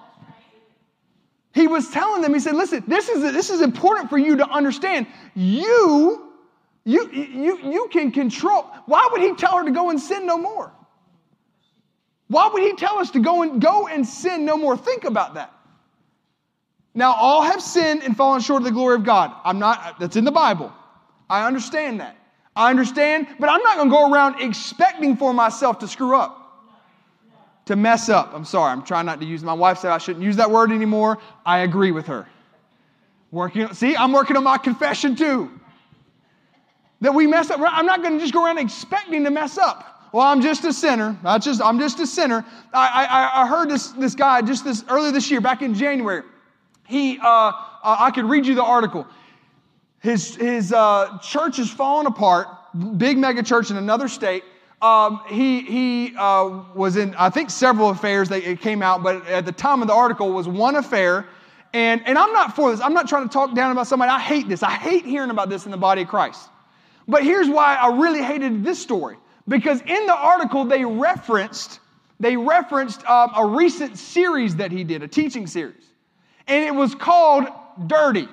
He 1.53 1.67
was 1.67 1.91
telling 1.91 2.23
them, 2.23 2.33
he 2.33 2.41
said, 2.41 2.55
listen, 2.55 2.83
this 2.87 3.11
is, 3.11 3.21
this 3.21 3.51
is 3.51 3.61
important 3.61 4.09
for 4.09 4.17
you 4.17 4.37
to 4.37 4.49
understand. 4.49 5.07
You, 5.35 6.33
you, 6.85 7.11
you, 7.13 7.59
you 7.71 7.89
can 7.93 8.11
control. 8.11 8.67
Why 8.87 9.07
would 9.13 9.21
he 9.21 9.35
tell 9.35 9.59
her 9.59 9.65
to 9.65 9.71
go 9.71 9.91
and 9.91 10.01
sin 10.01 10.25
no 10.25 10.39
more? 10.39 10.73
Why 12.29 12.49
would 12.49 12.63
he 12.63 12.73
tell 12.77 12.99
us 12.99 13.11
to 13.11 13.21
go 13.21 13.43
and 13.43 13.61
go 13.61 13.89
and 13.89 14.07
sin 14.07 14.47
no 14.47 14.57
more? 14.57 14.75
Think 14.75 15.05
about 15.05 15.35
that. 15.35 15.53
Now, 16.95 17.13
all 17.13 17.43
have 17.43 17.61
sinned 17.61 18.03
and 18.03 18.17
fallen 18.17 18.41
short 18.41 18.63
of 18.63 18.65
the 18.65 18.73
glory 18.73 18.95
of 18.95 19.05
God. 19.05 19.33
I'm 19.45 19.59
not, 19.59 20.01
that's 20.01 20.17
in 20.17 20.25
the 20.25 20.33
Bible. 20.33 20.73
I 21.29 21.47
understand 21.47 22.01
that. 22.01 22.17
I 22.57 22.71
understand, 22.71 23.27
but 23.39 23.51
I'm 23.51 23.63
not 23.63 23.77
going 23.77 23.91
to 23.91 23.95
go 23.95 24.11
around 24.11 24.41
expecting 24.41 25.15
for 25.15 25.35
myself 25.35 25.79
to 25.81 25.89
screw 25.89 26.17
up 26.17 26.48
to 27.69 27.77
mess 27.77 28.09
up. 28.09 28.33
I'm 28.35 28.45
sorry, 28.45 28.73
I'm 28.73 28.83
trying 28.83 29.07
not 29.07 29.21
to 29.21 29.27
use 29.27 29.43
my 29.43 29.53
wife 29.53 29.79
said 29.79 29.93
I 29.93 29.99
shouldn't 29.99 30.25
use 30.25 30.37
that 30.37 30.51
word 30.51 30.73
anymore. 30.73 31.19
I 31.47 31.61
agree 31.61 31.93
with 31.93 32.07
her. 32.07 32.27
Working 33.31 33.73
see, 33.75 33.95
I'm 33.95 34.13
working 34.13 34.37
on 34.37 34.45
my 34.45 34.59
confession 34.59 35.15
too. 35.15 35.51
That 37.03 37.15
we 37.15 37.27
mess 37.27 37.51
up. 37.51 37.61
I'm 37.63 37.87
not 37.87 38.03
going 38.03 38.15
to 38.15 38.21
just 38.21 38.33
go 38.33 38.45
around 38.45 38.59
expecting 38.59 39.23
to 39.25 39.31
mess 39.31 39.57
up. 39.57 40.09
Well, 40.13 40.27
I'm 40.27 40.41
just 40.41 40.65
a 40.65 40.73
sinner. 40.73 41.17
I 41.23 41.39
just, 41.39 41.61
I'm 41.63 41.79
just 41.79 42.01
a 42.01 42.07
sinner. 42.07 42.45
I, 42.73 43.07
I, 43.07 43.43
I 43.43 43.47
heard 43.47 43.69
this, 43.69 43.89
this 43.89 44.15
guy 44.15 44.41
just 44.41 44.65
this 44.65 44.83
earlier 44.89 45.13
this 45.13 45.31
year, 45.31 45.41
back 45.41 45.61
in 45.61 45.75
January. 45.75 46.23
He, 46.87 47.19
uh, 47.19 47.27
uh, 47.27 47.53
I 47.83 48.11
could 48.11 48.25
read 48.25 48.47
you 48.47 48.55
the 48.55 48.65
article. 48.65 49.07
His, 50.01 50.35
his 50.37 50.73
uh, 50.73 51.19
church 51.19 51.59
is 51.59 51.71
falling 51.71 52.07
apart, 52.07 52.49
big 52.97 53.19
mega 53.19 53.43
church 53.43 53.71
in 53.71 53.77
another 53.77 54.09
state. 54.09 54.43
Um, 54.81 55.23
he 55.29 55.61
he 55.63 56.15
uh, 56.17 56.63
was 56.75 56.97
in, 56.97 57.15
I 57.17 57.31
think, 57.31 57.51
several 57.51 57.91
affairs 57.91 58.29
that 58.29 58.43
came 58.61 58.83
out, 58.83 59.03
but 59.03 59.27
at 59.27 59.45
the 59.45 59.53
time 59.53 59.83
of 59.83 59.89
the 59.89 59.95
article 59.95 60.33
was 60.33 60.47
one 60.47 60.77
affair. 60.77 61.27
And, 61.75 62.01
and 62.07 62.17
I'm 62.17 62.33
not 62.33 62.57
for 62.57 62.71
this. 62.71 62.81
I'm 62.81 62.95
not 62.95 63.09
trying 63.09 63.29
to 63.29 63.33
talk 63.33 63.55
down 63.55 63.73
about 63.73 63.87
somebody. 63.87 64.11
I 64.11 64.21
hate 64.21 64.49
this. 64.49 64.63
I 64.63 64.71
hate 64.71 65.05
hearing 65.05 65.31
about 65.31 65.51
this 65.51 65.67
in 65.67 65.71
the 65.71 65.77
body 65.77 66.03
of 66.03 66.09
Christ. 66.09 66.49
But 67.07 67.25
here's 67.25 67.49
why 67.49 67.75
I 67.75 67.99
really 67.99 68.23
hated 68.23 68.65
this 68.65 68.81
story. 68.81 69.17
Because 69.49 69.81
in 69.83 70.07
the 70.07 70.15
article, 70.15 70.65
they 70.65 70.85
referenced, 70.85 71.81
they 72.21 72.37
referenced 72.37 73.05
um, 73.07 73.33
a 73.37 73.45
recent 73.45 73.99
series 73.99 74.57
that 74.57 74.73
he 74.73 74.85
did, 74.85 75.03
a 75.03 75.09
teaching 75.09 75.47
series. 75.47 75.85
And 76.47 76.65
it 76.65 76.75
was 76.75 76.95
called 76.95 77.49
Dirty. 77.87 78.29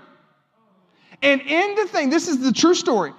And 1.21 1.41
in 1.41 1.75
the 1.75 1.85
thing, 1.87 2.09
this 2.09 2.27
is 2.27 2.39
the 2.39 2.51
true 2.51 2.75
story. 2.75 3.13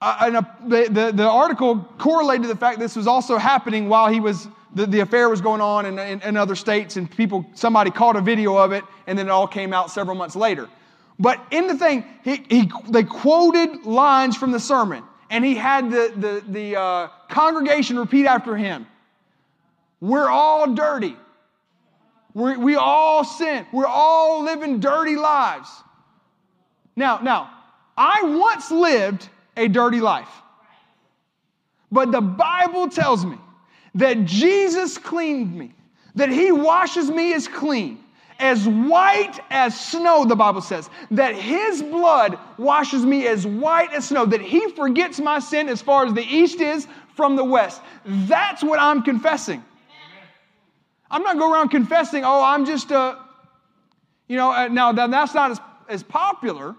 Uh, 0.00 0.16
and 0.20 0.36
a, 0.36 0.56
the, 0.66 1.12
the, 1.12 1.28
article 1.28 1.76
correlated 1.98 2.46
the 2.46 2.54
fact 2.54 2.78
this 2.78 2.94
was 2.94 3.08
also 3.08 3.36
happening 3.36 3.88
while 3.88 4.06
he 4.06 4.20
was 4.20 4.46
the, 4.74 4.86
the 4.86 5.00
affair 5.00 5.28
was 5.28 5.40
going 5.40 5.60
on 5.60 5.86
in, 5.86 5.98
in, 5.98 6.22
in, 6.22 6.36
other 6.36 6.54
states 6.54 6.96
and 6.96 7.10
people 7.10 7.44
somebody 7.54 7.90
caught 7.90 8.14
a 8.14 8.20
video 8.20 8.56
of 8.56 8.70
it 8.70 8.84
and 9.08 9.18
then 9.18 9.26
it 9.26 9.30
all 9.30 9.48
came 9.48 9.72
out 9.72 9.90
several 9.90 10.14
months 10.14 10.36
later. 10.36 10.68
But 11.18 11.44
in 11.50 11.66
the 11.66 11.76
thing 11.76 12.04
he, 12.22 12.44
he, 12.48 12.72
they 12.88 13.02
quoted 13.02 13.86
lines 13.86 14.36
from 14.36 14.52
the 14.52 14.60
sermon 14.60 15.02
and 15.30 15.44
he 15.44 15.56
had 15.56 15.90
the, 15.90 16.12
the, 16.16 16.44
the 16.48 16.78
uh, 16.78 17.08
congregation 17.28 17.98
repeat 17.98 18.26
after 18.26 18.56
him. 18.56 18.86
We're 20.00 20.28
all 20.28 20.74
dirty. 20.74 21.16
We're, 22.34 22.56
we 22.56 22.76
all 22.76 23.24
sin. 23.24 23.66
We're 23.72 23.86
all 23.86 24.44
living 24.44 24.78
dirty 24.78 25.16
lives. 25.16 25.68
Now 26.94 27.18
now 27.18 27.50
i 27.96 28.22
once 28.22 28.70
lived 28.70 29.28
a 29.58 29.68
dirty 29.68 30.00
life. 30.00 30.30
But 31.90 32.12
the 32.12 32.20
Bible 32.20 32.88
tells 32.88 33.24
me 33.24 33.38
that 33.94 34.24
Jesus 34.24 34.98
cleaned 34.98 35.54
me, 35.54 35.72
that 36.14 36.28
He 36.28 36.52
washes 36.52 37.10
me 37.10 37.32
as 37.32 37.48
clean, 37.48 37.98
as 38.38 38.68
white 38.68 39.40
as 39.50 39.78
snow, 39.78 40.24
the 40.24 40.36
Bible 40.36 40.60
says, 40.60 40.88
that 41.10 41.34
His 41.34 41.82
blood 41.82 42.38
washes 42.56 43.04
me 43.04 43.26
as 43.26 43.46
white 43.46 43.92
as 43.92 44.06
snow, 44.06 44.26
that 44.26 44.40
He 44.40 44.70
forgets 44.70 45.18
my 45.18 45.38
sin 45.38 45.68
as 45.68 45.82
far 45.82 46.06
as 46.06 46.12
the 46.12 46.22
east 46.22 46.60
is 46.60 46.86
from 47.16 47.34
the 47.36 47.44
west. 47.44 47.82
That's 48.04 48.62
what 48.62 48.80
I'm 48.80 49.02
confessing. 49.02 49.64
I'm 51.10 51.22
not 51.22 51.38
going 51.38 51.52
around 51.52 51.70
confessing, 51.70 52.22
oh, 52.24 52.42
I'm 52.44 52.66
just 52.66 52.90
a, 52.90 53.18
you 54.28 54.36
know, 54.36 54.52
uh, 54.52 54.68
now 54.68 54.92
that's 54.92 55.34
not 55.34 55.50
as, 55.50 55.60
as 55.88 56.02
popular 56.02 56.76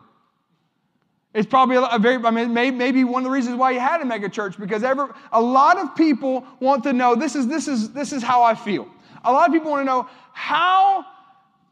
it's 1.34 1.48
probably 1.48 1.76
a 1.78 2.00
very, 2.00 2.24
I 2.24 2.32
mean, 2.32 2.54
maybe 2.54 3.04
one 3.04 3.22
of 3.22 3.26
the 3.26 3.32
reasons 3.32 3.56
why 3.56 3.72
you 3.72 3.80
had 3.80 4.02
a 4.02 4.06
mega 4.06 4.30
church 4.30 4.58
because 4.58 4.84
ever, 4.84 5.14
a 5.32 5.42
lot 5.42 5.78
of 5.78 5.96
people 5.96 6.46
want 6.60 6.84
to 6.84 6.94
know 6.94 7.16
this 7.16 7.36
is, 7.36 7.48
this, 7.48 7.68
is, 7.68 7.92
this 7.92 8.12
is 8.12 8.24
how 8.24 8.42
I 8.42 8.56
feel. 8.56 8.88
A 9.24 9.32
lot 9.32 9.48
of 9.48 9.54
people 9.54 9.70
want 9.70 9.82
to 9.82 9.86
know 9.86 10.08
how, 10.34 11.06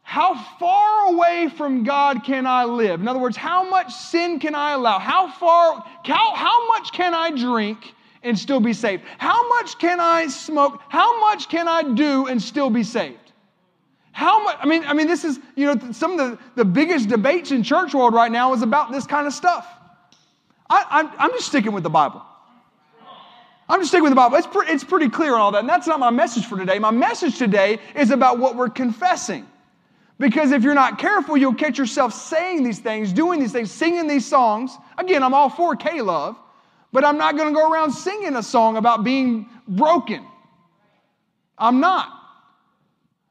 how 0.02 0.34
far 0.60 1.12
away 1.12 1.48
from 1.56 1.82
God 1.82 2.22
can 2.22 2.46
I 2.46 2.64
live? 2.64 3.00
In 3.00 3.08
other 3.08 3.18
words, 3.18 3.36
how 3.36 3.68
much 3.68 3.92
sin 3.92 4.38
can 4.38 4.54
I 4.54 4.74
allow? 4.74 5.00
How 5.00 5.28
far, 5.28 5.84
how, 6.04 6.34
how 6.36 6.68
much 6.68 6.92
can 6.92 7.12
I 7.12 7.32
drink 7.32 7.94
and 8.22 8.38
still 8.38 8.60
be 8.60 8.72
saved? 8.72 9.02
How 9.18 9.48
much 9.48 9.76
can 9.80 9.98
I 9.98 10.28
smoke? 10.28 10.80
How 10.88 11.18
much 11.18 11.48
can 11.48 11.66
I 11.66 11.82
do 11.82 12.28
and 12.28 12.40
still 12.40 12.70
be 12.70 12.84
saved? 12.84 13.27
How 14.18 14.42
much? 14.42 14.56
I 14.60 14.66
mean, 14.66 14.82
I 14.82 14.94
mean, 14.94 15.06
this 15.06 15.22
is, 15.22 15.38
you 15.54 15.66
know, 15.66 15.92
some 15.92 16.18
of 16.18 16.18
the, 16.18 16.38
the 16.56 16.64
biggest 16.64 17.08
debates 17.08 17.52
in 17.52 17.62
church 17.62 17.94
world 17.94 18.12
right 18.12 18.32
now 18.32 18.52
is 18.52 18.62
about 18.62 18.90
this 18.90 19.06
kind 19.06 19.28
of 19.28 19.32
stuff. 19.32 19.64
I, 20.68 20.84
I'm, 20.90 21.10
I'm 21.20 21.30
just 21.30 21.46
sticking 21.46 21.70
with 21.70 21.84
the 21.84 21.88
Bible. 21.88 22.20
I'm 23.68 23.78
just 23.78 23.92
sticking 23.92 24.02
with 24.02 24.10
the 24.10 24.16
Bible. 24.16 24.36
It's, 24.36 24.48
pre- 24.48 24.66
it's 24.66 24.82
pretty 24.82 25.08
clear 25.08 25.34
on 25.34 25.40
all 25.40 25.52
that. 25.52 25.60
And 25.60 25.68
that's 25.68 25.86
not 25.86 26.00
my 26.00 26.10
message 26.10 26.46
for 26.46 26.58
today. 26.58 26.80
My 26.80 26.90
message 26.90 27.38
today 27.38 27.78
is 27.94 28.10
about 28.10 28.40
what 28.40 28.56
we're 28.56 28.70
confessing. 28.70 29.46
Because 30.18 30.50
if 30.50 30.64
you're 30.64 30.74
not 30.74 30.98
careful, 30.98 31.36
you'll 31.36 31.54
catch 31.54 31.78
yourself 31.78 32.12
saying 32.12 32.64
these 32.64 32.80
things, 32.80 33.12
doing 33.12 33.38
these 33.38 33.52
things, 33.52 33.70
singing 33.70 34.08
these 34.08 34.26
songs. 34.26 34.76
Again, 34.98 35.22
I'm 35.22 35.32
all 35.32 35.48
for 35.48 35.76
K 35.76 36.02
love, 36.02 36.36
but 36.92 37.04
I'm 37.04 37.18
not 37.18 37.36
going 37.36 37.54
to 37.54 37.54
go 37.54 37.70
around 37.70 37.92
singing 37.92 38.34
a 38.34 38.42
song 38.42 38.78
about 38.78 39.04
being 39.04 39.46
broken. 39.68 40.26
I'm 41.56 41.78
not. 41.78 42.17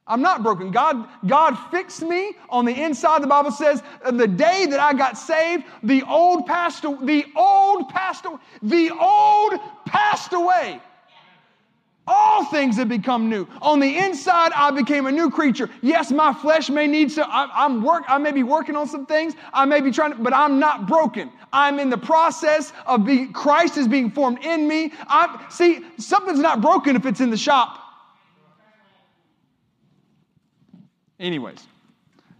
I'm 0.07 0.21
not 0.21 0.41
broken. 0.41 0.71
God, 0.71 1.07
God 1.25 1.55
fixed 1.69 2.01
me 2.01 2.33
on 2.49 2.65
the 2.65 2.83
inside. 2.83 3.21
The 3.21 3.27
Bible 3.27 3.51
says 3.51 3.83
uh, 4.03 4.11
the 4.11 4.27
day 4.27 4.65
that 4.67 4.79
I 4.79 4.93
got 4.93 5.17
saved, 5.17 5.65
the 5.83 6.03
old 6.03 6.45
passed 6.45 6.83
the 6.83 7.25
old 7.35 7.89
passed 7.89 8.25
the 8.61 8.91
old 8.91 9.59
passed 9.85 10.33
away. 10.33 10.81
All 12.09 12.45
things 12.45 12.77
have 12.77 12.87
become 12.87 13.29
new. 13.29 13.45
On 13.61 13.81
the 13.81 13.97
inside, 13.97 14.53
I 14.55 14.71
became 14.71 15.07
a 15.07 15.11
new 15.11 15.29
creature. 15.29 15.69
Yes, 15.81 16.09
my 16.09 16.33
flesh 16.33 16.69
may 16.69 16.87
need 16.87 17.11
some. 17.11 17.29
I, 17.29 17.65
am 17.65 17.83
work. 17.83 18.03
I 18.07 18.17
may 18.17 18.31
be 18.31 18.43
working 18.43 18.77
on 18.77 18.87
some 18.87 19.05
things. 19.05 19.35
I 19.51 19.65
may 19.65 19.81
be 19.81 19.91
trying, 19.91 20.13
to, 20.13 20.17
but 20.17 20.33
I'm 20.33 20.57
not 20.57 20.87
broken. 20.87 21.29
I'm 21.51 21.79
in 21.79 21.89
the 21.89 21.97
process 21.97 22.71
of 22.85 23.05
being. 23.05 23.33
Christ 23.33 23.75
is 23.75 23.89
being 23.89 24.09
formed 24.09 24.39
in 24.45 24.69
me. 24.69 24.93
I 25.07 25.47
see 25.49 25.85
something's 25.97 26.39
not 26.39 26.61
broken 26.61 26.95
if 26.95 27.05
it's 27.05 27.19
in 27.19 27.29
the 27.29 27.37
shop. 27.37 27.86
Anyways, 31.19 31.65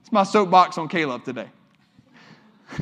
it's 0.01 0.11
my 0.11 0.23
soapbox 0.23 0.77
on 0.77 0.87
K-Love 0.87 1.23
today. 1.23 1.47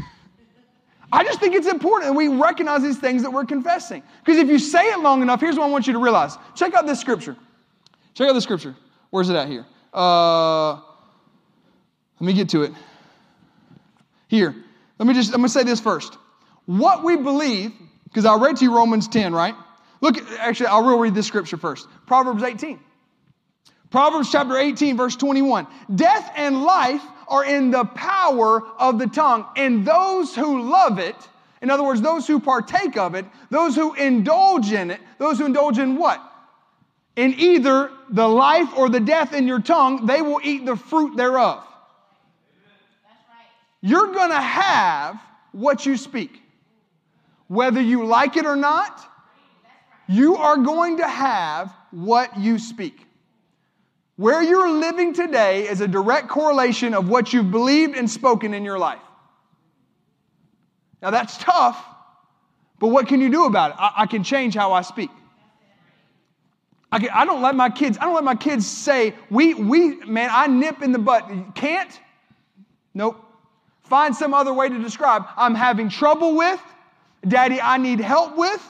I 1.11 1.23
just 1.23 1.39
think 1.39 1.55
it's 1.55 1.67
important 1.67 2.11
that 2.11 2.17
we 2.17 2.27
recognize 2.27 2.83
these 2.83 2.97
things 2.97 3.21
that 3.23 3.31
we're 3.31 3.45
confessing. 3.45 4.03
Because 4.23 4.37
if 4.37 4.49
you 4.49 4.59
say 4.59 4.91
it 4.91 4.99
long 4.99 5.21
enough, 5.21 5.39
here's 5.39 5.57
what 5.57 5.65
I 5.65 5.69
want 5.69 5.87
you 5.87 5.93
to 5.93 5.99
realize. 5.99 6.37
Check 6.55 6.73
out 6.73 6.85
this 6.85 6.99
scripture. 6.99 7.37
Check 8.13 8.27
out 8.27 8.33
the 8.33 8.41
scripture. 8.41 8.75
Where's 9.09 9.29
it 9.29 9.35
at 9.35 9.47
here? 9.47 9.65
Uh, 9.93 10.73
let 10.73 10.81
me 12.21 12.33
get 12.33 12.49
to 12.49 12.63
it. 12.63 12.73
Here. 14.27 14.55
Let 14.99 15.07
me 15.07 15.13
just, 15.13 15.29
I'm 15.29 15.37
going 15.37 15.47
to 15.47 15.53
say 15.53 15.63
this 15.63 15.79
first. 15.79 16.17
What 16.65 17.03
we 17.03 17.15
believe, 17.15 17.71
because 18.05 18.25
I 18.25 18.37
read 18.37 18.57
to 18.57 18.65
you 18.65 18.75
Romans 18.75 19.07
10, 19.07 19.33
right? 19.33 19.55
Look, 20.01 20.17
actually, 20.39 20.67
I'll 20.67 20.97
read 20.97 21.15
this 21.15 21.27
scripture 21.27 21.57
first. 21.57 21.87
Proverbs 22.05 22.43
18. 22.43 22.79
Proverbs 23.95 24.29
chapter 24.29 24.57
18, 24.57 24.97
verse 24.97 25.15
21. 25.15 25.65
Death 25.95 26.29
and 26.35 26.63
life 26.63 27.01
are 27.29 27.45
in 27.45 27.71
the 27.71 27.85
power 27.85 28.61
of 28.77 28.99
the 28.99 29.07
tongue, 29.07 29.45
and 29.55 29.87
those 29.87 30.35
who 30.35 30.69
love 30.69 30.99
it, 30.99 31.15
in 31.61 31.69
other 31.69 31.81
words, 31.81 32.01
those 32.01 32.27
who 32.27 32.41
partake 32.41 32.97
of 32.97 33.15
it, 33.15 33.23
those 33.49 33.73
who 33.73 33.93
indulge 33.93 34.73
in 34.73 34.91
it, 34.91 34.99
those 35.17 35.37
who 35.37 35.45
indulge 35.45 35.79
in 35.79 35.95
what? 35.95 36.21
in 37.15 37.33
either 37.37 37.89
the 38.09 38.27
life 38.27 38.67
or 38.75 38.89
the 38.89 38.99
death 38.99 39.33
in 39.33 39.47
your 39.47 39.61
tongue, 39.61 40.05
they 40.05 40.21
will 40.21 40.41
eat 40.43 40.65
the 40.65 40.75
fruit 40.75 41.15
thereof. 41.15 41.65
You're 43.79 44.13
going 44.13 44.31
to 44.31 44.41
have 44.41 45.21
what 45.53 45.85
you 45.85 45.95
speak. 45.95 46.41
Whether 47.47 47.79
you 47.79 48.05
like 48.05 48.35
it 48.35 48.45
or 48.45 48.57
not, 48.57 48.99
you 50.09 50.35
are 50.35 50.57
going 50.57 50.97
to 50.97 51.07
have 51.07 51.73
what 51.91 52.37
you 52.37 52.59
speak. 52.59 53.05
Where 54.17 54.41
you're 54.41 54.71
living 54.71 55.13
today 55.13 55.67
is 55.67 55.81
a 55.81 55.87
direct 55.87 56.29
correlation 56.29 56.93
of 56.93 57.09
what 57.09 57.33
you've 57.33 57.51
believed 57.51 57.97
and 57.97 58.09
spoken 58.09 58.53
in 58.53 58.63
your 58.63 58.79
life. 58.79 59.01
Now, 61.01 61.11
that's 61.11 61.37
tough, 61.37 61.83
but 62.79 62.87
what 62.87 63.07
can 63.07 63.19
you 63.19 63.29
do 63.29 63.45
about 63.45 63.71
it? 63.71 63.77
I, 63.77 63.91
I 63.97 64.05
can 64.05 64.23
change 64.23 64.55
how 64.55 64.71
I 64.71 64.81
speak. 64.81 65.11
I, 66.91 66.99
can, 66.99 67.09
I 67.09 67.25
don't 67.25 67.41
let 67.41 67.55
my 67.55 67.69
kids, 67.69 67.97
I 67.99 68.05
don't 68.05 68.15
let 68.15 68.23
my 68.23 68.35
kids 68.35 68.65
say, 68.65 69.13
we, 69.29 69.53
we, 69.53 69.97
man, 70.05 70.29
I 70.31 70.47
nip 70.47 70.81
in 70.81 70.93
the 70.93 70.99
butt. 70.99 71.29
Can't? 71.53 71.99
Nope. 72.93 73.21
Find 73.83 74.15
some 74.15 74.33
other 74.33 74.53
way 74.53 74.69
to 74.69 74.79
describe. 74.81 75.25
I'm 75.35 75.53
having 75.53 75.89
trouble 75.89 76.35
with, 76.35 76.61
daddy, 77.27 77.59
I 77.61 77.77
need 77.77 77.99
help 77.99 78.37
with. 78.37 78.65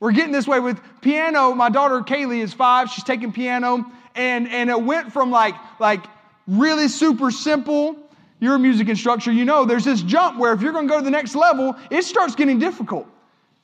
We're 0.00 0.12
getting 0.12 0.32
this 0.32 0.48
way 0.48 0.58
with 0.58 0.80
piano. 1.00 1.54
My 1.54 1.68
daughter 1.68 2.00
Kaylee 2.00 2.40
is 2.40 2.52
five. 2.52 2.90
She's 2.90 3.04
taking 3.04 3.32
piano 3.32 3.84
and 4.14 4.48
and 4.48 4.70
it 4.70 4.82
went 4.82 5.12
from 5.12 5.30
like 5.30 5.54
like 5.80 6.04
really 6.46 6.88
super 6.88 7.30
simple 7.30 7.96
you're 8.40 8.56
a 8.56 8.58
music 8.58 8.88
instructor 8.88 9.32
you 9.32 9.44
know 9.44 9.64
there's 9.64 9.84
this 9.84 10.02
jump 10.02 10.38
where 10.38 10.52
if 10.52 10.60
you're 10.60 10.72
going 10.72 10.86
to 10.86 10.92
go 10.92 10.98
to 10.98 11.04
the 11.04 11.10
next 11.10 11.34
level 11.34 11.76
it 11.90 12.02
starts 12.02 12.34
getting 12.34 12.58
difficult. 12.58 13.06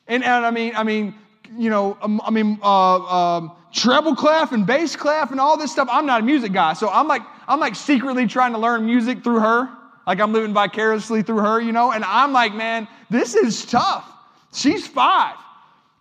And, 0.07 0.25
and 0.25 0.47
i 0.47 0.51
mean 0.51 0.75
i 0.77 0.83
mean 0.83 1.15
you 1.57 1.71
know 1.71 1.99
um, 2.03 2.21
i 2.25 2.31
mean 2.31 2.59
uh, 2.63 3.37
um, 3.37 3.53
treble 3.73 4.15
clef 4.15 4.53
and 4.53 4.67
bass 4.67 4.97
clef 4.97 5.31
and 5.31 5.41
all 5.41 5.57
this 5.57 5.73
stuff 5.73 5.89
i'm 5.91 6.07
not 6.07 6.21
a 6.21 6.25
music 6.25 6.53
guy 6.53 6.73
so 6.73 6.89
i'm 6.89 7.09
like 7.09 7.23
i'm 7.47 7.61
like 7.61 7.75
secretly 7.75 8.27
trying 8.27 8.53
to 8.53 8.59
learn 8.59 8.85
music 8.85 9.23
through 9.23 9.41
her. 9.41 9.69
Like 10.07 10.21
i'm 10.21 10.33
living 10.33 10.55
vicariously 10.55 11.23
through 11.23 11.41
her 11.41 11.61
you 11.61 11.73
know 11.73 11.93
and 11.93 12.05
i'm 12.05 12.33
like 12.33 12.55
man 12.55 12.89
this 13.11 13.35
is 13.35 13.65
tough. 13.65 14.11
She's 14.53 14.87
five 14.87 15.37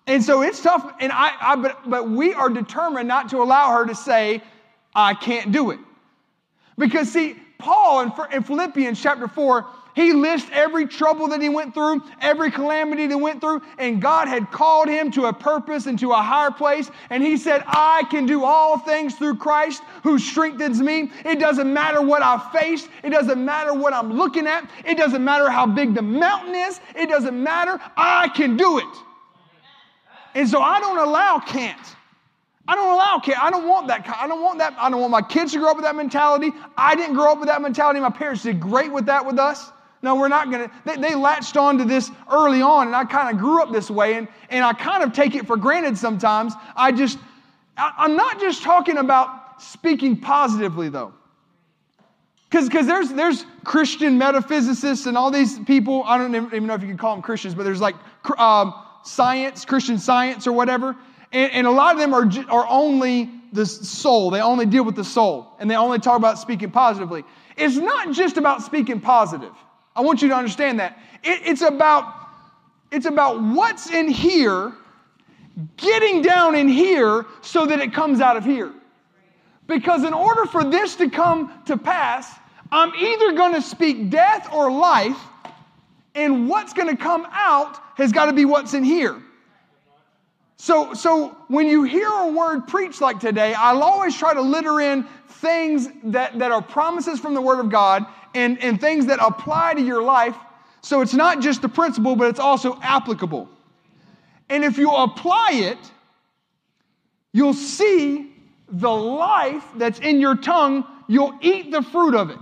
and 0.08 0.24
so 0.24 0.41
it's 0.41 0.62
tough, 0.62 0.93
and 1.00 1.12
I, 1.12 1.34
I 1.39 1.56
but, 1.58 1.89
but 1.89 2.10
we 2.10 2.34
are 2.34 2.50
determined 2.50 3.08
not 3.08 3.30
to 3.30 3.41
allow 3.41 3.72
her 3.72 3.86
to 3.86 3.93
say, 3.93 4.41
I 4.96 5.13
can't 5.13 5.52
do 5.52 5.72
it. 5.72 5.80
Because 6.78 7.12
see, 7.12 7.36
Paul 7.58 8.02
in, 8.02 8.12
in 8.32 8.43
Philippians 8.43 9.02
chapter 9.02 9.28
4, 9.28 9.65
he 9.98 10.13
lists 10.13 10.48
every 10.54 10.86
trouble 10.86 11.28
that 11.30 11.41
he 11.41 11.50
went 11.50 11.74
through, 11.74 12.04
every 12.22 12.52
calamity 12.52 13.08
that 13.08 13.17
went 13.17 13.41
through, 13.41 13.63
and 13.80 14.00
God 14.00 14.28
had 14.28 14.52
called 14.52 14.88
him 14.88 15.10
to 15.13 15.26
a 15.26 15.34
purpose 15.34 15.88
and 15.88 15.98
to 16.00 16.12
a 16.12 16.22
higher 16.22 16.52
place. 16.52 16.91
And 17.10 17.24
he 17.24 17.36
said, 17.36 17.63
I 17.65 18.04
can 18.12 18.28
do 18.28 18.46
all 18.46 18.78
things 18.78 19.15
through 19.15 19.38
Christ 19.38 19.82
who 20.04 20.20
strengthens 20.20 20.80
me. 20.80 21.12
It 21.26 21.39
doesn't 21.39 21.74
matter 21.74 22.00
what 22.00 22.22
I've 22.22 22.52
faced, 22.52 22.89
it 23.04 23.10
doesn't 23.10 23.43
matter 23.43 23.74
what 23.74 23.91
I'm 23.91 24.13
looking 24.13 24.46
at, 24.46 24.70
it 24.86 24.98
doesn't 24.98 25.24
matter 25.24 25.50
how 25.50 25.65
big 25.65 25.96
the 25.96 26.04
mountain 26.04 26.54
is, 26.54 26.80
it 26.96 27.10
doesn't 27.10 27.43
matter. 27.43 27.80
I 27.98 28.30
can 28.30 28.56
do 28.56 28.78
it. 28.78 29.07
And 30.38 30.47
so 30.47 30.62
I 30.62 30.80
don't 30.80 31.00
allow 31.00 31.39
can't. 31.39 31.95
I 32.67 32.76
don't 32.76 32.93
allow 32.93 33.19
can't. 33.19 33.41
I 33.41 33.50
don't 33.50 33.67
want 33.67 33.88
that. 33.88 34.08
I 34.08 34.28
don't 34.28 34.43
want 34.43 34.60
that. 34.60 34.76
I 34.78 34.88
don't 34.88 35.02
want 35.02 35.10
my 35.10 35.23
kids 35.23 35.54
to 35.54 35.58
grow 35.58 35.71
up 35.71 35.78
with 35.78 35.86
that 35.86 35.95
mentality. 35.95 36.52
I 36.78 36.95
didn't 36.95 37.15
grow 37.15 37.32
up 37.32 37.39
with 37.39 37.47
that 37.47 37.60
mentality. 37.60 38.00
My 38.00 38.12
parents 38.12 38.43
did 38.43 38.60
great 38.60 38.93
with 38.93 39.08
that 39.08 39.26
with 39.26 39.39
us. 39.39 39.71
No, 40.04 40.13
we're 40.13 40.28
not 40.28 40.52
going 40.52 40.69
to. 40.69 40.76
They, 40.86 40.95
they, 40.97 41.15
latched 41.15 41.58
on 41.58 41.80
to 41.80 41.86
this 41.86 42.12
early 42.32 42.62
on, 42.62 42.86
and 42.86 42.95
I 42.95 43.04
kind 43.04 43.34
of 43.34 43.41
grew 43.41 43.63
up 43.63 43.71
this 43.71 43.89
way, 43.89 44.13
and, 44.13 44.28
and 44.52 44.63
I 44.63 44.73
kind 44.73 45.02
of 45.02 45.12
take 45.12 45.34
it 45.34 45.47
for 45.47 45.58
granted 45.58 45.97
sometimes. 45.97 46.54
I 46.76 46.91
just, 46.91 47.17
I, 47.76 47.93
I'm 47.97 48.15
not 48.15 48.39
just 48.39 48.62
talking 48.62 48.97
about 48.97 49.60
speaking 49.60 50.17
positively, 50.17 50.89
though. 50.89 51.15
Because 52.47 52.86
there's, 52.86 53.10
there's 53.10 53.43
Christian 53.63 54.19
metaphysicists 54.19 55.08
and 55.08 55.17
all 55.17 55.32
these 55.32 55.58
people, 55.60 56.04
I 56.06 56.19
don't 56.19 56.36
even 56.36 56.67
know 56.67 56.76
if 56.76 56.82
you 56.82 56.88
can 56.88 56.97
call 56.97 57.15
them 57.15 57.23
Christians, 57.23 57.56
but 57.56 57.63
there's 57.63 57.82
like 57.82 57.95
um, 58.38 58.73
science, 59.08 59.65
Christian 59.65 59.98
science 59.98 60.48
or 60.48 60.52
whatever. 60.52 60.96
And, 61.32 61.52
and 61.52 61.67
a 61.67 61.72
lot 61.72 61.96
of 61.96 62.00
them 62.00 62.13
are, 62.13 62.30
are 62.50 62.67
only 62.70 63.30
the 63.54 63.65
soul. 63.65 64.30
They 64.30 64.41
only 64.41 64.65
deal 64.65 64.84
with 64.84 64.96
the 64.96 65.04
soul 65.04 65.54
and 65.60 65.70
they 65.70 65.76
only 65.76 66.00
talk 66.00 66.17
about 66.17 66.39
speaking 66.39 66.72
positively. 66.72 67.24
It's 67.56 67.76
not 67.76 68.13
just 68.13 68.38
about 68.38 68.62
speaking 68.63 69.00
positive. 69.00 69.54
I 69.96 70.02
want 70.02 70.22
you 70.22 70.30
to 70.30 70.36
understand 70.36 70.80
that. 70.80 71.00
It, 71.24 71.41
it's, 71.46 71.62
about, 71.62 72.13
it's 72.91 73.06
about 73.06 73.41
what's 73.41 73.89
in 73.89 74.10
here 74.10 74.74
getting 75.78 76.22
down 76.22 76.56
in 76.56 76.67
here 76.67 77.26
so 77.41 77.65
that 77.65 77.80
it 77.80 77.93
comes 77.93 78.22
out 78.22 78.38
of 78.38 78.46
here. 78.46 78.72
Because 79.65 80.04
in 80.04 80.13
order 80.13 80.46
for 80.46 80.63
this 80.63 80.96
to 80.98 81.10
come 81.10 81.52
to 81.65 81.78
pass, 81.78 82.32
I'm 82.72 82.93
either 82.96 83.34
going 83.34 83.54
to 83.54 83.62
speak 83.62 84.10
death 84.10 84.52
or 84.54 84.72
life, 84.72 85.20
and 86.15 86.50
what's 86.50 86.74
going 86.74 86.96
to 86.96 87.02
come 87.02 87.28
out 87.32 87.80
has 87.97 88.12
got 88.12 88.27
to 88.27 88.33
be 88.33 88.45
what's 88.45 88.73
in 88.73 88.83
here. 88.83 89.19
So, 90.57 90.93
so 90.93 91.38
when 91.47 91.67
you 91.67 91.83
hear 91.83 92.07
a 92.07 92.27
word 92.27 92.67
preached 92.67 93.01
like 93.01 93.19
today, 93.19 93.53
I'll 93.53 93.83
always 93.83 94.15
try 94.15 94.33
to 94.33 94.41
litter 94.41 94.79
in 94.81 95.03
things 95.29 95.89
that, 96.05 96.38
that 96.39 96.51
are 96.51 96.62
promises 96.62 97.19
from 97.19 97.33
the 97.33 97.41
Word 97.41 97.60
of 97.60 97.69
God 97.69 98.05
and, 98.33 98.62
and 98.63 98.79
things 98.79 99.07
that 99.07 99.19
apply 99.21 99.75
to 99.75 99.81
your 99.81 100.01
life. 100.01 100.36
So 100.81 101.01
it's 101.01 101.13
not 101.13 101.41
just 101.41 101.62
the 101.62 101.69
principle, 101.69 102.15
but 102.15 102.27
it's 102.27 102.39
also 102.39 102.79
applicable. 102.81 103.49
And 104.49 104.63
if 104.63 104.77
you 104.77 104.91
apply 104.91 105.51
it, 105.53 105.77
you'll 107.33 107.53
see 107.53 108.31
the 108.69 108.89
life 108.89 109.63
that's 109.75 109.99
in 109.99 110.19
your 110.19 110.36
tongue, 110.36 110.86
you'll 111.07 111.38
eat 111.41 111.71
the 111.71 111.81
fruit 111.81 112.15
of 112.15 112.29
it. 112.29 112.39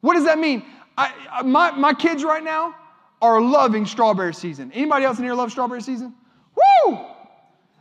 What 0.00 0.14
does 0.14 0.24
that 0.24 0.38
mean? 0.38 0.64
I, 0.96 1.42
my, 1.42 1.70
my 1.72 1.94
kids 1.94 2.24
right 2.24 2.42
now 2.42 2.74
are 3.22 3.40
loving 3.40 3.86
strawberry 3.86 4.34
season. 4.34 4.70
Anybody 4.74 5.06
else 5.06 5.18
in 5.18 5.24
here 5.24 5.34
love 5.34 5.50
strawberry 5.50 5.80
season? 5.80 6.12
Woo! 6.54 6.98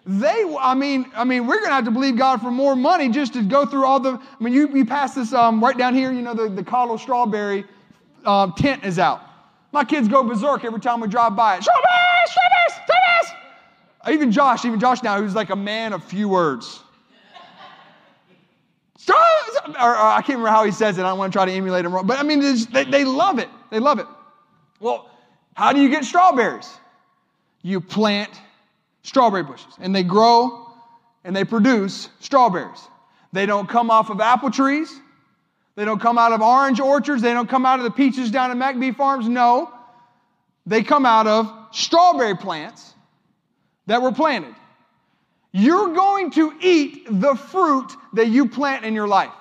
They, 0.05 0.55
I 0.59 0.73
mean, 0.73 1.11
I 1.15 1.23
mean, 1.23 1.45
we're 1.45 1.61
gonna 1.61 1.75
have 1.75 1.85
to 1.85 1.91
believe 1.91 2.17
God 2.17 2.41
for 2.41 2.49
more 2.49 2.75
money 2.75 3.09
just 3.09 3.33
to 3.33 3.43
go 3.43 3.65
through 3.65 3.85
all 3.85 3.99
the. 3.99 4.11
I 4.11 4.43
mean, 4.43 4.53
you, 4.53 4.69
you 4.73 4.85
pass 4.85 5.13
this 5.13 5.33
um, 5.33 5.61
right 5.61 5.77
down 5.77 5.93
here. 5.93 6.11
You 6.11 6.21
know, 6.21 6.33
the 6.33 6.49
the 6.49 6.63
Cottle 6.63 6.97
strawberry 6.97 7.65
uh, 8.25 8.51
tent 8.53 8.83
is 8.83 8.97
out. 8.97 9.21
My 9.71 9.83
kids 9.83 10.07
go 10.07 10.23
berserk 10.23 10.63
every 10.63 10.79
time 10.79 11.01
we 11.01 11.07
drive 11.07 11.35
by 11.35 11.57
it. 11.57 11.63
Strawberries, 11.63 12.31
strawberries, 12.31 12.83
strawberries. 12.85 14.15
Even 14.15 14.31
Josh, 14.31 14.65
even 14.65 14.79
Josh 14.79 15.03
now, 15.03 15.19
who's 15.19 15.35
like 15.35 15.49
a 15.49 15.55
man 15.55 15.93
of 15.93 16.03
few 16.03 16.29
words. 16.29 16.81
Or, 19.79 19.89
or, 19.89 19.97
I 19.97 20.17
can't 20.17 20.39
remember 20.39 20.49
how 20.49 20.63
he 20.63 20.71
says 20.71 20.97
it. 20.97 21.01
I 21.01 21.09
don't 21.09 21.17
want 21.17 21.33
to 21.33 21.37
try 21.37 21.45
to 21.45 21.51
emulate 21.51 21.85
him 21.85 21.93
wrong. 21.93 22.05
But 22.05 22.19
I 22.19 22.23
mean, 22.23 22.39
they, 22.71 22.83
they 22.83 23.03
love 23.03 23.39
it. 23.39 23.49
They 23.69 23.79
love 23.79 23.99
it. 23.99 24.05
Well, 24.79 25.10
how 25.55 25.73
do 25.73 25.81
you 25.81 25.89
get 25.89 26.05
strawberries? 26.05 26.69
You 27.61 27.81
plant 27.81 28.31
strawberry 29.03 29.43
bushes, 29.43 29.73
and 29.79 29.95
they 29.95 30.03
grow 30.03 30.67
and 31.23 31.35
they 31.35 31.43
produce 31.43 32.09
strawberries. 32.19 32.87
They 33.33 33.45
don't 33.45 33.69
come 33.69 33.91
off 33.91 34.09
of 34.09 34.19
apple 34.19 34.51
trees. 34.51 34.91
They 35.75 35.85
don't 35.85 36.01
come 36.01 36.17
out 36.17 36.33
of 36.33 36.41
orange 36.41 36.79
orchards. 36.79 37.21
They 37.21 37.33
don't 37.33 37.49
come 37.49 37.65
out 37.65 37.79
of 37.79 37.83
the 37.83 37.91
peaches 37.91 38.31
down 38.31 38.51
at 38.51 38.57
MacBee 38.57 38.95
Farms. 38.95 39.27
No. 39.27 39.71
They 40.65 40.83
come 40.83 41.05
out 41.05 41.27
of 41.27 41.51
strawberry 41.71 42.35
plants 42.35 42.93
that 43.87 44.01
were 44.01 44.11
planted. 44.11 44.53
You're 45.51 45.93
going 45.93 46.31
to 46.31 46.53
eat 46.61 47.07
the 47.09 47.35
fruit 47.35 47.91
that 48.13 48.27
you 48.27 48.47
plant 48.47 48.85
in 48.85 48.93
your 48.93 49.07
life. 49.07 49.31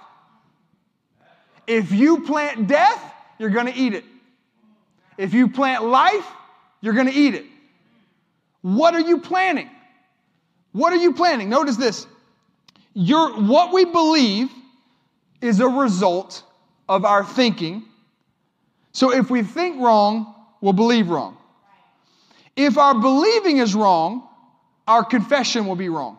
If 1.67 1.93
you 1.93 2.23
plant 2.23 2.67
death, 2.67 3.15
you're 3.39 3.51
going 3.51 3.67
to 3.67 3.75
eat 3.75 3.95
it. 3.95 4.05
If 5.21 5.35
you 5.35 5.49
plant 5.49 5.85
life, 5.85 6.27
you're 6.81 6.95
going 6.95 7.07
to 7.07 7.13
eat 7.13 7.35
it. 7.35 7.45
What 8.63 8.95
are 8.95 9.01
you 9.01 9.21
planting? 9.21 9.69
What 10.73 10.95
are 10.95 10.97
you 10.97 11.13
planting? 11.13 11.51
Notice 11.51 11.77
this. 11.77 12.07
Your, 12.95 13.39
what 13.39 13.71
we 13.71 13.85
believe 13.85 14.49
is 15.43 15.61
a 15.61 15.69
result 15.69 16.43
of 16.89 17.05
our 17.05 17.23
thinking. 17.23 17.85
So 18.93 19.13
if 19.13 19.29
we 19.29 19.43
think 19.43 19.79
wrong, 19.83 20.35
we'll 20.63 20.73
believe 20.73 21.11
wrong. 21.11 21.37
If 22.57 22.79
our 22.79 22.99
believing 22.99 23.59
is 23.59 23.75
wrong, 23.75 24.27
our 24.89 25.05
confession 25.05 25.67
will 25.67 25.77
be 25.77 25.91
wrong. 25.91 26.17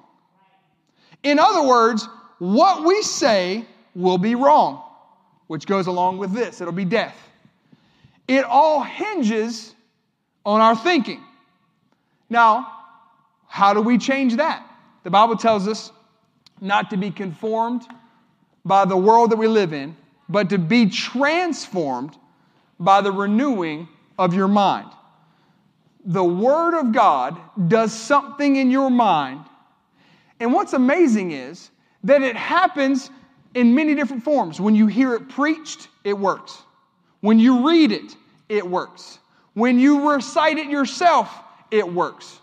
In 1.23 1.39
other 1.39 1.67
words, 1.67 2.07
what 2.37 2.83
we 2.83 3.01
say 3.01 3.65
will 3.95 4.19
be 4.19 4.35
wrong, 4.35 4.83
which 5.47 5.65
goes 5.65 5.87
along 5.87 6.19
with 6.19 6.33
this 6.33 6.61
it'll 6.61 6.71
be 6.71 6.85
death. 6.85 7.30
It 8.27 8.45
all 8.45 8.81
hinges 8.83 9.75
on 10.45 10.61
our 10.61 10.75
thinking. 10.75 11.21
Now, 12.29 12.71
how 13.47 13.73
do 13.73 13.81
we 13.81 13.97
change 13.97 14.37
that? 14.37 14.65
The 15.03 15.09
Bible 15.09 15.35
tells 15.37 15.67
us 15.67 15.91
not 16.61 16.89
to 16.91 16.97
be 16.97 17.11
conformed 17.11 17.83
by 18.65 18.85
the 18.85 18.97
world 18.97 19.31
that 19.31 19.37
we 19.37 19.47
live 19.47 19.73
in, 19.73 19.95
but 20.29 20.49
to 20.49 20.57
be 20.57 20.89
transformed 20.89 22.17
by 22.79 23.01
the 23.01 23.11
renewing 23.11 23.87
of 24.17 24.33
your 24.33 24.47
mind. 24.47 24.89
The 26.05 26.23
Word 26.23 26.79
of 26.79 26.93
God 26.93 27.37
does 27.67 27.93
something 27.93 28.55
in 28.55 28.71
your 28.71 28.89
mind 28.89 29.45
And 30.41 30.53
what's 30.53 30.73
amazing 30.73 31.31
is 31.33 31.69
that 32.03 32.23
it 32.23 32.35
happens 32.35 33.11
in 33.53 33.75
many 33.75 33.93
different 33.93 34.23
forms. 34.23 34.59
When 34.59 34.75
you 34.75 34.87
hear 34.87 35.13
it 35.13 35.29
preached, 35.29 35.87
it 36.03 36.17
works. 36.17 36.63
When 37.21 37.39
you 37.39 37.67
read 37.69 37.91
it, 37.91 38.15
it 38.49 38.67
works. 38.67 39.19
When 39.53 39.79
you 39.79 40.11
recite 40.11 40.57
it 40.57 40.67
yourself, 40.67 41.43
it 41.69 41.91
works. 41.91 42.39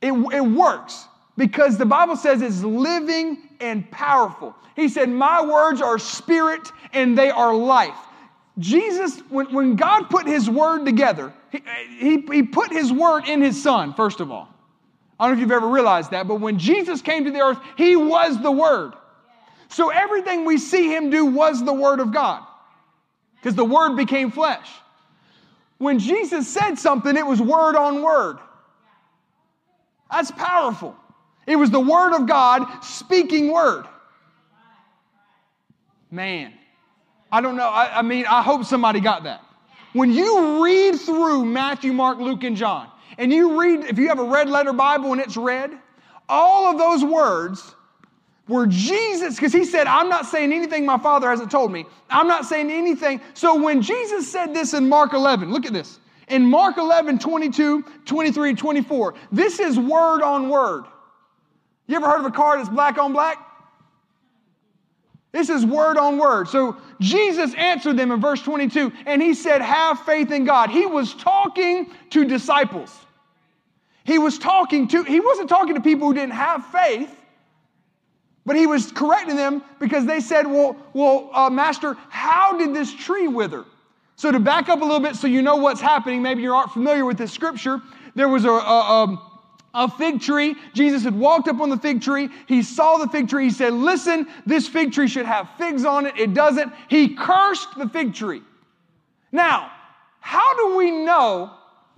It, 0.00 0.12
it 0.12 0.44
works 0.44 1.06
because 1.36 1.78
the 1.78 1.86
Bible 1.86 2.16
says 2.16 2.42
it's 2.42 2.62
living 2.62 3.48
and 3.60 3.88
powerful. 3.90 4.54
He 4.74 4.88
said, 4.88 5.08
My 5.08 5.44
words 5.44 5.80
are 5.80 5.98
spirit 5.98 6.70
and 6.92 7.16
they 7.16 7.30
are 7.30 7.54
life. 7.54 7.96
Jesus, 8.58 9.20
when, 9.30 9.52
when 9.52 9.76
God 9.76 10.10
put 10.10 10.26
his 10.26 10.50
word 10.50 10.84
together, 10.84 11.32
he, 11.50 11.62
he, 11.98 12.20
he 12.20 12.42
put 12.42 12.70
his 12.70 12.92
word 12.92 13.26
in 13.26 13.40
his 13.40 13.62
son, 13.62 13.94
first 13.94 14.20
of 14.20 14.30
all. 14.30 14.48
I 15.18 15.26
don't 15.26 15.36
know 15.36 15.38
if 15.38 15.40
you've 15.40 15.52
ever 15.52 15.68
realized 15.68 16.10
that, 16.10 16.26
but 16.26 16.36
when 16.36 16.58
Jesus 16.58 17.00
came 17.00 17.24
to 17.24 17.30
the 17.30 17.40
earth, 17.40 17.58
he 17.76 17.94
was 17.94 18.42
the 18.42 18.50
word. 18.50 18.94
So 19.68 19.90
everything 19.90 20.44
we 20.44 20.58
see 20.58 20.92
him 20.94 21.10
do 21.10 21.24
was 21.24 21.64
the 21.64 21.72
word 21.72 22.00
of 22.00 22.12
God 22.12 22.44
because 23.42 23.56
the 23.56 23.64
word 23.64 23.96
became 23.96 24.30
flesh. 24.30 24.68
When 25.78 25.98
Jesus 25.98 26.46
said 26.46 26.76
something, 26.76 27.16
it 27.16 27.26
was 27.26 27.40
word 27.40 27.74
on 27.74 28.02
word. 28.02 28.38
That's 30.12 30.30
powerful. 30.30 30.94
It 31.44 31.56
was 31.56 31.70
the 31.70 31.80
word 31.80 32.14
of 32.14 32.28
God 32.28 32.84
speaking 32.84 33.50
word. 33.50 33.84
Man, 36.08 36.52
I 37.32 37.40
don't 37.40 37.56
know. 37.56 37.66
I, 37.68 37.98
I, 37.98 38.02
mean, 38.02 38.26
I 38.26 38.42
hope 38.42 38.64
somebody 38.64 39.00
got 39.00 39.24
that. 39.24 39.42
When 39.92 40.12
you 40.12 40.62
read 40.62 41.00
through 41.00 41.44
Matthew, 41.44 41.92
Mark, 41.92 42.18
Luke, 42.18 42.44
and 42.44 42.56
John, 42.56 42.88
and 43.18 43.32
you 43.32 43.60
read, 43.60 43.86
if 43.86 43.98
you 43.98 44.08
have 44.08 44.20
a 44.20 44.24
red 44.24 44.48
letter 44.48 44.72
Bible 44.72 45.10
and 45.12 45.20
it's 45.20 45.36
red, 45.36 45.72
all 46.28 46.70
of 46.70 46.78
those 46.78 47.04
words 47.04 47.74
were 48.48 48.66
Jesus, 48.66 49.36
because 49.36 49.52
he 49.52 49.64
said, 49.64 49.86
I'm 49.86 50.08
not 50.08 50.26
saying 50.26 50.52
anything 50.52 50.84
my 50.84 50.98
Father 50.98 51.30
hasn't 51.30 51.50
told 51.50 51.72
me. 51.72 51.86
I'm 52.10 52.26
not 52.26 52.44
saying 52.44 52.70
anything. 52.70 53.20
So 53.34 53.60
when 53.62 53.82
Jesus 53.82 54.30
said 54.30 54.52
this 54.52 54.74
in 54.74 54.88
Mark 54.88 55.12
11, 55.12 55.52
look 55.52 55.64
at 55.64 55.72
this. 55.72 56.00
In 56.28 56.44
Mark 56.44 56.76
11, 56.78 57.18
22, 57.18 57.82
23, 58.04 58.54
24, 58.54 59.14
this 59.30 59.60
is 59.60 59.78
word 59.78 60.22
on 60.22 60.48
word. 60.48 60.84
You 61.86 61.96
ever 61.96 62.08
heard 62.08 62.20
of 62.20 62.26
a 62.26 62.30
car 62.30 62.56
that's 62.56 62.68
black 62.68 62.98
on 62.98 63.12
black? 63.12 63.38
This 65.32 65.48
is 65.48 65.64
word 65.64 65.96
on 65.96 66.18
word. 66.18 66.48
So 66.48 66.76
Jesus 67.00 67.54
answered 67.54 67.96
them 67.96 68.12
in 68.12 68.20
verse 68.20 68.42
22, 68.42 68.92
and 69.06 69.22
he 69.22 69.34
said, 69.34 69.62
Have 69.62 70.00
faith 70.00 70.30
in 70.30 70.44
God. 70.44 70.70
He 70.70 70.84
was 70.84 71.14
talking 71.14 71.90
to 72.10 72.24
disciples. 72.24 72.94
He 74.04 74.18
was 74.18 74.38
talking 74.38 74.88
to, 74.88 75.02
he 75.04 75.20
wasn't 75.20 75.48
talking 75.48 75.74
to 75.74 75.80
people 75.80 76.08
who 76.08 76.14
didn't 76.14 76.34
have 76.34 76.66
faith, 76.66 77.14
but 78.44 78.56
he 78.56 78.66
was 78.66 78.90
correcting 78.92 79.36
them 79.36 79.62
because 79.78 80.06
they 80.06 80.20
said, 80.20 80.46
Well, 80.46 80.76
well 80.92 81.30
uh, 81.32 81.50
Master, 81.50 81.96
how 82.08 82.58
did 82.58 82.74
this 82.74 82.92
tree 82.92 83.28
wither? 83.28 83.64
So, 84.16 84.30
to 84.30 84.38
back 84.38 84.68
up 84.68 84.80
a 84.80 84.84
little 84.84 85.00
bit 85.00 85.16
so 85.16 85.26
you 85.26 85.42
know 85.42 85.56
what's 85.56 85.80
happening, 85.80 86.22
maybe 86.22 86.42
you 86.42 86.52
aren't 86.52 86.70
familiar 86.70 87.04
with 87.04 87.18
this 87.18 87.32
scripture, 87.32 87.80
there 88.14 88.28
was 88.28 88.44
a, 88.44 88.50
a, 88.50 89.04
a 89.04 89.32
a 89.74 89.88
fig 89.88 90.20
tree. 90.20 90.54
Jesus 90.74 91.02
had 91.02 91.18
walked 91.18 91.48
up 91.48 91.60
on 91.60 91.70
the 91.70 91.78
fig 91.78 92.02
tree. 92.02 92.28
He 92.46 92.62
saw 92.62 92.98
the 92.98 93.08
fig 93.08 93.28
tree. 93.28 93.44
He 93.44 93.50
said, 93.50 93.72
Listen, 93.72 94.26
this 94.44 94.68
fig 94.68 94.92
tree 94.92 95.08
should 95.08 95.26
have 95.26 95.48
figs 95.56 95.84
on 95.84 96.06
it. 96.06 96.18
It 96.18 96.34
doesn't. 96.34 96.72
He 96.88 97.14
cursed 97.14 97.68
the 97.78 97.88
fig 97.88 98.14
tree. 98.14 98.42
Now, 99.30 99.70
how 100.20 100.54
do 100.56 100.76
we 100.76 100.90
know? 100.90 101.52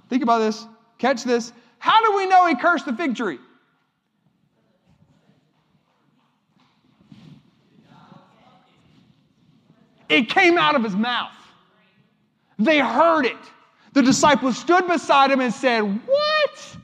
Think 0.08 0.22
about 0.22 0.38
this. 0.38 0.66
Catch 0.98 1.24
this. 1.24 1.52
How 1.78 2.00
do 2.04 2.16
we 2.16 2.26
know 2.26 2.46
he 2.46 2.54
cursed 2.54 2.86
the 2.86 2.92
fig 2.92 3.16
tree? 3.16 3.38
It 10.08 10.28
came 10.28 10.58
out 10.58 10.74
of 10.74 10.84
his 10.84 10.94
mouth. 10.94 11.32
They 12.58 12.78
heard 12.78 13.26
it. 13.26 13.36
The 13.92 14.02
disciples 14.02 14.58
stood 14.58 14.86
beside 14.86 15.30
him 15.30 15.40
and 15.40 15.52
said, 15.52 15.80
What? 15.80 16.76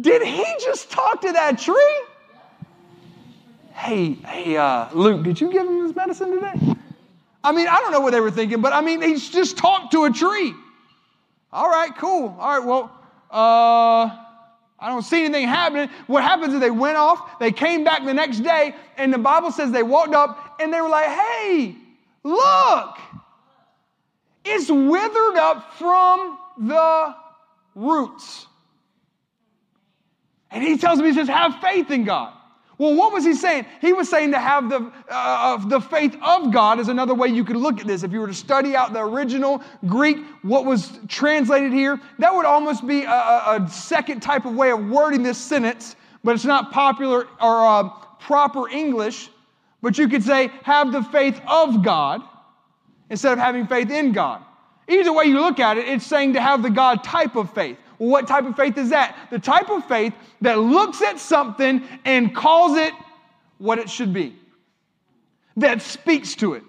Did 0.00 0.22
he 0.22 0.44
just 0.62 0.90
talk 0.90 1.22
to 1.22 1.32
that 1.32 1.58
tree? 1.58 2.00
Hey, 3.72 4.12
hey, 4.12 4.56
uh, 4.56 4.88
Luke, 4.92 5.22
did 5.22 5.40
you 5.40 5.50
give 5.50 5.66
him 5.66 5.82
his 5.82 5.94
medicine 5.94 6.32
today? 6.32 6.74
I 7.42 7.52
mean, 7.52 7.68
I 7.68 7.78
don't 7.80 7.92
know 7.92 8.00
what 8.00 8.12
they 8.12 8.20
were 8.20 8.30
thinking, 8.30 8.60
but 8.60 8.72
I 8.72 8.80
mean, 8.80 9.00
he's 9.00 9.28
just 9.28 9.56
talked 9.56 9.92
to 9.92 10.04
a 10.04 10.10
tree. 10.10 10.54
All 11.52 11.68
right, 11.68 11.94
cool. 11.96 12.36
All 12.38 12.58
right, 12.58 12.66
well, 12.66 12.90
uh, 13.30 14.14
I 14.78 14.88
don't 14.88 15.02
see 15.02 15.24
anything 15.24 15.46
happening. 15.46 15.88
What 16.06 16.22
happens 16.22 16.54
is 16.54 16.60
they 16.60 16.70
went 16.70 16.96
off, 16.96 17.38
they 17.38 17.52
came 17.52 17.84
back 17.84 18.04
the 18.04 18.12
next 18.12 18.40
day, 18.40 18.74
and 18.96 19.12
the 19.12 19.18
Bible 19.18 19.50
says 19.50 19.70
they 19.72 19.82
walked 19.82 20.14
up 20.14 20.45
and 20.60 20.72
they 20.72 20.80
were 20.80 20.88
like, 20.88 21.08
hey, 21.08 21.76
look, 22.22 22.98
it's 24.44 24.70
withered 24.70 25.36
up 25.36 25.74
from 25.74 26.38
the 26.58 27.14
roots. 27.74 28.46
And 30.50 30.62
he 30.62 30.78
tells 30.78 31.00
me, 31.00 31.08
he 31.08 31.14
says, 31.14 31.28
have 31.28 31.60
faith 31.60 31.90
in 31.90 32.04
God. 32.04 32.32
Well, 32.78 32.94
what 32.94 33.12
was 33.12 33.24
he 33.24 33.32
saying? 33.32 33.64
He 33.80 33.94
was 33.94 34.08
saying 34.08 34.32
to 34.32 34.38
have 34.38 34.68
the, 34.68 34.92
uh, 35.08 35.66
the 35.66 35.80
faith 35.80 36.14
of 36.22 36.52
God 36.52 36.78
is 36.78 36.88
another 36.88 37.14
way 37.14 37.28
you 37.28 37.42
could 37.42 37.56
look 37.56 37.80
at 37.80 37.86
this. 37.86 38.02
If 38.02 38.12
you 38.12 38.20
were 38.20 38.26
to 38.26 38.34
study 38.34 38.76
out 38.76 38.92
the 38.92 39.00
original 39.00 39.62
Greek, 39.86 40.18
what 40.42 40.66
was 40.66 40.98
translated 41.08 41.72
here, 41.72 41.98
that 42.18 42.34
would 42.34 42.44
almost 42.44 42.86
be 42.86 43.04
a, 43.04 43.10
a 43.10 43.68
second 43.70 44.20
type 44.20 44.44
of 44.44 44.54
way 44.54 44.70
of 44.70 44.88
wording 44.88 45.22
this 45.22 45.38
sentence, 45.38 45.96
but 46.22 46.34
it's 46.34 46.44
not 46.44 46.70
popular 46.70 47.26
or 47.40 47.66
uh, 47.66 47.88
proper 48.20 48.68
English. 48.68 49.30
But 49.86 49.98
you 49.98 50.08
could 50.08 50.24
say, 50.24 50.50
have 50.64 50.90
the 50.90 51.00
faith 51.00 51.40
of 51.46 51.84
God 51.84 52.20
instead 53.08 53.32
of 53.34 53.38
having 53.38 53.68
faith 53.68 53.88
in 53.88 54.10
God. 54.10 54.42
Either 54.88 55.12
way 55.12 55.26
you 55.26 55.38
look 55.38 55.60
at 55.60 55.78
it, 55.78 55.86
it's 55.86 56.04
saying 56.04 56.32
to 56.32 56.40
have 56.40 56.64
the 56.64 56.70
God 56.70 57.04
type 57.04 57.36
of 57.36 57.54
faith. 57.54 57.76
Well, 58.00 58.10
what 58.10 58.26
type 58.26 58.46
of 58.46 58.56
faith 58.56 58.76
is 58.78 58.90
that? 58.90 59.16
The 59.30 59.38
type 59.38 59.70
of 59.70 59.86
faith 59.86 60.12
that 60.40 60.58
looks 60.58 61.02
at 61.02 61.20
something 61.20 61.84
and 62.04 62.34
calls 62.34 62.76
it 62.76 62.94
what 63.58 63.78
it 63.78 63.88
should 63.88 64.12
be, 64.12 64.34
that 65.56 65.80
speaks 65.80 66.34
to 66.34 66.54
it. 66.54 66.64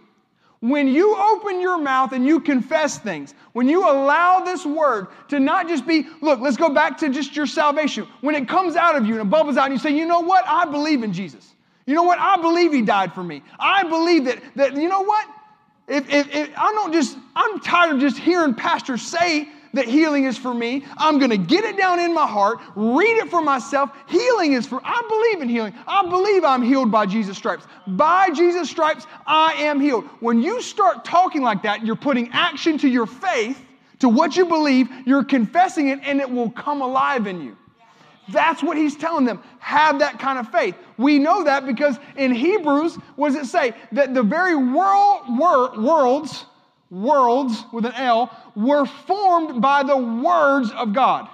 When 0.60 0.88
you 0.88 1.17
open 1.17 1.60
your 1.60 1.80
mouth 1.80 2.12
and 2.12 2.23
you 2.23 2.39
confess 2.39 2.99
things, 2.99 3.34
when 3.53 3.67
you 3.67 3.89
allow 3.89 4.41
this 4.41 4.63
word 4.63 5.08
to 5.30 5.39
not 5.39 5.67
just 5.67 5.88
be, 5.88 6.06
look, 6.21 6.39
let's 6.39 6.56
go 6.56 6.69
back 6.69 6.99
to 6.99 7.10
just 7.10 7.36
your 7.36 7.47
salvation. 7.47 8.08
When 8.21 8.36
it 8.36 8.47
comes 8.47 8.75
out 8.75 8.95
of 8.95 9.08
you 9.08 9.13
and 9.13 9.23
it 9.23 9.30
bubbles 9.32 9.58
out 9.58 9.71
and 9.71 9.73
you 9.73 9.80
say, 9.80 9.89
you 9.89 10.06
know 10.06 10.19
what? 10.19 10.47
I 10.47 10.65
believe 10.65 11.01
in 11.01 11.13
Jesus. 11.13 11.56
You 11.88 11.95
know 11.95 12.04
what? 12.04 12.19
I 12.19 12.39
believe 12.39 12.73
he 12.73 12.84
died 12.84 13.13
for 13.13 13.23
me. 13.23 13.41
I 13.58 13.84
believe 13.84 14.26
that, 14.26 14.39
that 14.58 14.76
you 14.76 14.89
know 14.89 15.02
what? 15.02 15.26
If, 15.88 16.10
if, 16.13 16.36
if 16.36 16.52
I 16.58 16.71
don't 16.73 16.91
just, 16.91 17.17
I'm 17.34 17.62
tired 17.62 17.95
of 17.95 18.02
just 18.02 18.17
hearing 18.17 18.54
pastors 18.54 19.02
say 19.02 19.47
that 19.73 19.86
healing 19.86 20.26
is 20.26 20.38
for 20.38 20.54
me. 20.54 20.84
I'm 20.97 21.17
going 21.17 21.32
to 21.32 21.38
get 21.38 21.63
it 21.63 21.78
down 21.78 22.00
in 22.00 22.13
my 22.13 22.28
heart, 22.28 22.60
read 22.76 23.17
it 23.17 23.30
for 23.30 23.41
myself. 23.41 23.91
Healing 24.10 24.52
is 24.52 24.67
for, 24.67 24.82
I 24.84 25.02
believe 25.08 25.41
in 25.41 25.47
healing. 25.47 25.73
I 25.88 26.08
believe 26.10 26.43
I'm 26.43 26.62
healed 26.62 26.91
by 26.91 27.06
Jesus' 27.06 27.38
stripes. 27.38 27.65
By 27.88 28.32
Jesus' 28.32 28.69
stripes, 28.69 29.08
I 29.26 29.54
am 29.54 29.80
healed. 29.80 30.04
When 30.19 30.41
you 30.41 30.62
start 30.62 31.06
talking 31.06 31.41
like 31.41 31.63
that, 31.63 31.86
you're 31.86 31.95
putting 31.95 32.30
action 32.34 32.78
to 32.80 32.89
your 32.89 33.06
faith, 33.06 33.62
to 34.00 34.10
what 34.10 34.36
you 34.36 34.45
believe, 34.45 34.89
you're 35.06 35.23
confessing 35.23 35.88
it, 35.88 36.00
and 36.04 36.19
it 36.19 36.30
will 36.30 36.52
come 36.52 36.82
alive 36.82 37.28
in 37.28 37.41
you. 37.41 37.56
That's 38.29 38.61
what 38.61 38.77
he's 38.77 38.95
telling 38.95 39.25
them. 39.25 39.41
Have 39.59 39.99
that 39.99 40.19
kind 40.19 40.37
of 40.37 40.49
faith. 40.51 40.75
We 40.97 41.19
know 41.19 41.45
that 41.45 41.65
because 41.65 41.97
in 42.15 42.33
Hebrews, 42.33 42.95
what 43.15 43.33
does 43.33 43.47
it 43.47 43.49
say? 43.49 43.73
That 43.93 44.13
the 44.13 44.23
very 44.23 44.55
world, 44.55 45.23
wor- 45.29 45.79
worlds, 45.79 46.45
worlds 46.89 47.63
with 47.71 47.85
an 47.85 47.93
L, 47.95 48.29
were 48.55 48.85
formed 48.85 49.61
by 49.61 49.83
the 49.83 49.97
words 49.97 50.71
of 50.71 50.93
God. 50.93 51.29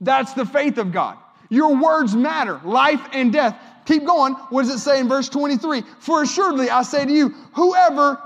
That's 0.00 0.32
the 0.34 0.46
faith 0.46 0.78
of 0.78 0.92
God. 0.92 1.18
Your 1.50 1.76
words 1.76 2.14
matter, 2.14 2.60
life 2.64 3.00
and 3.12 3.32
death. 3.32 3.58
Keep 3.86 4.04
going. 4.04 4.34
What 4.50 4.62
does 4.62 4.70
it 4.70 4.78
say 4.78 5.00
in 5.00 5.08
verse 5.08 5.28
23? 5.28 5.82
For 5.98 6.22
assuredly 6.22 6.68
I 6.70 6.82
say 6.82 7.04
to 7.04 7.12
you, 7.12 7.30
whoever 7.54 8.22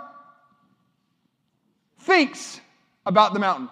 thinks 2.01 2.61
about 3.07 3.33
the 3.33 3.39
mountain, 3.39 3.69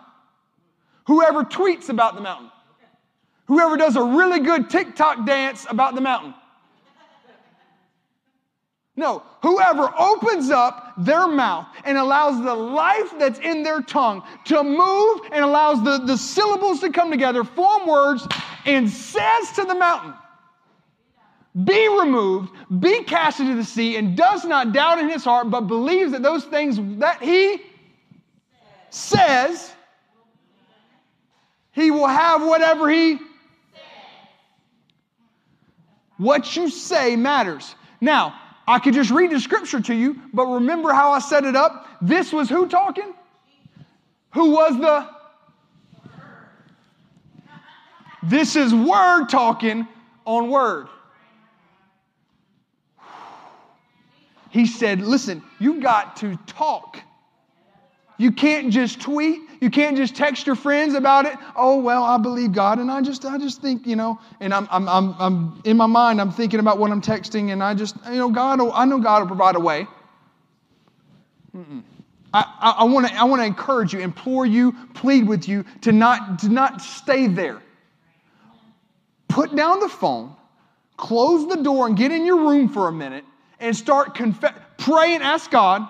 whoever 1.07 1.43
tweets 1.43 1.89
about 1.89 2.15
the 2.15 2.21
mountain, 2.21 2.51
whoever 3.51 3.77
does 3.77 3.97
a 3.97 4.03
really 4.03 4.39
good 4.39 4.71
TikTok 4.71 5.27
dance 5.27 5.67
about 5.69 5.97
the 5.97 6.01
mountain, 6.01 6.33
no, 8.95 9.25
whoever 9.43 9.93
opens 9.99 10.51
up 10.51 10.95
their 10.99 11.27
mouth 11.27 11.67
and 11.85 11.99
allows 11.99 12.41
the 12.45 12.55
life 12.55 13.13
that's 13.19 13.41
in 13.41 13.65
their 13.65 13.81
tongue 13.81 14.23
to 14.45 14.63
move 14.63 15.21
and 15.33 15.45
allows 15.45 15.83
the, 15.83 15.99
the 16.07 16.17
syllables 16.17 16.79
to 16.81 16.93
come 16.93 17.11
together, 17.11 17.43
form 17.43 17.89
words, 17.89 18.25
and 18.67 18.89
says 18.89 19.51
to 19.53 19.65
the 19.65 19.75
mountain, 19.75 20.15
be 21.65 21.89
removed, 21.89 22.53
be 22.79 23.03
cast 23.03 23.41
into 23.41 23.57
the 23.57 23.65
sea, 23.65 23.97
and 23.97 24.17
does 24.17 24.45
not 24.45 24.73
doubt 24.73 25.01
in 25.01 25.09
his 25.09 25.25
heart, 25.25 25.51
but 25.51 25.63
believes 25.63 26.13
that 26.13 26.23
those 26.23 26.45
things 26.45 26.79
that 27.01 27.21
he 27.21 27.61
says, 28.91 29.73
he 31.73 31.91
will 31.91 32.07
have 32.07 32.47
whatever 32.47 32.89
he 32.89 33.19
What 36.21 36.55
you 36.55 36.69
say 36.69 37.17
matters. 37.17 37.75
Now, 37.99 38.39
I 38.69 38.79
could 38.79 38.93
just 38.93 39.11
read 39.11 39.31
the 39.31 39.41
scripture 39.41 39.81
to 39.81 39.95
you, 39.95 40.21
but 40.35 40.45
remember 40.45 40.93
how 40.93 41.13
I 41.13 41.19
set 41.19 41.47
it 41.47 41.57
up? 41.57 41.89
This 42.03 42.31
was 42.31 42.51
who 42.51 42.69
talking? 42.69 43.15
Who 44.35 44.51
was 44.51 44.77
the? 44.79 45.09
This 48.23 48.55
is 48.55 48.75
word 48.75 49.29
talking 49.31 49.89
on 50.27 50.51
word. 50.51 50.89
He 54.51 54.67
said, 54.67 55.01
Listen, 55.01 55.43
you 55.59 55.81
got 55.81 56.17
to 56.17 56.37
talk. 56.47 56.99
You 58.21 58.31
can't 58.31 58.71
just 58.71 59.01
tweet. 59.01 59.41
You 59.63 59.71
can't 59.71 59.97
just 59.97 60.15
text 60.15 60.47
your 60.47 60.55
friends 60.55 60.93
about 60.93 61.25
it. 61.25 61.39
Oh, 61.57 61.81
well, 61.81 62.05
I 62.05 62.19
believe 62.19 62.53
God. 62.53 62.79
And 62.79 62.91
I 62.91 63.01
just, 63.01 63.25
I 63.25 63.39
just 63.39 63.63
think, 63.63 63.87
you 63.87 63.97
know, 63.97 64.21
and 64.41 64.53
I'm, 64.53 64.69
I'm, 64.71 64.87
I'm, 64.91 65.15
I'm 65.19 65.63
in 65.65 65.79
my 65.79 65.87
mind, 65.87 66.21
I'm 66.21 66.31
thinking 66.31 66.61
about 66.61 66.77
what 66.77 66.91
I'm 66.91 67.01
texting, 67.01 67.51
and 67.51 67.63
I 67.63 67.73
just, 67.73 67.97
you 68.05 68.17
know, 68.17 68.29
God, 68.29 68.61
I 68.75 68.85
know 68.85 68.99
God 68.99 69.23
will 69.23 69.27
provide 69.27 69.57
a 69.57 69.61
way. 69.61 69.87
Mm-mm. 71.57 71.83
I, 72.35 72.45
I, 72.61 72.71
I 72.81 72.85
want 73.25 73.41
to 73.41 73.47
encourage 73.47 73.95
you, 73.95 74.01
implore 74.01 74.45
you, 74.45 74.73
plead 74.93 75.27
with 75.27 75.49
you 75.49 75.65
to 75.81 75.91
not, 75.91 76.41
to 76.41 76.51
not 76.51 76.83
stay 76.83 77.27
there. 77.27 77.63
Put 79.29 79.57
down 79.57 79.81
the 79.81 79.89
phone, 79.89 80.37
close 80.99 81.49
the 81.49 81.63
door, 81.63 81.87
and 81.87 81.97
get 81.97 82.13
in 82.13 82.27
your 82.27 82.41
room 82.41 82.69
for 82.69 82.87
a 82.89 82.93
minute 82.93 83.25
and 83.61 83.75
start 83.75 84.15
confess. 84.15 84.53
Pray 84.77 85.15
and 85.15 85.23
ask 85.23 85.51
God 85.51 85.89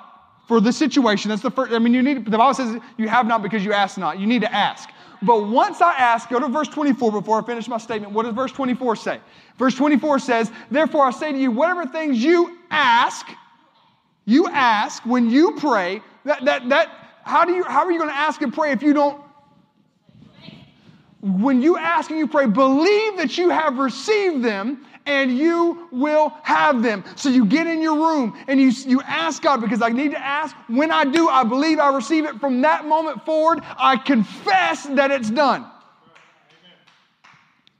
for 0.50 0.60
the 0.60 0.72
situation. 0.72 1.28
That's 1.28 1.42
the 1.42 1.50
first. 1.52 1.72
I 1.72 1.78
mean, 1.78 1.94
you 1.94 2.02
need. 2.02 2.24
The 2.24 2.36
Bible 2.36 2.54
says 2.54 2.76
you 2.96 3.06
have 3.06 3.24
not 3.24 3.40
because 3.40 3.64
you 3.64 3.72
ask 3.72 3.96
not. 3.96 4.18
You 4.18 4.26
need 4.26 4.42
to 4.42 4.52
ask. 4.52 4.88
But 5.22 5.46
once 5.46 5.80
I 5.80 5.92
ask, 5.92 6.28
go 6.28 6.40
to 6.40 6.48
verse 6.48 6.66
24 6.66 7.12
before 7.12 7.40
I 7.40 7.46
finish 7.46 7.68
my 7.68 7.78
statement. 7.78 8.12
What 8.12 8.24
does 8.24 8.34
verse 8.34 8.50
24 8.50 8.96
say? 8.96 9.20
Verse 9.58 9.76
24 9.76 10.18
says, 10.18 10.50
Therefore 10.68 11.06
I 11.06 11.12
say 11.12 11.30
to 11.30 11.38
you, 11.38 11.52
whatever 11.52 11.86
things 11.86 12.18
you 12.18 12.58
ask, 12.68 13.28
you 14.24 14.48
ask 14.48 15.06
when 15.06 15.30
you 15.30 15.54
pray. 15.56 16.02
That 16.24 16.44
that 16.44 16.68
that 16.68 16.88
how 17.22 17.44
do 17.44 17.52
you 17.52 17.62
how 17.62 17.84
are 17.84 17.92
you 17.92 17.98
going 17.98 18.10
to 18.10 18.16
ask 18.16 18.42
and 18.42 18.52
pray 18.52 18.72
if 18.72 18.82
you 18.82 18.92
don't 18.92 19.22
when 21.22 21.60
you 21.60 21.76
ask 21.76 22.10
and 22.10 22.18
you 22.18 22.26
pray, 22.26 22.46
believe 22.46 23.18
that 23.18 23.36
you 23.36 23.50
have 23.50 23.78
received 23.78 24.42
them 24.42 24.86
and 25.06 25.36
you 25.36 25.88
will 25.90 26.30
have 26.42 26.82
them. 26.82 27.04
So 27.16 27.28
you 27.28 27.44
get 27.44 27.66
in 27.66 27.82
your 27.82 27.96
room 27.96 28.36
and 28.48 28.60
you, 28.60 28.70
you 28.86 29.02
ask 29.02 29.42
God 29.42 29.60
because 29.60 29.82
I 29.82 29.90
need 29.90 30.12
to 30.12 30.18
ask. 30.18 30.54
When 30.68 30.90
I 30.90 31.04
do, 31.04 31.28
I 31.28 31.44
believe 31.44 31.78
I 31.78 31.94
receive 31.94 32.24
it. 32.24 32.38
From 32.40 32.62
that 32.62 32.86
moment 32.86 33.24
forward, 33.24 33.60
I 33.76 33.96
confess 33.96 34.84
that 34.86 35.10
it's 35.10 35.30
done. 35.30 35.66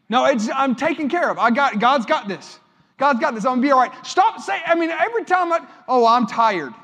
No, 0.09 0.24
it's, 0.26 0.49
I'm 0.53 0.74
taken 0.74 1.09
care 1.09 1.30
of. 1.30 1.38
I 1.38 1.51
got, 1.51 1.78
God's 1.78 2.05
got 2.05 2.26
this. 2.26 2.59
God's 2.99 3.20
got 3.20 3.34
this. 3.34 3.45
I'm 3.45 3.53
gonna 3.53 3.62
be 3.62 3.70
all 3.70 3.80
right. 3.80 4.07
Stop 4.07 4.41
saying, 4.41 4.62
I 4.66 4.74
mean, 4.74 4.91
every 4.91 5.24
time 5.24 5.53
I, 5.53 5.66
oh, 5.88 6.07
I'm 6.07 6.26
tired. 6.26 6.74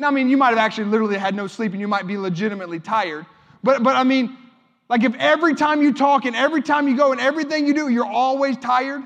I 0.00 0.10
mean, 0.10 0.30
you 0.30 0.36
might 0.36 0.50
have 0.50 0.58
actually 0.58 0.84
literally 0.84 1.18
had 1.18 1.34
no 1.34 1.46
sleep 1.46 1.72
and 1.72 1.80
you 1.80 1.88
might 1.88 2.06
be 2.06 2.16
legitimately 2.16 2.80
tired. 2.80 3.26
But, 3.62 3.82
but 3.82 3.96
I 3.96 4.04
mean, 4.04 4.38
like 4.90 5.04
if 5.04 5.14
every 5.14 5.54
time 5.54 5.82
you 5.82 5.94
talk 5.94 6.24
and 6.24 6.34
every 6.34 6.62
time 6.62 6.88
you 6.88 6.96
go 6.96 7.12
and 7.12 7.20
everything 7.20 7.64
you 7.64 7.72
do, 7.72 7.88
you're 7.88 8.04
always 8.04 8.56
tired, 8.56 9.04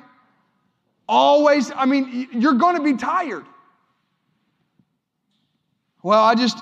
always, 1.06 1.70
I 1.70 1.84
mean, 1.84 2.26
you're 2.32 2.54
going 2.54 2.76
to 2.76 2.82
be 2.82 2.94
tired. 2.94 3.44
Well, 6.02 6.24
I 6.24 6.34
just, 6.34 6.58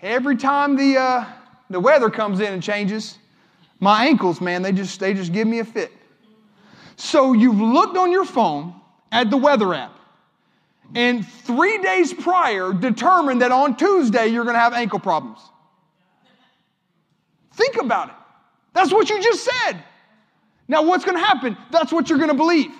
every 0.00 0.36
time 0.38 0.74
the, 0.74 0.98
uh, 0.98 1.26
the 1.68 1.78
weather 1.78 2.08
comes 2.08 2.40
in 2.40 2.50
and 2.50 2.62
changes, 2.62 3.18
my 3.78 4.06
ankles, 4.06 4.40
man, 4.40 4.62
they 4.62 4.72
just, 4.72 5.00
they 5.00 5.12
just 5.12 5.34
give 5.34 5.46
me 5.46 5.58
a 5.58 5.64
fit. 5.64 5.92
So 6.96 7.34
you've 7.34 7.60
looked 7.60 7.98
on 7.98 8.10
your 8.10 8.24
phone 8.24 8.74
at 9.12 9.28
the 9.28 9.36
weather 9.36 9.74
app 9.74 9.92
and 10.94 11.26
three 11.28 11.76
days 11.82 12.14
prior 12.14 12.72
determined 12.72 13.42
that 13.42 13.52
on 13.52 13.76
Tuesday 13.76 14.28
you're 14.28 14.44
going 14.44 14.54
to 14.54 14.60
have 14.60 14.72
ankle 14.72 14.98
problems. 14.98 15.40
Think 17.52 17.76
about 17.76 18.08
it. 18.08 18.14
That's 18.76 18.92
what 18.92 19.08
you 19.08 19.22
just 19.22 19.42
said. 19.42 19.82
Now, 20.68 20.82
what's 20.82 21.02
going 21.02 21.16
to 21.16 21.24
happen? 21.24 21.56
That's 21.72 21.90
what 21.90 22.10
you're 22.10 22.18
going 22.18 22.30
to 22.30 22.36
believe. 22.36 22.70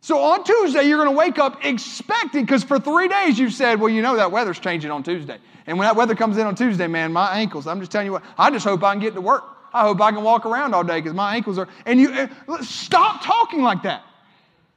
So 0.00 0.20
on 0.20 0.44
Tuesday, 0.44 0.84
you're 0.84 1.04
going 1.04 1.10
to 1.10 1.18
wake 1.18 1.40
up 1.40 1.64
expecting, 1.64 2.44
because 2.44 2.62
for 2.62 2.78
three 2.78 3.08
days 3.08 3.36
you've 3.36 3.52
said, 3.52 3.80
well, 3.80 3.90
you 3.90 4.00
know 4.00 4.16
that 4.16 4.30
weather's 4.30 4.60
changing 4.60 4.92
on 4.92 5.02
Tuesday. 5.02 5.38
And 5.66 5.76
when 5.76 5.86
that 5.86 5.96
weather 5.96 6.14
comes 6.14 6.38
in 6.38 6.46
on 6.46 6.54
Tuesday, 6.54 6.86
man, 6.86 7.12
my 7.12 7.32
ankles, 7.32 7.66
I'm 7.66 7.80
just 7.80 7.90
telling 7.90 8.06
you 8.06 8.12
what, 8.12 8.22
I 8.38 8.50
just 8.50 8.64
hope 8.64 8.84
I 8.84 8.92
can 8.92 9.00
get 9.00 9.14
to 9.14 9.20
work. 9.20 9.42
I 9.74 9.82
hope 9.82 10.00
I 10.00 10.12
can 10.12 10.22
walk 10.22 10.46
around 10.46 10.72
all 10.72 10.84
day 10.84 11.00
because 11.00 11.14
my 11.14 11.34
ankles 11.34 11.58
are. 11.58 11.66
And 11.84 11.98
you 11.98 12.12
uh, 12.12 12.62
stop 12.62 13.24
talking 13.24 13.62
like 13.62 13.82
that. 13.82 14.04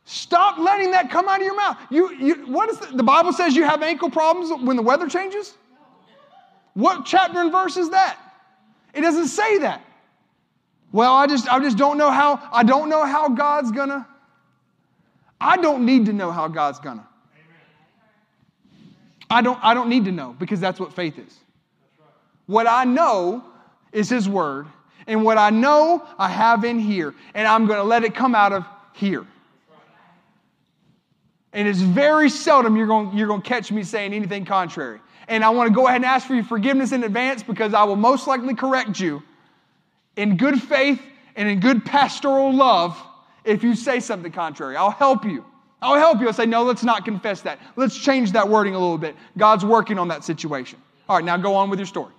Stop 0.06 0.58
letting 0.58 0.90
that 0.92 1.12
come 1.12 1.30
out 1.30 1.40
of 1.40 1.46
your 1.46 1.56
mouth. 1.56 1.78
You, 1.92 2.12
you, 2.16 2.36
what 2.48 2.68
is 2.70 2.80
the, 2.80 2.98
the 2.98 3.04
Bible 3.04 3.32
says 3.32 3.56
you 3.56 3.64
have 3.64 3.84
ankle 3.84 4.10
problems 4.10 4.52
when 4.66 4.76
the 4.76 4.82
weather 4.82 5.08
changes? 5.08 5.54
What 6.74 7.06
chapter 7.06 7.40
and 7.40 7.52
verse 7.52 7.78
is 7.78 7.92
that? 7.92 8.18
It 8.94 9.02
doesn't 9.02 9.28
say 9.28 9.60
that. 9.60 9.84
Well, 10.92 11.14
I 11.14 11.28
just, 11.28 11.48
I 11.50 11.60
just 11.60 11.78
don't 11.78 11.98
know 11.98 12.12
how, 12.12 12.40
I 12.52 12.64
don't 12.64 12.90
know 12.90 13.06
how 13.06 13.30
God's 13.30 13.72
gonna. 13.72 14.08
I 15.42 15.58
don't 15.58 15.86
need 15.86 16.06
to 16.06 16.14
know 16.14 16.32
how 16.32 16.48
God's 16.48 16.80
gonna. 16.80 17.08
I 19.30 19.42
don't, 19.42 19.60
I 19.64 19.74
don't 19.74 19.90
need 19.90 20.06
to 20.06 20.12
know 20.12 20.36
because 20.38 20.60
that's 20.60 20.80
what 20.80 20.94
faith 20.94 21.18
is. 21.18 21.40
What 22.46 22.68
I 22.68 22.84
know 22.84 23.44
is 23.92 24.10
His 24.10 24.30
Word, 24.30 24.68
and 25.08 25.24
what 25.24 25.38
I 25.38 25.50
know 25.50 26.08
I 26.18 26.30
have 26.30 26.64
in 26.64 26.78
here, 26.80 27.16
and 27.34 27.48
I'm 27.48 27.66
gonna 27.66 27.84
let 27.84 28.04
it 28.04 28.14
come 28.14 28.36
out 28.36 28.54
of 28.54 28.66
here. 28.94 29.26
And 31.54 31.68
it's 31.68 31.80
very 31.80 32.30
seldom 32.30 32.76
you're 32.76 32.88
going, 32.88 33.16
you're 33.16 33.28
going 33.28 33.42
to 33.42 33.48
catch 33.48 33.72
me 33.72 33.84
saying 33.84 34.12
anything 34.12 34.44
contrary. 34.44 35.00
And 35.34 35.44
I 35.44 35.50
want 35.50 35.68
to 35.68 35.74
go 35.74 35.88
ahead 35.88 35.96
and 35.96 36.06
ask 36.06 36.28
for 36.28 36.36
your 36.36 36.44
forgiveness 36.44 36.92
in 36.92 37.04
advance 37.04 37.42
because 37.42 37.74
I 37.74 37.86
will 37.86 37.96
most 37.96 38.28
likely 38.28 38.54
correct 38.54 39.00
you 39.00 39.24
in 40.16 40.38
good 40.38 40.62
faith 40.62 41.02
and 41.36 41.50
in 41.50 41.60
good 41.60 41.84
pastoral 41.84 42.54
love 42.54 42.96
if 43.44 43.64
you 43.64 43.74
say 43.74 44.00
something 44.00 44.32
contrary. 44.32 44.76
I'll 44.76 44.92
help 44.92 45.26
you. 45.26 45.44
I'll 45.82 45.98
help 45.98 46.22
you. 46.22 46.28
I'll 46.28 46.34
say, 46.34 46.46
no, 46.46 46.62
let's 46.62 46.84
not 46.84 47.04
confess 47.04 47.42
that. 47.42 47.58
Let's 47.76 47.98
change 47.98 48.34
that 48.34 48.48
wording 48.48 48.76
a 48.76 48.80
little 48.80 49.00
bit. 49.00 49.16
God's 49.36 49.66
working 49.66 49.98
on 49.98 50.08
that 50.10 50.24
situation. 50.24 50.80
All 51.10 51.16
right, 51.16 51.26
now 51.26 51.36
go 51.38 51.56
on 51.56 51.72
with 51.72 51.80
your 51.80 51.88
story. 51.88 52.14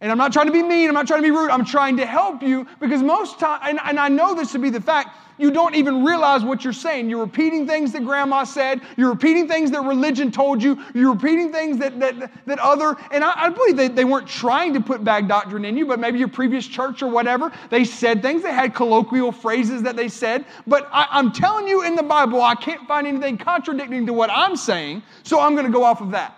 And 0.00 0.10
I'm 0.10 0.16
not 0.16 0.32
trying 0.32 0.46
to 0.46 0.52
be 0.52 0.62
mean, 0.62 0.88
I'm 0.88 0.94
not 0.94 1.06
trying 1.06 1.20
to 1.20 1.26
be 1.26 1.32
rude, 1.32 1.50
I'm 1.50 1.66
trying 1.66 1.98
to 1.98 2.06
help 2.06 2.42
you 2.42 2.66
because 2.80 3.02
most 3.02 3.38
time, 3.38 3.60
and, 3.62 3.78
and, 3.84 4.00
I 4.00 4.08
know 4.08 4.34
this 4.34 4.52
to 4.52 4.58
be 4.58 4.70
the 4.70 4.80
fact, 4.80 5.14
you 5.38 5.50
don't 5.50 5.74
even 5.74 6.04
realize 6.04 6.44
what 6.44 6.64
you're 6.64 6.72
saying. 6.72 7.08
You're 7.08 7.20
repeating 7.20 7.66
things 7.66 7.92
that 7.92 8.04
grandma 8.04 8.44
said, 8.44 8.82
you're 8.96 9.10
repeating 9.10 9.48
things 9.48 9.70
that 9.70 9.82
religion 9.84 10.30
told 10.30 10.62
you, 10.62 10.82
you're 10.94 11.12
repeating 11.12 11.52
things 11.52 11.78
that, 11.78 11.98
that, 12.00 12.30
that 12.46 12.58
other, 12.58 12.96
and 13.10 13.24
I, 13.24 13.44
I 13.44 13.48
believe 13.48 13.76
they, 13.76 13.88
they 13.88 14.04
weren't 14.04 14.28
trying 14.28 14.74
to 14.74 14.80
put 14.80 15.02
bad 15.02 15.28
doctrine 15.28 15.64
in 15.64 15.76
you, 15.76 15.86
but 15.86 15.98
maybe 15.98 16.18
your 16.18 16.28
previous 16.28 16.66
church 16.66 17.02
or 17.02 17.08
whatever, 17.08 17.52
they 17.70 17.84
said 17.84 18.20
things, 18.20 18.42
they 18.42 18.52
had 18.52 18.74
colloquial 18.74 19.32
phrases 19.32 19.82
that 19.84 19.96
they 19.96 20.08
said, 20.08 20.44
but 20.66 20.88
I, 20.92 21.06
I'm 21.10 21.32
telling 21.32 21.68
you 21.68 21.84
in 21.84 21.94
the 21.94 22.02
Bible, 22.02 22.42
I 22.42 22.54
can't 22.54 22.86
find 22.86 23.06
anything 23.06 23.38
contradicting 23.38 24.06
to 24.06 24.12
what 24.12 24.30
I'm 24.30 24.56
saying, 24.56 25.02
so 25.22 25.40
I'm 25.40 25.54
going 25.54 25.66
to 25.66 25.72
go 25.72 25.84
off 25.84 26.00
of 26.00 26.10
that. 26.10 26.34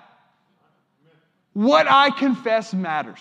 What 1.53 1.87
I 1.91 2.11
confess 2.11 2.73
matters. 2.73 3.21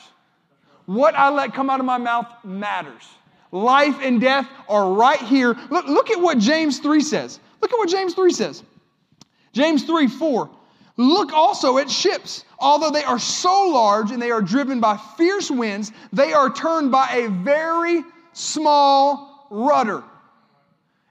What 0.86 1.16
I 1.16 1.30
let 1.30 1.54
come 1.54 1.70
out 1.70 1.80
of 1.80 1.86
my 1.86 1.98
mouth 1.98 2.28
matters. 2.44 3.04
Life 3.52 4.00
and 4.02 4.22
death 4.22 4.48
are 4.68 4.94
right 4.94 5.20
here. 5.20 5.56
Look, 5.70 5.88
look 5.88 6.12
at 6.12 6.22
what 6.22 6.38
James 6.38 6.80
3 6.80 7.02
says. 7.02 7.40
Look 7.62 7.72
at 7.74 7.78
what 7.78 7.90
James 7.90 8.14
3 8.14 8.32
says. 8.32 8.64
James 9.54 9.84
3 9.84 10.08
4. 10.08 10.50
Look 10.98 11.34
also 11.34 11.78
at 11.78 11.90
ships. 11.90 12.44
Although 12.60 12.92
they 12.92 13.04
are 13.04 13.20
so 13.20 13.70
large 13.70 14.12
and 14.12 14.22
they 14.22 14.32
are 14.32 14.42
driven 14.42 14.80
by 14.80 14.98
fierce 15.18 15.50
winds, 15.50 15.92
they 16.12 16.34
are 16.34 16.52
turned 16.52 16.92
by 16.92 17.10
a 17.14 17.30
very 17.30 18.04
small 18.34 19.48
rudder. 19.50 20.04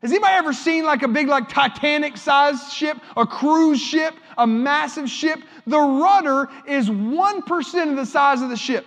Has 0.02 0.12
anybody 0.12 0.34
ever 0.34 0.52
seen 0.52 0.84
like 0.84 1.02
a 1.02 1.08
big, 1.08 1.26
like 1.26 1.48
Titanic 1.48 2.16
sized 2.16 2.72
ship, 2.72 2.98
a 3.16 3.26
cruise 3.26 3.80
ship, 3.80 4.14
a 4.36 4.46
massive 4.46 5.10
ship? 5.10 5.40
The 5.66 5.80
rudder 5.80 6.48
is 6.66 6.88
1% 6.88 7.90
of 7.90 7.96
the 7.96 8.06
size 8.06 8.42
of 8.42 8.50
the 8.50 8.56
ship. 8.56 8.86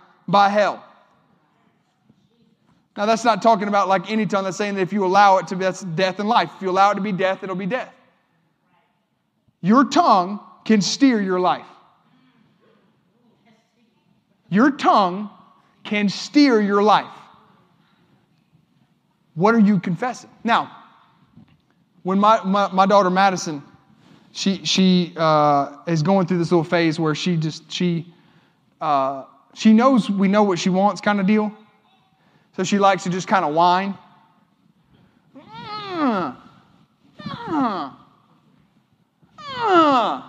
by 0.31 0.49
hell. 0.49 0.83
Now, 2.97 3.05
that's 3.05 3.23
not 3.23 3.41
talking 3.41 3.67
about 3.67 3.87
like 3.87 4.11
any 4.11 4.25
tongue. 4.25 4.43
That's 4.43 4.57
saying 4.57 4.75
that 4.75 4.81
if 4.81 4.91
you 4.91 5.05
allow 5.05 5.37
it 5.37 5.47
to 5.47 5.55
be, 5.55 5.63
that's 5.63 5.81
death 5.81 6.19
and 6.19 6.27
life. 6.27 6.51
If 6.55 6.61
you 6.61 6.69
allow 6.69 6.91
it 6.91 6.95
to 6.95 7.01
be 7.01 7.11
death, 7.11 7.43
it'll 7.43 7.55
be 7.55 7.65
death. 7.65 7.93
Your 9.61 9.85
tongue 9.85 10.39
can 10.65 10.81
steer 10.81 11.21
your 11.21 11.39
life. 11.39 11.65
Your 14.49 14.71
tongue 14.71 15.29
can 15.83 16.09
steer 16.09 16.59
your 16.59 16.83
life. 16.83 17.13
What 19.35 19.55
are 19.55 19.59
you 19.59 19.79
confessing? 19.79 20.29
Now, 20.43 20.75
when 22.03 22.19
my, 22.19 22.43
my, 22.43 22.69
my 22.71 22.85
daughter 22.85 23.09
Madison, 23.09 23.63
she, 24.33 24.65
she 24.65 25.13
uh, 25.15 25.77
is 25.87 26.03
going 26.03 26.27
through 26.27 26.39
this 26.39 26.51
little 26.51 26.63
phase 26.63 26.99
where 26.99 27.15
she 27.15 27.37
just, 27.37 27.71
she, 27.71 28.13
uh, 28.81 29.23
she 29.53 29.73
knows 29.73 30.09
we 30.09 30.27
know 30.27 30.43
what 30.43 30.59
she 30.59 30.69
wants 30.69 31.01
kind 31.01 31.19
of 31.19 31.27
deal. 31.27 31.51
So 32.55 32.63
she 32.63 32.79
likes 32.79 33.03
to 33.03 33.09
just 33.09 33.27
kind 33.27 33.45
of 33.45 33.53
whine. 33.53 33.97
Uh, 35.35 36.33
uh, 37.25 37.91
uh. 39.57 40.21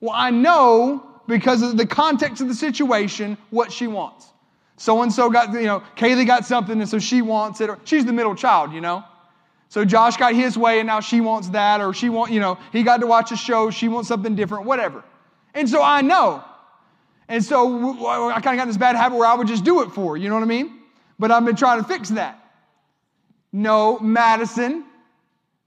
Well, 0.00 0.14
I 0.14 0.30
know 0.30 1.06
because 1.26 1.62
of 1.62 1.76
the 1.76 1.86
context 1.86 2.42
of 2.42 2.48
the 2.48 2.54
situation 2.54 3.38
what 3.50 3.72
she 3.72 3.86
wants. 3.86 4.26
So 4.76 5.00
and 5.02 5.12
so 5.12 5.30
got, 5.30 5.52
you 5.52 5.62
know, 5.62 5.82
Kaylee 5.96 6.26
got 6.26 6.44
something, 6.44 6.80
and 6.80 6.88
so 6.88 6.98
she 6.98 7.22
wants 7.22 7.60
it. 7.60 7.70
Or 7.70 7.78
she's 7.84 8.04
the 8.04 8.12
middle 8.12 8.34
child, 8.34 8.72
you 8.72 8.80
know. 8.80 9.04
So 9.68 9.84
Josh 9.84 10.16
got 10.16 10.34
his 10.34 10.58
way, 10.58 10.80
and 10.80 10.86
now 10.86 11.00
she 11.00 11.20
wants 11.20 11.48
that, 11.48 11.80
or 11.80 11.92
she 11.94 12.08
want, 12.08 12.32
you 12.32 12.40
know, 12.40 12.58
he 12.72 12.82
got 12.82 13.00
to 13.00 13.06
watch 13.06 13.32
a 13.32 13.36
show, 13.36 13.70
she 13.70 13.88
wants 13.88 14.08
something 14.08 14.34
different, 14.34 14.66
whatever. 14.66 15.02
And 15.54 15.68
so 15.68 15.82
I 15.82 16.00
know. 16.00 16.44
And 17.28 17.42
so 17.42 18.30
I 18.30 18.40
kind 18.40 18.58
of 18.58 18.62
got 18.62 18.66
this 18.66 18.76
bad 18.76 18.96
habit 18.96 19.16
where 19.16 19.28
I 19.28 19.34
would 19.34 19.48
just 19.48 19.64
do 19.64 19.82
it 19.82 19.90
for 19.90 20.16
you 20.16 20.28
know 20.28 20.34
what 20.34 20.42
I 20.42 20.46
mean? 20.46 20.80
But 21.18 21.30
I've 21.30 21.44
been 21.44 21.56
trying 21.56 21.80
to 21.80 21.88
fix 21.88 22.10
that. 22.10 22.40
No, 23.52 23.98
Madison, 24.00 24.84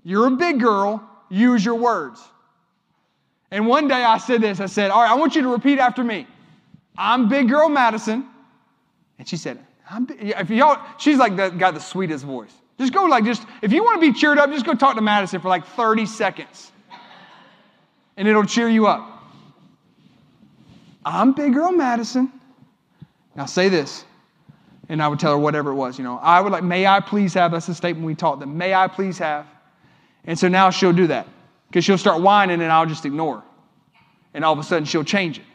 you're 0.03 0.27
a 0.27 0.31
big 0.31 0.59
girl, 0.59 1.01
use 1.29 1.63
your 1.63 1.75
words. 1.75 2.21
And 3.49 3.65
one 3.65 3.87
day 3.87 4.03
I 4.03 4.17
said 4.17 4.41
this 4.41 4.59
I 4.59 4.65
said, 4.65 4.91
All 4.91 5.01
right, 5.01 5.11
I 5.11 5.15
want 5.15 5.35
you 5.35 5.41
to 5.43 5.47
repeat 5.47 5.79
after 5.79 6.03
me. 6.03 6.27
I'm 6.97 7.29
big 7.29 7.47
girl 7.47 7.69
Madison. 7.69 8.25
And 9.17 9.27
she 9.27 9.37
said. 9.37 9.59
If 9.89 10.49
y'all, 10.49 10.79
she's 10.97 11.17
like 11.17 11.37
the, 11.37 11.49
got 11.49 11.73
the 11.73 11.79
sweetest 11.79 12.25
voice. 12.25 12.51
Just 12.77 12.93
go 12.93 13.05
like, 13.05 13.23
just, 13.23 13.45
if 13.61 13.71
you 13.71 13.83
want 13.83 14.01
to 14.01 14.11
be 14.11 14.17
cheered 14.17 14.37
up, 14.37 14.51
just 14.51 14.65
go 14.65 14.73
talk 14.73 14.95
to 14.95 15.01
Madison 15.01 15.39
for 15.39 15.47
like 15.47 15.65
30 15.65 16.05
seconds. 16.05 16.71
And 18.17 18.27
it'll 18.27 18.43
cheer 18.43 18.67
you 18.67 18.87
up. 18.87 19.16
I'm 21.07 21.31
big 21.33 21.53
girl 21.53 21.71
Madison. 21.71 22.31
Now 23.35 23.45
say 23.45 23.69
this. 23.69 24.03
And 24.89 25.01
I 25.01 25.07
would 25.07 25.19
tell 25.19 25.31
her 25.31 25.37
whatever 25.37 25.71
it 25.71 25.75
was, 25.75 25.97
you 25.97 26.03
know. 26.03 26.17
I 26.17 26.39
would 26.39 26.51
like, 26.51 26.63
may 26.63 26.87
I 26.87 26.99
please 26.99 27.33
have, 27.33 27.51
that's 27.51 27.67
the 27.67 27.75
statement 27.75 28.05
we 28.05 28.15
taught 28.15 28.39
them, 28.39 28.57
may 28.57 28.73
I 28.73 28.87
please 28.87 29.17
have. 29.17 29.45
And 30.25 30.37
so 30.37 30.47
now 30.47 30.69
she'll 30.69 30.93
do 30.93 31.07
that. 31.07 31.27
Because 31.67 31.83
she'll 31.83 31.97
start 31.97 32.21
whining 32.21 32.61
and 32.61 32.71
I'll 32.71 32.85
just 32.85 33.05
ignore 33.05 33.37
her. 33.37 33.43
And 34.33 34.45
all 34.45 34.53
of 34.53 34.59
a 34.59 34.63
sudden 34.63 34.85
she'll 34.85 35.03
change 35.03 35.39
it. 35.39 35.45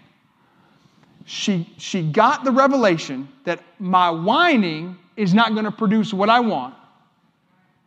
She, 1.24 1.72
she 1.78 2.02
got 2.02 2.44
the 2.44 2.50
revelation 2.50 3.28
that 3.44 3.60
my 3.78 4.10
whining 4.10 4.98
is 5.16 5.32
not 5.32 5.52
going 5.52 5.64
to 5.64 5.70
produce 5.70 6.12
what 6.12 6.28
I 6.28 6.40
want. 6.40 6.74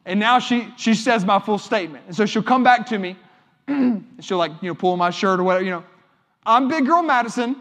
And 0.06 0.20
now 0.20 0.40
she, 0.40 0.72
she 0.78 0.94
says 0.94 1.26
my 1.26 1.40
full 1.40 1.58
statement. 1.58 2.06
And 2.08 2.16
so 2.16 2.26
she'll 2.26 2.44
come 2.44 2.64
back 2.64 2.86
to 2.88 2.98
me 2.98 3.18
and 3.68 4.06
she'll 4.20 4.38
like, 4.38 4.52
you 4.62 4.70
know, 4.70 4.76
pull 4.76 4.98
my 4.98 5.10
shirt 5.10 5.40
or 5.40 5.44
whatever, 5.44 5.66
you 5.66 5.72
know. 5.72 5.84
I'm 6.46 6.68
big 6.68 6.86
girl 6.86 7.02
Madison. 7.02 7.56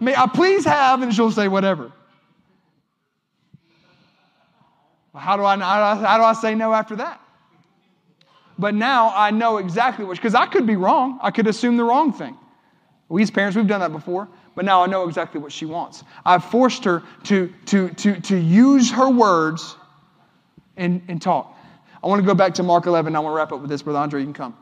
May 0.00 0.14
I 0.14 0.26
please 0.26 0.64
have? 0.64 1.02
And 1.02 1.14
she'll 1.14 1.30
say 1.30 1.48
whatever. 1.48 1.92
How 5.14 5.36
do 5.36 5.44
I, 5.44 5.56
how 5.58 6.18
do 6.18 6.24
I 6.24 6.34
say 6.34 6.54
no 6.54 6.74
after 6.74 6.96
that? 6.96 7.20
But 8.58 8.74
now 8.74 9.12
I 9.14 9.30
know 9.30 9.58
exactly 9.58 10.04
which, 10.04 10.18
because 10.18 10.34
I 10.34 10.46
could 10.46 10.66
be 10.66 10.76
wrong. 10.76 11.18
I 11.22 11.30
could 11.30 11.46
assume 11.46 11.76
the 11.76 11.84
wrong 11.84 12.12
thing. 12.12 12.36
We 13.08 13.22
as 13.22 13.30
parents, 13.30 13.56
we've 13.56 13.66
done 13.66 13.80
that 13.80 13.92
before, 13.92 14.28
but 14.54 14.64
now 14.64 14.82
I 14.82 14.86
know 14.86 15.06
exactly 15.06 15.40
what 15.40 15.52
she 15.52 15.64
wants. 15.64 16.02
I've 16.24 16.44
forced 16.44 16.84
her 16.84 17.02
to, 17.24 17.52
to, 17.66 17.90
to, 17.90 18.20
to 18.20 18.36
use 18.36 18.90
her 18.90 19.08
words 19.08 19.76
and, 20.76 21.02
and 21.08 21.20
talk. 21.20 21.56
I 22.02 22.08
want 22.08 22.20
to 22.20 22.26
go 22.26 22.34
back 22.34 22.54
to 22.54 22.62
Mark 22.62 22.86
11. 22.86 23.14
I 23.14 23.20
want 23.20 23.32
to 23.32 23.36
wrap 23.36 23.52
up 23.52 23.60
with 23.60 23.70
this. 23.70 23.82
Brother 23.82 24.00
Andre, 24.00 24.20
you 24.20 24.26
can 24.26 24.34
come. 24.34 24.56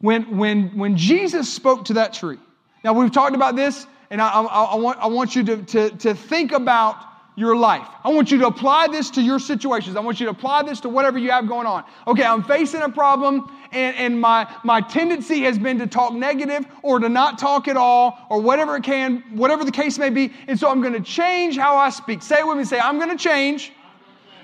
When, 0.00 0.38
when, 0.38 0.76
when 0.76 0.96
Jesus 0.96 1.52
spoke 1.52 1.84
to 1.86 1.94
that 1.94 2.14
tree, 2.14 2.38
now 2.84 2.94
we've 2.94 3.12
talked 3.12 3.34
about 3.34 3.54
this, 3.56 3.86
and 4.10 4.20
I, 4.20 4.28
I, 4.28 4.42
I 4.42 4.74
want, 4.76 4.98
I 4.98 5.06
want 5.06 5.36
you 5.36 5.44
to, 5.44 5.62
to, 5.62 5.90
to 5.90 6.14
think 6.14 6.52
about 6.52 6.96
your 7.36 7.54
life. 7.54 7.86
I 8.02 8.08
want 8.08 8.30
you 8.30 8.38
to 8.38 8.46
apply 8.46 8.88
this 8.88 9.10
to 9.10 9.22
your 9.22 9.38
situations. 9.38 9.96
I 9.96 10.00
want 10.00 10.18
you 10.18 10.26
to 10.26 10.30
apply 10.32 10.62
this 10.62 10.80
to 10.80 10.88
whatever 10.88 11.18
you 11.18 11.30
have 11.30 11.46
going 11.46 11.66
on. 11.66 11.84
Okay, 12.06 12.24
I'm 12.24 12.42
facing 12.42 12.82
a 12.82 12.88
problem, 12.88 13.50
and, 13.72 13.96
and 13.96 14.20
my, 14.20 14.50
my 14.64 14.80
tendency 14.80 15.42
has 15.42 15.58
been 15.58 15.78
to 15.78 15.86
talk 15.86 16.12
negative 16.12 16.66
or 16.82 16.98
to 16.98 17.08
not 17.08 17.38
talk 17.38 17.68
at 17.68 17.76
all, 17.76 18.18
or 18.30 18.40
whatever 18.40 18.76
it 18.76 18.84
can, 18.84 19.22
whatever 19.32 19.64
the 19.64 19.72
case 19.72 19.98
may 19.98 20.10
be. 20.10 20.32
And 20.48 20.58
so 20.58 20.70
I'm 20.70 20.80
going 20.80 20.94
to 20.94 21.00
change 21.00 21.56
how 21.56 21.76
I 21.76 21.90
speak. 21.90 22.22
Say 22.22 22.40
it 22.40 22.46
with 22.46 22.56
me. 22.56 22.64
Say, 22.64 22.80
I'm 22.80 22.98
going 22.98 23.16
to 23.16 23.22
change 23.22 23.72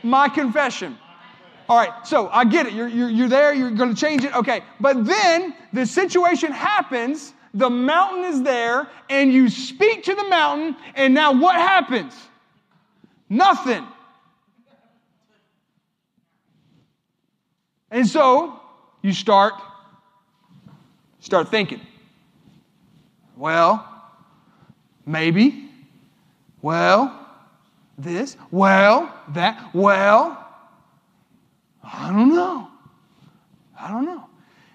my 0.02 0.28
confession. 0.28 0.96
All 1.68 1.76
right, 1.76 2.06
so 2.06 2.28
I 2.28 2.44
get 2.44 2.66
it. 2.66 2.74
You're, 2.74 2.88
you're, 2.88 3.08
you're 3.08 3.28
there, 3.28 3.52
you're 3.52 3.72
going 3.72 3.92
to 3.92 4.00
change 4.00 4.24
it. 4.24 4.34
Okay, 4.36 4.62
but 4.80 5.04
then 5.04 5.54
the 5.72 5.84
situation 5.84 6.52
happens, 6.52 7.34
the 7.54 7.68
mountain 7.68 8.24
is 8.24 8.42
there, 8.42 8.88
and 9.10 9.32
you 9.32 9.48
speak 9.48 10.04
to 10.04 10.14
the 10.14 10.28
mountain, 10.28 10.76
and 10.94 11.12
now 11.12 11.32
what 11.32 11.56
happens? 11.56 12.14
Nothing. 13.28 13.84
And 17.90 18.06
so 18.06 18.60
you 19.02 19.12
start 19.12 19.54
start 21.20 21.48
thinking. 21.48 21.80
Well, 23.36 23.86
maybe. 25.04 25.68
Well, 26.62 27.26
this. 27.98 28.36
Well, 28.50 29.12
that. 29.30 29.74
Well, 29.74 30.45
I 31.92 32.12
don't 32.12 32.34
know. 32.34 32.68
I 33.78 33.90
don't 33.90 34.04
know. 34.04 34.28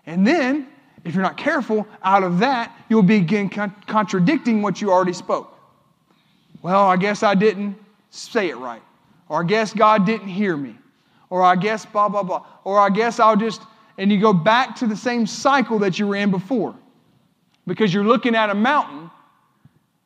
And 0.06 0.26
then, 0.26 0.68
if 1.04 1.14
you're 1.14 1.24
not 1.24 1.38
careful, 1.38 1.88
out 2.04 2.24
of 2.24 2.40
that, 2.40 2.76
you'll 2.90 3.04
begin 3.04 3.50
con- 3.50 3.76
contradicting 3.88 4.62
what 4.62 4.82
you 4.82 4.92
already 4.92 5.14
spoke. 5.14 5.58
Well, 6.62 6.86
I 6.86 6.98
guess 6.98 7.24
I 7.24 7.36
didn't 7.36 7.76
say 8.10 8.50
it 8.50 8.58
right. 8.58 8.82
Or 9.30 9.44
I 9.44 9.46
guess 9.46 9.74
God 9.74 10.06
didn't 10.06 10.28
hear 10.28 10.56
me. 10.56 10.76
Or 11.30 11.44
I 11.44 11.56
guess 11.56 11.86
blah, 11.86 12.10
blah, 12.10 12.24
blah. 12.24 12.46
Or 12.64 12.80
I 12.80 12.90
guess 12.90 13.20
I'll 13.20 13.38
just, 13.38 13.62
and 13.98 14.12
you 14.12 14.20
go 14.20 14.34
back 14.34 14.76
to 14.78 14.88
the 14.88 14.96
same 14.96 15.26
cycle 15.26 15.80
that 15.80 15.98
you 15.98 16.08
were 16.08 16.16
in 16.16 16.30
before. 16.32 16.76
Because 17.66 17.94
you're 17.94 18.04
looking 18.04 18.36
at 18.36 18.50
a 18.50 18.56
mountain 18.56 19.10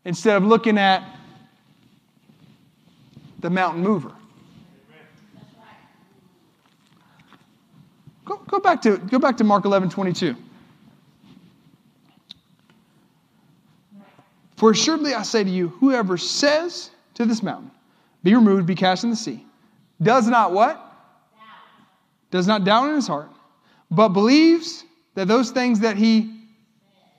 instead 0.06 0.38
of 0.38 0.44
looking 0.44 0.78
at 0.78 1.04
the 3.40 3.50
mountain 3.50 3.84
mover. 3.84 4.12
Go, 8.26 8.38
go, 8.56 8.60
back 8.62 8.82
to, 8.84 8.98
go 8.98 9.20
back 9.20 9.38
to 9.38 9.44
Mark 9.44 9.66
11 9.66 9.90
22. 9.90 10.36
For 14.56 14.72
assuredly 14.72 15.14
I 15.14 15.24
say 15.24 15.44
to 15.44 15.50
you, 15.50 15.68
whoever 15.68 16.18
says 16.18 16.90
to 17.16 17.26
this 17.26 17.44
mountain, 17.44 17.72
be 18.24 18.34
removed, 18.34 18.66
be 18.66 18.76
cast 18.76 19.04
in 19.04 19.10
the 19.10 19.16
sea. 19.16 19.46
Does 20.02 20.28
not 20.28 20.54
what? 20.54 20.82
Does 22.32 22.48
not 22.48 22.64
doubt 22.64 22.90
in 22.90 22.96
his 22.96 23.08
heart, 23.08 23.30
but 23.92 24.10
believes 24.10 24.84
that 25.14 25.28
those 25.28 25.52
things 25.52 25.82
that 25.82 25.98
he 25.98 26.48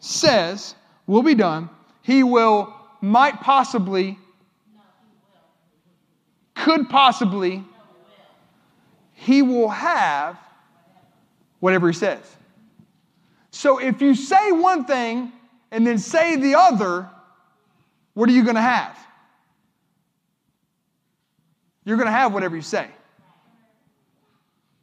says 0.00 0.74
will 1.06 1.22
be 1.22 1.34
done. 1.34 1.68
He 2.02 2.22
will, 2.22 2.74
might 3.00 3.40
possibly, 3.40 4.18
could 6.54 6.88
possibly, 6.88 7.64
he 9.12 9.42
will 9.42 9.68
have 9.68 10.38
whatever 11.66 11.88
he 11.88 11.92
says. 11.92 12.20
So 13.50 13.78
if 13.78 14.00
you 14.00 14.14
say 14.14 14.52
one 14.52 14.84
thing 14.84 15.32
and 15.72 15.84
then 15.84 15.98
say 15.98 16.36
the 16.36 16.54
other, 16.54 17.10
what 18.14 18.28
are 18.28 18.32
you 18.32 18.44
going 18.44 18.54
to 18.54 18.60
have? 18.60 18.96
You're 21.84 21.96
going 21.96 22.06
to 22.06 22.12
have 22.12 22.32
whatever 22.32 22.54
you 22.54 22.62
say. 22.62 22.86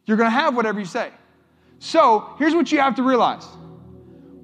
You're 0.06 0.18
going 0.18 0.30
to 0.30 0.38
have 0.38 0.58
whatever 0.58 0.78
you 0.78 0.86
say. 0.86 1.12
So 1.80 2.36
here's 2.38 2.54
what 2.54 2.70
you 2.70 2.80
have 2.82 2.96
to 2.96 3.04
realize. 3.04 3.46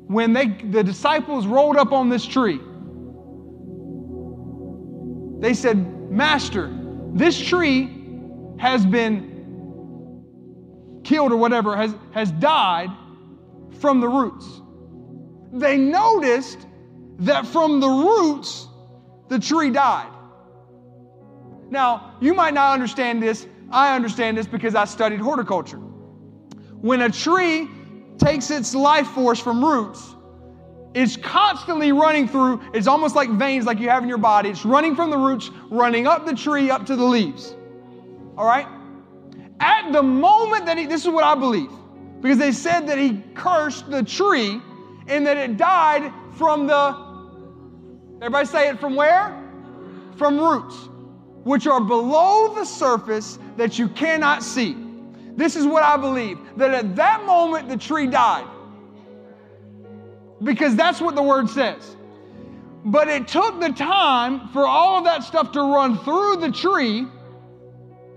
When 0.08 0.32
they, 0.32 0.48
the 0.48 0.82
disciples 0.82 1.46
rolled 1.46 1.76
up 1.76 1.92
on 1.92 2.08
this 2.08 2.26
tree, 2.26 2.62
they 5.42 5.54
said, 5.54 6.10
Master, 6.10 6.74
this 7.12 7.38
tree 7.38 7.90
has 8.60 8.86
been 8.86 9.29
killed 11.10 11.32
or 11.32 11.38
whatever, 11.38 11.76
has, 11.76 11.94
has 12.12 12.32
died 12.34 12.90
from 13.80 14.00
the 14.00 14.08
roots. 14.08 14.62
They 15.52 15.76
noticed 15.76 16.68
that 17.20 17.48
from 17.48 17.80
the 17.80 17.88
roots, 17.88 18.68
the 19.28 19.40
tree 19.40 19.72
died. 19.72 20.12
Now, 21.72 22.14
you 22.22 22.36
might 22.36 22.54
not 22.54 22.74
understand 22.74 23.24
this. 23.24 23.48
I 23.72 23.96
understand 23.96 24.38
this 24.38 24.46
because 24.46 24.76
I 24.76 24.86
studied 24.86 25.20
horticulture. 25.20 25.78
When 25.78 27.02
a 27.02 27.10
tree 27.10 27.68
takes 28.20 28.52
its 28.52 28.76
life 28.76 29.08
force 29.08 29.40
from 29.40 29.66
roots, 29.66 30.16
it's 30.94 31.18
constantly 31.18 31.92
running 31.92 32.28
through, 32.28 32.62
it's 32.74 32.88
almost 32.88 33.16
like 33.16 33.30
veins 33.32 33.66
like 33.66 33.80
you 33.80 33.90
have 33.90 34.04
in 34.04 34.10
your 34.10 34.18
body. 34.20 34.50
It's 34.50 34.66
running 34.66 34.96
from 34.96 35.10
the 35.10 35.18
roots, 35.18 35.50
running 35.72 36.06
up 36.06 36.28
the 36.28 36.36
tree, 36.36 36.70
up 36.70 36.86
to 36.86 36.96
the 36.96 37.04
leaves. 37.04 37.56
All 38.38 38.46
right? 38.46 38.68
At 39.60 39.92
the 39.92 40.04
moment 40.04 40.66
that 40.66 40.78
he, 40.78 40.86
this 40.86 41.04
is 41.04 41.10
what 41.10 41.24
I 41.24 41.36
believe, 41.36 41.72
because 42.22 42.38
they 42.38 42.52
said 42.52 42.88
that 42.88 42.98
he 42.98 43.22
cursed 43.34 43.90
the 43.90 44.04
tree 44.04 44.62
and 45.08 45.26
that 45.26 45.38
it 45.38 45.58
died 45.58 46.14
from 46.36 46.68
the, 46.68 46.96
everybody 48.18 48.46
say 48.46 48.70
it 48.70 48.80
from 48.80 48.96
where? 48.96 49.36
From 50.18 50.40
roots, 50.40 50.76
which 51.44 51.68
are 51.68 51.82
below 51.82 52.54
the 52.54 52.66
surface 52.66 53.40
that 53.58 53.80
you 53.80 53.90
cannot 53.90 54.44
see. 54.44 54.78
This 55.36 55.56
is 55.56 55.66
what 55.66 55.84
I 55.84 55.98
believe 55.98 56.38
that 56.58 56.74
at 56.74 56.96
that 56.98 57.26
moment 57.26 57.70
the 57.70 57.78
tree 57.78 58.08
died 58.08 58.48
because 60.44 60.76
that's 60.76 61.02
what 61.02 61.16
the 61.16 61.24
word 61.24 61.50
says. 61.50 61.96
But 62.86 63.08
it 63.08 63.28
took 63.28 63.60
the 63.60 63.72
time 63.72 64.50
for 64.50 64.66
all 64.66 64.98
of 64.98 65.04
that 65.04 65.24
stuff 65.24 65.52
to 65.54 65.62
run 65.62 65.98
through 66.00 66.38
the 66.38 66.52
tree, 66.52 67.06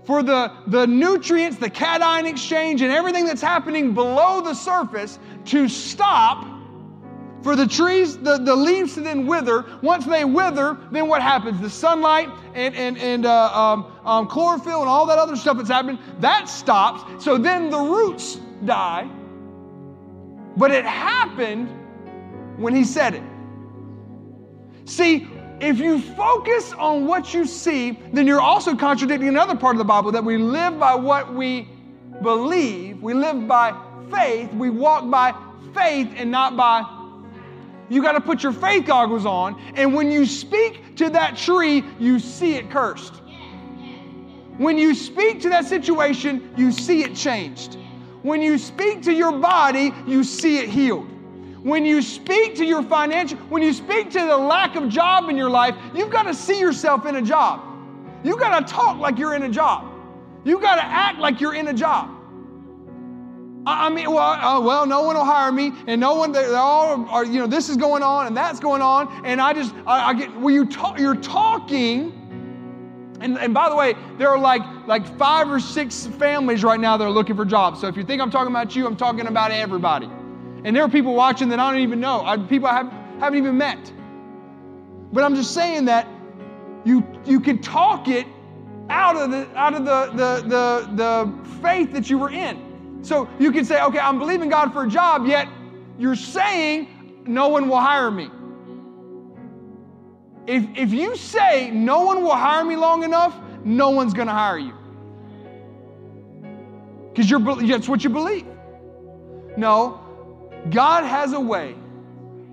for 0.05 0.21
the, 0.21 0.51
the 0.67 0.85
nutrients, 0.85 1.57
the 1.57 1.69
cation 1.69 2.25
exchange, 2.25 2.81
and 2.81 2.91
everything 2.91 3.25
that's 3.25 3.41
happening 3.41 3.93
below 3.93 4.41
the 4.41 4.53
surface 4.53 5.19
to 5.45 5.69
stop, 5.69 6.45
for 7.41 7.57
the 7.57 7.67
trees, 7.67 8.17
the, 8.17 8.37
the 8.37 8.55
leaves 8.55 8.93
to 8.93 9.01
then 9.01 9.27
wither. 9.27 9.65
Once 9.81 10.05
they 10.05 10.23
wither, 10.23 10.77
then 10.91 11.09
what 11.09 11.21
happens? 11.21 11.59
The 11.59 11.69
sunlight 11.69 12.29
and, 12.53 12.73
and, 12.73 12.97
and 12.97 13.25
uh, 13.25 13.51
um, 13.53 13.85
um, 14.05 14.27
chlorophyll 14.27 14.79
and 14.79 14.89
all 14.89 15.05
that 15.07 15.19
other 15.19 15.35
stuff 15.35 15.57
that's 15.57 15.69
happening, 15.69 15.99
that 16.19 16.47
stops. 16.47 17.23
So 17.23 17.37
then 17.37 17.69
the 17.69 17.79
roots 17.79 18.39
die. 18.63 19.09
But 20.55 20.71
it 20.71 20.85
happened 20.85 21.69
when 22.57 22.73
he 22.73 22.85
said 22.85 23.15
it. 23.15 23.23
See, 24.85 25.27
if 25.59 25.79
you 25.79 26.01
focus 26.01 26.73
on 26.73 27.05
what 27.05 27.33
you 27.33 27.45
see, 27.45 27.99
then 28.11 28.27
you're 28.27 28.41
also 28.41 28.75
contradicting 28.75 29.29
another 29.29 29.55
part 29.55 29.75
of 29.75 29.77
the 29.77 29.85
Bible 29.85 30.11
that 30.11 30.23
we 30.23 30.37
live 30.37 30.79
by 30.79 30.95
what 30.95 31.33
we 31.33 31.69
believe, 32.21 33.01
we 33.01 33.13
live 33.13 33.47
by 33.47 33.73
faith, 34.11 34.51
we 34.53 34.69
walk 34.69 35.09
by 35.09 35.33
faith 35.73 36.11
and 36.15 36.31
not 36.31 36.55
by. 36.57 36.83
You 37.89 38.01
got 38.01 38.13
to 38.13 38.21
put 38.21 38.43
your 38.43 38.53
faith 38.53 38.85
goggles 38.85 39.25
on, 39.25 39.61
and 39.75 39.93
when 39.93 40.11
you 40.11 40.25
speak 40.25 40.95
to 40.95 41.09
that 41.11 41.37
tree, 41.37 41.83
you 41.99 42.19
see 42.19 42.55
it 42.55 42.69
cursed. 42.69 43.15
When 44.57 44.77
you 44.77 44.93
speak 44.93 45.41
to 45.41 45.49
that 45.49 45.65
situation, 45.65 46.53
you 46.55 46.71
see 46.71 47.03
it 47.03 47.15
changed. 47.15 47.77
When 48.21 48.41
you 48.41 48.57
speak 48.57 49.01
to 49.03 49.13
your 49.13 49.31
body, 49.31 49.91
you 50.07 50.23
see 50.23 50.59
it 50.59 50.69
healed. 50.69 51.09
When 51.63 51.85
you 51.85 52.01
speak 52.01 52.55
to 52.55 52.65
your 52.65 52.83
financial, 52.83 53.37
when 53.49 53.63
you 53.63 53.71
speak 53.71 54.11
to 54.11 54.19
the 54.19 54.37
lack 54.37 54.75
of 54.75 54.89
job 54.89 55.29
in 55.29 55.37
your 55.37 55.49
life, 55.49 55.75
you've 55.95 56.11
got 56.11 56.23
to 56.23 56.33
see 56.33 56.59
yourself 56.59 57.05
in 57.05 57.15
a 57.15 57.21
job. 57.21 57.61
You've 58.21 58.39
got 58.39 58.67
to 58.67 58.73
talk 58.73 58.99
like 58.99 59.17
you're 59.17 59.33
in 59.33 59.43
a 59.43 59.49
job. 59.49 59.89
You've 60.43 60.61
got 60.61 60.75
to 60.75 60.83
act 60.83 61.19
like 61.19 61.39
you're 61.39 61.55
in 61.55 61.69
a 61.69 61.73
job. 61.73 62.09
I 63.65 63.89
mean, 63.89 64.11
well, 64.11 64.17
uh, 64.17 64.59
well, 64.59 64.85
no 64.85 65.03
one 65.03 65.15
will 65.15 65.23
hire 65.23 65.53
me, 65.53 65.71
and 65.87 66.01
no 66.01 66.15
one, 66.15 66.33
they're 66.33 66.53
all, 66.53 67.07
are, 67.07 67.23
you 67.23 67.39
know, 67.39 67.47
this 67.47 67.69
is 67.69 67.77
going 67.77 68.03
on, 68.03 68.27
and 68.27 68.35
that's 68.35 68.59
going 68.59 68.81
on, 68.81 69.25
and 69.25 69.39
I 69.39 69.53
just, 69.53 69.73
I, 69.87 70.09
I 70.09 70.13
get, 70.13 70.35
well, 70.35 70.53
you 70.53 70.65
talk, 70.65 70.99
you're 70.99 71.15
talking, 71.15 72.11
and, 73.21 73.37
and 73.37 73.53
by 73.53 73.69
the 73.69 73.75
way, 73.77 73.95
there 74.17 74.27
are 74.27 74.37
like, 74.37 74.63
like 74.85 75.05
five 75.17 75.49
or 75.49 75.61
six 75.61 76.07
families 76.07 76.61
right 76.61 76.79
now 76.79 76.97
that 76.97 77.05
are 77.05 77.09
looking 77.09 77.37
for 77.37 77.45
jobs. 77.45 77.79
So 77.79 77.87
if 77.87 77.95
you 77.95 78.03
think 78.03 78.21
I'm 78.21 78.29
talking 78.29 78.51
about 78.51 78.75
you, 78.75 78.85
I'm 78.85 78.97
talking 78.97 79.27
about 79.27 79.51
everybody. 79.51 80.09
And 80.63 80.75
there 80.75 80.83
are 80.83 80.89
people 80.89 81.13
watching 81.13 81.49
that 81.49 81.59
I 81.59 81.71
don't 81.71 81.81
even 81.81 81.99
know, 81.99 82.23
I, 82.25 82.37
people 82.37 82.67
I 82.67 82.75
have, 82.75 82.91
haven't 83.19 83.37
even 83.37 83.57
met. 83.57 83.91
But 85.11 85.23
I'm 85.23 85.35
just 85.35 85.53
saying 85.53 85.85
that 85.85 86.07
you, 86.85 87.05
you 87.25 87.39
can 87.39 87.61
talk 87.61 88.07
it 88.07 88.25
out 88.89 89.15
of, 89.15 89.31
the, 89.31 89.47
out 89.55 89.73
of 89.73 89.85
the, 89.85 90.11
the, 90.15 90.47
the, 90.47 90.89
the 90.95 91.59
faith 91.61 91.91
that 91.93 92.09
you 92.09 92.17
were 92.17 92.29
in. 92.29 92.99
So 93.01 93.29
you 93.39 93.51
can 93.51 93.65
say, 93.65 93.81
okay, 93.81 93.99
I'm 93.99 94.17
believing 94.19 94.49
God 94.49 94.71
for 94.71 94.85
a 94.85 94.89
job, 94.89 95.25
yet 95.25 95.47
you're 95.97 96.15
saying 96.15 97.23
no 97.25 97.49
one 97.49 97.67
will 97.67 97.79
hire 97.79 98.11
me. 98.11 98.29
If, 100.47 100.65
if 100.75 100.91
you 100.91 101.15
say 101.15 101.71
no 101.71 102.01
one 102.01 102.23
will 102.23 102.35
hire 102.35 102.65
me 102.65 102.75
long 102.75 103.03
enough, 103.03 103.35
no 103.63 103.91
one's 103.91 104.13
going 104.13 104.27
to 104.27 104.33
hire 104.33 104.57
you. 104.57 104.73
Because 107.09 107.29
you're 107.29 107.39
that's 107.67 107.87
what 107.87 108.03
you 108.03 108.09
believe. 108.09 108.45
No, 109.55 110.01
God 110.69 111.03
has 111.03 111.33
a 111.33 111.39
way 111.39 111.73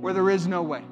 where 0.01 0.13
there 0.13 0.31
is 0.31 0.47
no 0.47 0.63
way. 0.63 0.83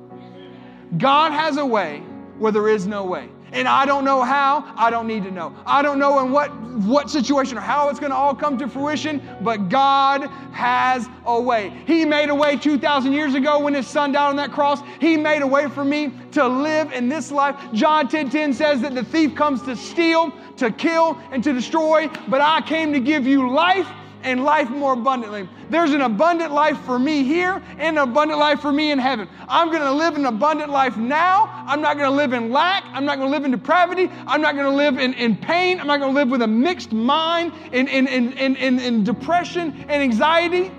God 0.96 1.32
has 1.32 1.56
a 1.56 1.66
way 1.66 1.98
where 2.38 2.52
there 2.52 2.68
is 2.68 2.86
no 2.86 3.04
way. 3.04 3.28
And 3.50 3.66
I 3.66 3.86
don't 3.86 4.04
know 4.04 4.22
how, 4.22 4.72
I 4.76 4.90
don't 4.90 5.06
need 5.06 5.24
to 5.24 5.30
know. 5.30 5.54
I 5.64 5.80
don't 5.80 5.98
know 5.98 6.24
in 6.24 6.30
what, 6.30 6.48
what 6.82 7.08
situation 7.08 7.56
or 7.56 7.62
how 7.62 7.88
it's 7.88 7.98
going 7.98 8.10
to 8.10 8.16
all 8.16 8.34
come 8.34 8.58
to 8.58 8.68
fruition, 8.68 9.22
but 9.40 9.70
God 9.70 10.28
has 10.52 11.08
a 11.24 11.40
way. 11.40 11.72
He 11.86 12.04
made 12.04 12.28
a 12.28 12.34
way 12.34 12.56
2,000 12.56 13.12
years 13.12 13.34
ago 13.34 13.58
when 13.58 13.72
His 13.72 13.86
Son 13.86 14.12
died 14.12 14.28
on 14.28 14.36
that 14.36 14.52
cross. 14.52 14.80
He 15.00 15.16
made 15.16 15.40
a 15.40 15.46
way 15.46 15.66
for 15.68 15.84
me 15.84 16.12
to 16.32 16.46
live 16.46 16.92
in 16.92 17.08
this 17.08 17.32
life. 17.32 17.56
John 17.72 18.06
10 18.08 18.28
10 18.28 18.52
says 18.52 18.82
that 18.82 18.94
the 18.94 19.04
thief 19.04 19.34
comes 19.34 19.62
to 19.62 19.74
steal, 19.76 20.30
to 20.58 20.70
kill, 20.70 21.18
and 21.32 21.42
to 21.42 21.54
destroy, 21.54 22.08
but 22.28 22.42
I 22.42 22.60
came 22.60 22.92
to 22.92 23.00
give 23.00 23.26
you 23.26 23.50
life 23.50 23.88
and 24.22 24.44
life 24.44 24.70
more 24.70 24.94
abundantly. 24.94 25.48
There's 25.70 25.92
an 25.92 26.00
abundant 26.02 26.52
life 26.52 26.78
for 26.80 26.98
me 26.98 27.22
here 27.22 27.62
and 27.78 27.98
an 27.98 28.08
abundant 28.08 28.38
life 28.40 28.60
for 28.60 28.72
me 28.72 28.90
in 28.90 28.98
heaven. 28.98 29.28
I'm 29.48 29.68
going 29.70 29.82
to 29.82 29.92
live 29.92 30.16
an 30.16 30.26
abundant 30.26 30.70
life 30.70 30.96
now. 30.96 31.64
I'm 31.66 31.80
not 31.80 31.96
going 31.96 32.10
to 32.10 32.16
live 32.16 32.32
in 32.32 32.50
lack. 32.50 32.84
I'm 32.86 33.04
not 33.04 33.18
going 33.18 33.28
to 33.28 33.32
live 33.32 33.44
in 33.44 33.50
depravity. 33.50 34.10
I'm 34.26 34.40
not 34.40 34.54
going 34.54 34.66
to 34.66 34.76
live 34.76 34.98
in, 34.98 35.14
in 35.14 35.36
pain. 35.36 35.80
I'm 35.80 35.86
not 35.86 36.00
going 36.00 36.12
to 36.12 36.18
live 36.18 36.30
with 36.30 36.42
a 36.42 36.46
mixed 36.46 36.92
mind 36.92 37.52
in, 37.72 37.88
in, 37.88 38.06
in, 38.06 38.32
in, 38.32 38.56
in, 38.56 38.78
in 38.78 39.04
depression 39.04 39.72
and 39.88 40.02
anxiety. 40.02 40.72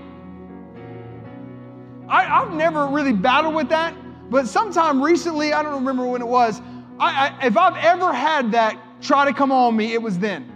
I, 2.07 2.41
I've 2.41 2.53
never 2.53 2.87
really 2.87 3.13
battled 3.13 3.53
with 3.53 3.69
that, 3.69 3.93
but 4.31 4.47
sometime 4.47 5.01
recently, 5.01 5.53
I 5.53 5.61
don't 5.61 5.75
remember 5.75 6.05
when 6.07 6.21
it 6.21 6.27
was, 6.27 6.59
I, 6.99 7.29
I, 7.39 7.45
if 7.45 7.55
I've 7.55 7.77
ever 7.77 8.11
had 8.11 8.51
that 8.53 8.79
try 8.99 9.25
to 9.25 9.33
come 9.33 9.51
on 9.51 9.75
me, 9.75 9.93
it 9.93 10.01
was 10.01 10.17
then. 10.17 10.51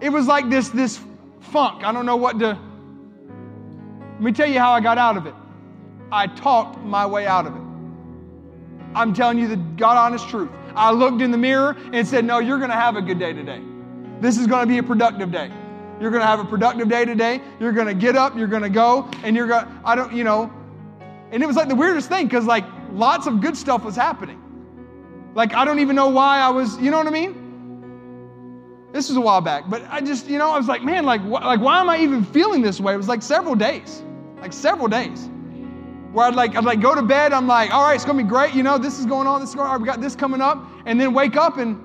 It 0.00 0.10
was 0.10 0.26
like 0.26 0.50
this, 0.50 0.68
this 0.68 1.00
funk. 1.50 1.84
I 1.84 1.92
don't 1.92 2.06
know 2.06 2.16
what 2.16 2.38
to. 2.38 2.58
Let 4.14 4.20
me 4.20 4.32
tell 4.32 4.48
you 4.48 4.58
how 4.58 4.72
I 4.72 4.80
got 4.80 4.98
out 4.98 5.16
of 5.16 5.26
it. 5.26 5.34
I 6.10 6.26
talked 6.26 6.78
my 6.78 7.06
way 7.06 7.26
out 7.26 7.46
of 7.46 7.54
it. 7.54 7.62
I'm 8.94 9.12
telling 9.14 9.38
you 9.38 9.48
the 9.48 9.56
God 9.56 9.96
honest 9.96 10.28
truth. 10.28 10.50
I 10.74 10.92
looked 10.92 11.22
in 11.22 11.30
the 11.30 11.38
mirror 11.38 11.76
and 11.92 12.06
said, 12.06 12.24
No, 12.24 12.38
you're 12.38 12.58
going 12.58 12.70
to 12.70 12.76
have 12.76 12.96
a 12.96 13.02
good 13.02 13.18
day 13.18 13.32
today. 13.32 13.62
This 14.20 14.38
is 14.38 14.46
going 14.46 14.66
to 14.66 14.72
be 14.72 14.78
a 14.78 14.82
productive 14.82 15.30
day. 15.30 15.50
You're 16.00 16.10
going 16.10 16.22
to 16.22 16.26
have 16.26 16.40
a 16.40 16.44
productive 16.44 16.88
day 16.88 17.04
today. 17.04 17.40
You're 17.60 17.72
going 17.72 17.86
to 17.86 17.94
get 17.94 18.16
up, 18.16 18.36
you're 18.36 18.46
going 18.46 18.62
to 18.62 18.68
go, 18.68 19.10
and 19.24 19.34
you're 19.34 19.46
going 19.46 19.64
to, 19.64 19.80
I 19.84 19.94
don't, 19.94 20.12
you 20.12 20.24
know. 20.24 20.52
And 21.30 21.42
it 21.42 21.46
was 21.46 21.56
like 21.56 21.68
the 21.68 21.74
weirdest 21.74 22.08
thing 22.08 22.26
because, 22.26 22.44
like, 22.44 22.64
lots 22.92 23.26
of 23.26 23.40
good 23.40 23.56
stuff 23.56 23.84
was 23.84 23.96
happening. 23.96 24.40
Like, 25.34 25.54
I 25.54 25.64
don't 25.64 25.80
even 25.80 25.96
know 25.96 26.08
why 26.08 26.38
I 26.38 26.50
was, 26.50 26.78
you 26.78 26.90
know 26.90 26.98
what 26.98 27.06
I 27.06 27.10
mean? 27.10 27.47
This 28.92 29.08
was 29.08 29.18
a 29.18 29.20
while 29.20 29.42
back, 29.42 29.68
but 29.68 29.82
I 29.90 30.00
just, 30.00 30.28
you 30.28 30.38
know, 30.38 30.50
I 30.50 30.56
was 30.56 30.66
like, 30.66 30.82
man, 30.82 31.04
like, 31.04 31.20
wh- 31.20 31.44
like, 31.44 31.60
why 31.60 31.80
am 31.80 31.90
I 31.90 31.98
even 32.00 32.24
feeling 32.24 32.62
this 32.62 32.80
way? 32.80 32.94
It 32.94 32.96
was 32.96 33.08
like 33.08 33.20
several 33.22 33.54
days, 33.54 34.02
like 34.40 34.52
several 34.52 34.88
days, 34.88 35.28
where 36.12 36.26
I'd 36.26 36.34
like, 36.34 36.56
I'd 36.56 36.64
like 36.64 36.80
go 36.80 36.94
to 36.94 37.02
bed. 37.02 37.34
I'm 37.34 37.46
like, 37.46 37.72
all 37.72 37.82
right, 37.82 37.94
it's 37.94 38.06
gonna 38.06 38.22
be 38.22 38.28
great. 38.28 38.54
You 38.54 38.62
know, 38.62 38.78
this 38.78 38.98
is 38.98 39.04
going 39.04 39.26
on. 39.26 39.40
This 39.40 39.50
is 39.50 39.56
going. 39.56 39.68
On, 39.68 39.80
we 39.80 39.86
got 39.86 40.00
this 40.00 40.16
coming 40.16 40.40
up, 40.40 40.64
and 40.86 40.98
then 40.98 41.12
wake 41.12 41.36
up 41.36 41.58
and. 41.58 41.84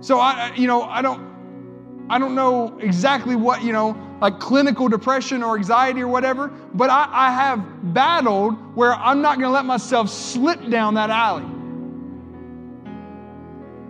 So 0.00 0.18
I, 0.18 0.52
you 0.56 0.66
know, 0.66 0.82
I 0.82 1.02
don't, 1.02 2.06
I 2.08 2.18
don't 2.18 2.34
know 2.34 2.78
exactly 2.78 3.36
what 3.36 3.62
you 3.62 3.72
know, 3.72 3.94
like 4.22 4.40
clinical 4.40 4.88
depression 4.88 5.42
or 5.42 5.56
anxiety 5.56 6.00
or 6.00 6.08
whatever, 6.08 6.48
but 6.72 6.88
I, 6.88 7.08
I 7.12 7.30
have 7.30 7.92
battled 7.92 8.54
where 8.74 8.94
I'm 8.94 9.20
not 9.20 9.38
gonna 9.38 9.52
let 9.52 9.66
myself 9.66 10.08
slip 10.08 10.70
down 10.70 10.94
that 10.94 11.10
alley. 11.10 11.44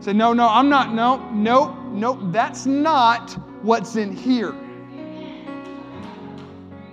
Say, 0.02 0.12
no, 0.12 0.32
no, 0.32 0.48
I'm 0.48 0.68
not, 0.68 0.92
no, 0.92 1.30
no, 1.30 1.74
no, 1.92 2.18
that's 2.32 2.66
not 2.66 3.30
what's 3.62 3.94
in 3.94 4.16
here. 4.16 4.52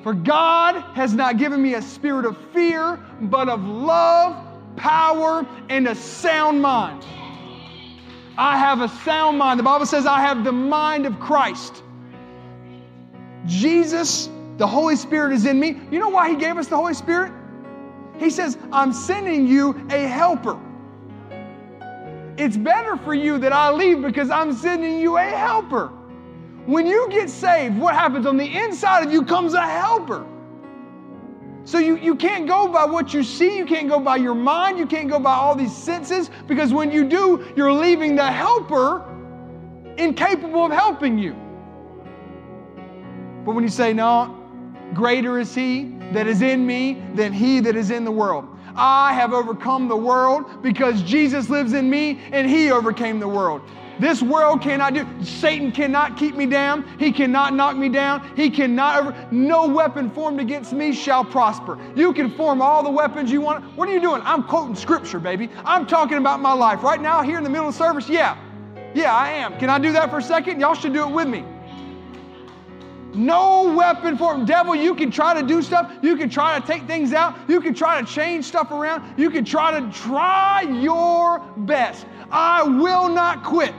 For 0.03 0.14
God 0.14 0.76
has 0.93 1.16
not 1.16 1.38
given 1.38 1.60
me 1.60 1.74
a 1.74 1.82
spirit 1.82 2.28
of 2.28 2.38
fear, 2.53 2.99
but 3.22 3.49
of 3.49 3.64
love, 3.64 4.38
power, 4.76 5.43
and 5.70 5.88
a 5.88 5.95
sound 5.95 6.62
mind. 6.62 7.03
I 8.38 8.60
have 8.60 8.80
a 8.82 8.89
sound 9.03 9.39
mind. 9.39 9.60
The 9.60 9.64
Bible 9.64 9.88
says, 9.88 10.05
I 10.05 10.22
have 10.22 10.43
the 10.43 10.51
mind 10.51 11.07
of 11.07 11.20
Christ. 11.20 11.82
Jesus, 13.47 14.30
the 14.57 14.68
Holy 14.68 14.95
Spirit 14.95 15.34
is 15.34 15.47
in 15.47 15.60
me. 15.60 15.82
You 15.89 15.97
know 15.97 16.10
why 16.10 16.30
He 16.30 16.36
gave 16.36 16.57
us 16.57 16.68
the 16.68 16.78
Holy 16.78 16.93
Spirit? 16.93 17.34
He 18.20 18.30
says, 18.30 18.55
I'm 18.72 18.93
sending 18.93 19.47
you 19.47 19.72
a 19.89 19.97
helper. 19.97 20.60
It's 22.39 22.55
better 22.55 22.95
for 22.95 23.13
you 23.13 23.37
that 23.39 23.51
I 23.51 23.69
leave 23.69 24.01
because 24.01 24.29
I'm 24.29 24.53
sending 24.53 24.97
you 24.97 25.17
a 25.17 25.23
helper. 25.23 25.87
When 26.65 26.87
you 26.87 27.09
get 27.09 27.29
saved, 27.29 27.77
what 27.77 27.93
happens 27.93 28.25
on 28.25 28.37
the 28.37 28.45
inside 28.45 29.05
of 29.05 29.11
you 29.11 29.25
comes 29.25 29.53
a 29.53 29.61
helper. 29.61 30.25
So 31.65 31.79
you, 31.79 31.97
you 31.97 32.15
can't 32.15 32.47
go 32.47 32.69
by 32.69 32.85
what 32.85 33.13
you 33.13 33.23
see, 33.23 33.57
you 33.57 33.65
can't 33.65 33.89
go 33.89 33.99
by 33.99 34.15
your 34.15 34.35
mind, 34.35 34.79
you 34.79 34.85
can't 34.85 35.09
go 35.09 35.19
by 35.19 35.33
all 35.33 35.53
these 35.53 35.75
senses, 35.75 36.31
because 36.47 36.71
when 36.71 36.91
you 36.91 37.03
do, 37.03 37.45
you're 37.57 37.73
leaving 37.73 38.15
the 38.15 38.31
helper 38.31 39.03
incapable 39.97 40.65
of 40.65 40.71
helping 40.71 41.19
you. 41.19 41.33
But 43.43 43.53
when 43.53 43.65
you 43.65 43.69
say, 43.69 43.91
No, 43.91 44.41
greater 44.93 45.39
is 45.39 45.53
he 45.53 45.97
that 46.13 46.25
is 46.25 46.41
in 46.41 46.65
me 46.65 47.03
than 47.15 47.33
he 47.33 47.59
that 47.59 47.75
is 47.75 47.91
in 47.91 48.05
the 48.05 48.11
world. 48.11 48.47
I 48.76 49.13
have 49.13 49.34
overcome 49.34 49.88
the 49.88 49.97
world 49.97 50.61
because 50.61 51.01
Jesus 51.03 51.49
lives 51.49 51.74
in 51.74 51.89
me 51.89 52.20
and 52.32 52.49
he 52.49 52.72
overcame 52.72 53.20
the 53.20 53.28
world. 53.28 53.61
This 53.99 54.24
world 54.24 54.61
cannot 54.61 54.93
do. 54.93 55.05
Satan 55.24 55.74
cannot 55.74 56.15
keep 56.15 56.36
me 56.36 56.45
down. 56.45 56.86
He 56.97 57.11
cannot 57.11 57.53
knock 57.53 57.76
me 57.76 57.89
down. 57.89 58.32
He 58.36 58.49
cannot 58.49 58.97
ever. 58.97 59.28
No 59.30 59.67
weapon 59.67 60.09
formed 60.09 60.39
against 60.39 60.72
me 60.72 60.93
shall 60.93 61.26
prosper. 61.26 61.78
You 61.95 62.13
can 62.13 62.32
form 62.32 62.61
all 62.61 62.82
the 62.82 62.89
weapons 62.89 63.30
you 63.30 63.41
want. 63.41 63.65
What 63.76 63.89
are 63.89 63.91
you 63.91 63.99
doing? 63.99 64.22
I'm 64.24 64.43
quoting 64.43 64.76
scripture, 64.76 65.20
baby. 65.20 65.49
I'm 65.65 65.86
talking 65.86 66.17
about 66.17 66.39
my 66.39 66.53
life 66.53 66.82
right 66.82 67.01
now 67.01 67.22
here 67.22 67.38
in 67.38 67.43
the 67.43 67.49
middle 67.49 67.67
of 67.67 67.76
service. 67.76 68.07
Yeah, 68.07 68.38
yeah, 68.93 69.13
I 69.13 69.30
am. 69.32 69.57
Can 69.59 69.70
I 69.70 69.78
do 69.80 69.91
that 69.91 70.09
for 70.09 70.20
a 70.20 70.24
second? 70.24 70.61
Y'all 70.61 70.76
should 70.76 70.93
do 70.93 71.03
it 71.03 71.11
with 71.11 71.28
me. 71.28 71.43
No 73.14 73.74
weapon 73.76 74.18
formed. 74.18 74.47
Devil, 74.47 74.76
you 74.76 74.93
can 74.93 75.10
try 75.10 75.34
to 75.39 75.45
do 75.45 75.62
stuff. 75.62 75.91
You 76.01 76.16
can 76.16 76.30
try 76.30 76.60
to 76.60 76.66
take 76.66 76.84
things 76.86 77.14
out. 77.14 77.36
You 77.47 77.60
can 77.60 77.74
try 77.74 77.99
to 77.99 78.07
change 78.07 78.45
stuff 78.45 78.72
around. 78.72 79.18
You 79.18 79.30
can 79.30 79.43
try 79.43 79.80
to 79.80 79.91
try 79.91 80.62
your 80.62 81.39
best. 81.57 82.05
I 82.32 82.64
will 82.64 83.10
not 83.10 83.43
quit. 83.43 83.74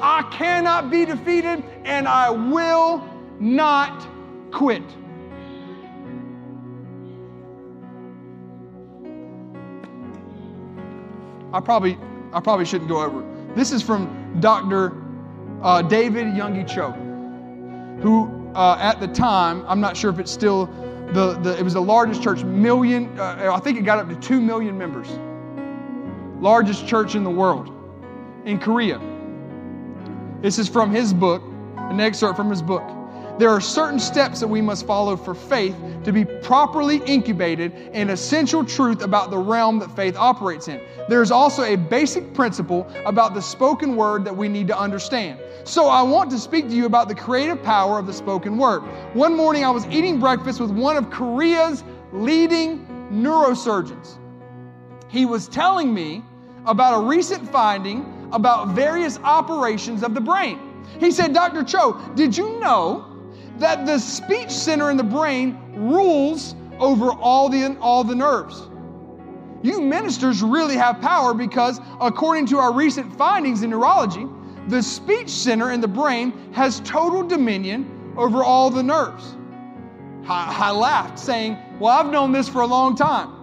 I 0.00 0.22
cannot 0.32 0.90
be 0.90 1.04
defeated, 1.04 1.62
and 1.84 2.06
I 2.06 2.30
will 2.30 3.04
not 3.40 4.06
quit. 4.52 4.82
I 11.52 11.60
probably, 11.60 11.98
I 12.32 12.40
probably 12.40 12.64
shouldn't 12.64 12.90
go 12.90 13.02
over. 13.02 13.24
This 13.54 13.72
is 13.72 13.82
from 13.82 14.36
Dr. 14.40 14.92
Uh, 15.62 15.82
David 15.82 16.26
Yonggi 16.26 16.68
Cho, 16.68 16.92
who 18.00 18.50
uh, 18.54 18.78
at 18.80 19.00
the 19.00 19.08
time, 19.08 19.64
I'm 19.66 19.80
not 19.80 19.96
sure 19.96 20.10
if 20.10 20.18
it's 20.18 20.32
still 20.32 20.66
the, 21.12 21.38
the 21.42 21.58
it 21.58 21.62
was 21.62 21.74
the 21.74 21.82
largest 21.82 22.22
church, 22.22 22.42
million, 22.44 23.18
uh, 23.18 23.52
I 23.54 23.60
think 23.60 23.78
it 23.78 23.82
got 23.82 23.98
up 23.98 24.08
to 24.08 24.16
two 24.16 24.40
million 24.40 24.76
members 24.76 25.08
largest 26.40 26.86
church 26.86 27.14
in 27.14 27.24
the 27.24 27.30
world 27.30 27.68
in 28.44 28.58
Korea. 28.58 29.00
This 30.40 30.58
is 30.58 30.68
from 30.68 30.92
his 30.92 31.12
book, 31.12 31.42
an 31.76 32.00
excerpt 32.00 32.36
from 32.36 32.50
his 32.50 32.62
book. 32.62 32.84
There 33.38 33.50
are 33.50 33.60
certain 33.60 34.00
steps 34.00 34.40
that 34.40 34.48
we 34.48 34.60
must 34.60 34.84
follow 34.84 35.16
for 35.16 35.32
faith 35.32 35.76
to 36.02 36.12
be 36.12 36.24
properly 36.24 37.00
incubated 37.06 37.72
an 37.92 38.10
essential 38.10 38.64
truth 38.64 39.00
about 39.00 39.30
the 39.30 39.38
realm 39.38 39.78
that 39.78 39.94
faith 39.94 40.16
operates 40.16 40.66
in. 40.66 40.80
There 41.08 41.22
is 41.22 41.30
also 41.30 41.62
a 41.62 41.76
basic 41.76 42.34
principle 42.34 42.90
about 43.06 43.34
the 43.34 43.42
spoken 43.42 43.94
word 43.94 44.24
that 44.24 44.36
we 44.36 44.48
need 44.48 44.66
to 44.66 44.76
understand. 44.76 45.38
So 45.62 45.86
I 45.86 46.02
want 46.02 46.30
to 46.32 46.38
speak 46.38 46.68
to 46.68 46.74
you 46.74 46.86
about 46.86 47.08
the 47.08 47.14
creative 47.14 47.62
power 47.62 47.96
of 47.96 48.08
the 48.08 48.12
spoken 48.12 48.58
word. 48.58 48.80
One 49.14 49.36
morning 49.36 49.64
I 49.64 49.70
was 49.70 49.86
eating 49.86 50.18
breakfast 50.18 50.60
with 50.60 50.72
one 50.72 50.96
of 50.96 51.08
Korea's 51.08 51.84
leading 52.12 52.86
neurosurgeons. 53.12 54.18
He 55.08 55.26
was 55.26 55.46
telling 55.46 55.94
me 55.94 56.24
about 56.66 57.04
a 57.04 57.06
recent 57.06 57.48
finding 57.48 58.28
about 58.32 58.70
various 58.74 59.18
operations 59.18 60.02
of 60.02 60.14
the 60.14 60.20
brain. 60.20 60.58
He 60.98 61.12
said, 61.12 61.32
Dr. 61.32 61.62
Cho, 61.62 62.00
did 62.16 62.36
you 62.36 62.58
know 62.58 63.07
that 63.58 63.86
the 63.86 63.98
speech 63.98 64.50
center 64.50 64.90
in 64.90 64.96
the 64.96 65.04
brain 65.04 65.58
rules 65.74 66.54
over 66.78 67.10
all 67.12 67.48
the, 67.48 67.76
all 67.80 68.04
the 68.04 68.14
nerves? 68.14 68.68
You 69.62 69.80
ministers 69.80 70.42
really 70.42 70.76
have 70.76 71.00
power 71.00 71.34
because, 71.34 71.80
according 72.00 72.46
to 72.46 72.58
our 72.58 72.72
recent 72.72 73.16
findings 73.16 73.62
in 73.62 73.70
neurology, 73.70 74.26
the 74.68 74.82
speech 74.82 75.28
center 75.28 75.72
in 75.72 75.80
the 75.80 75.88
brain 75.88 76.52
has 76.52 76.80
total 76.80 77.26
dominion 77.26 78.14
over 78.16 78.44
all 78.44 78.70
the 78.70 78.82
nerves. 78.82 79.36
I, 80.28 80.68
I 80.68 80.70
laughed, 80.70 81.18
saying, 81.18 81.56
Well, 81.80 81.92
I've 81.98 82.10
known 82.12 82.32
this 82.32 82.48
for 82.48 82.60
a 82.60 82.66
long 82.66 82.94
time. 82.94 83.34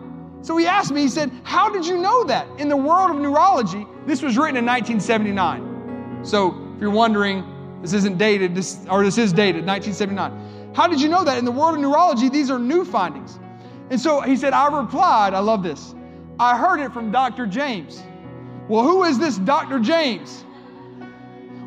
So 0.42 0.56
he 0.58 0.68
asked 0.68 0.92
me, 0.92 1.02
he 1.02 1.10
said, 1.10 1.32
How 1.44 1.70
did 1.70 1.86
you 1.86 1.98
know 1.98 2.24
that? 2.26 2.48
In 2.60 2.70
the 2.70 2.78
world 2.78 3.10
of 3.10 3.18
neurology, 3.18 3.86
this 4.06 4.22
was 4.22 4.38
written 4.38 4.58
in 4.58 4.66
1979. 4.66 6.24
So 6.24 6.50
if 6.76 6.82
you're 6.82 6.92
wondering, 6.92 7.44
this 7.86 7.94
isn't 7.94 8.18
dated, 8.18 8.56
this, 8.56 8.86
or 8.90 9.04
this 9.04 9.18
is 9.18 9.32
dated, 9.32 9.66
1979. 9.66 10.74
How 10.74 10.88
did 10.88 11.00
you 11.00 11.08
know 11.08 11.24
that? 11.24 11.38
In 11.38 11.46
the 11.46 11.52
world 11.52 11.76
of 11.76 11.82
neurology, 11.82 12.30
these 12.30 12.50
are 12.50 12.60
new 12.60 12.84
findings. 12.84 13.40
And 13.90 14.00
so 14.00 14.22
he 14.22 14.36
said, 14.36 14.54
I 14.54 14.76
replied, 14.76 15.34
I 15.34 15.40
love 15.40 15.64
this. 15.64 15.94
I 16.40 16.58
heard 16.58 16.80
it 16.80 16.92
from 16.92 17.12
Dr. 17.12 17.46
James. 17.46 18.04
Well, 18.68 18.84
who 18.84 19.04
is 19.04 19.20
this 19.20 19.38
Dr. 19.38 19.80
James? 19.80 20.44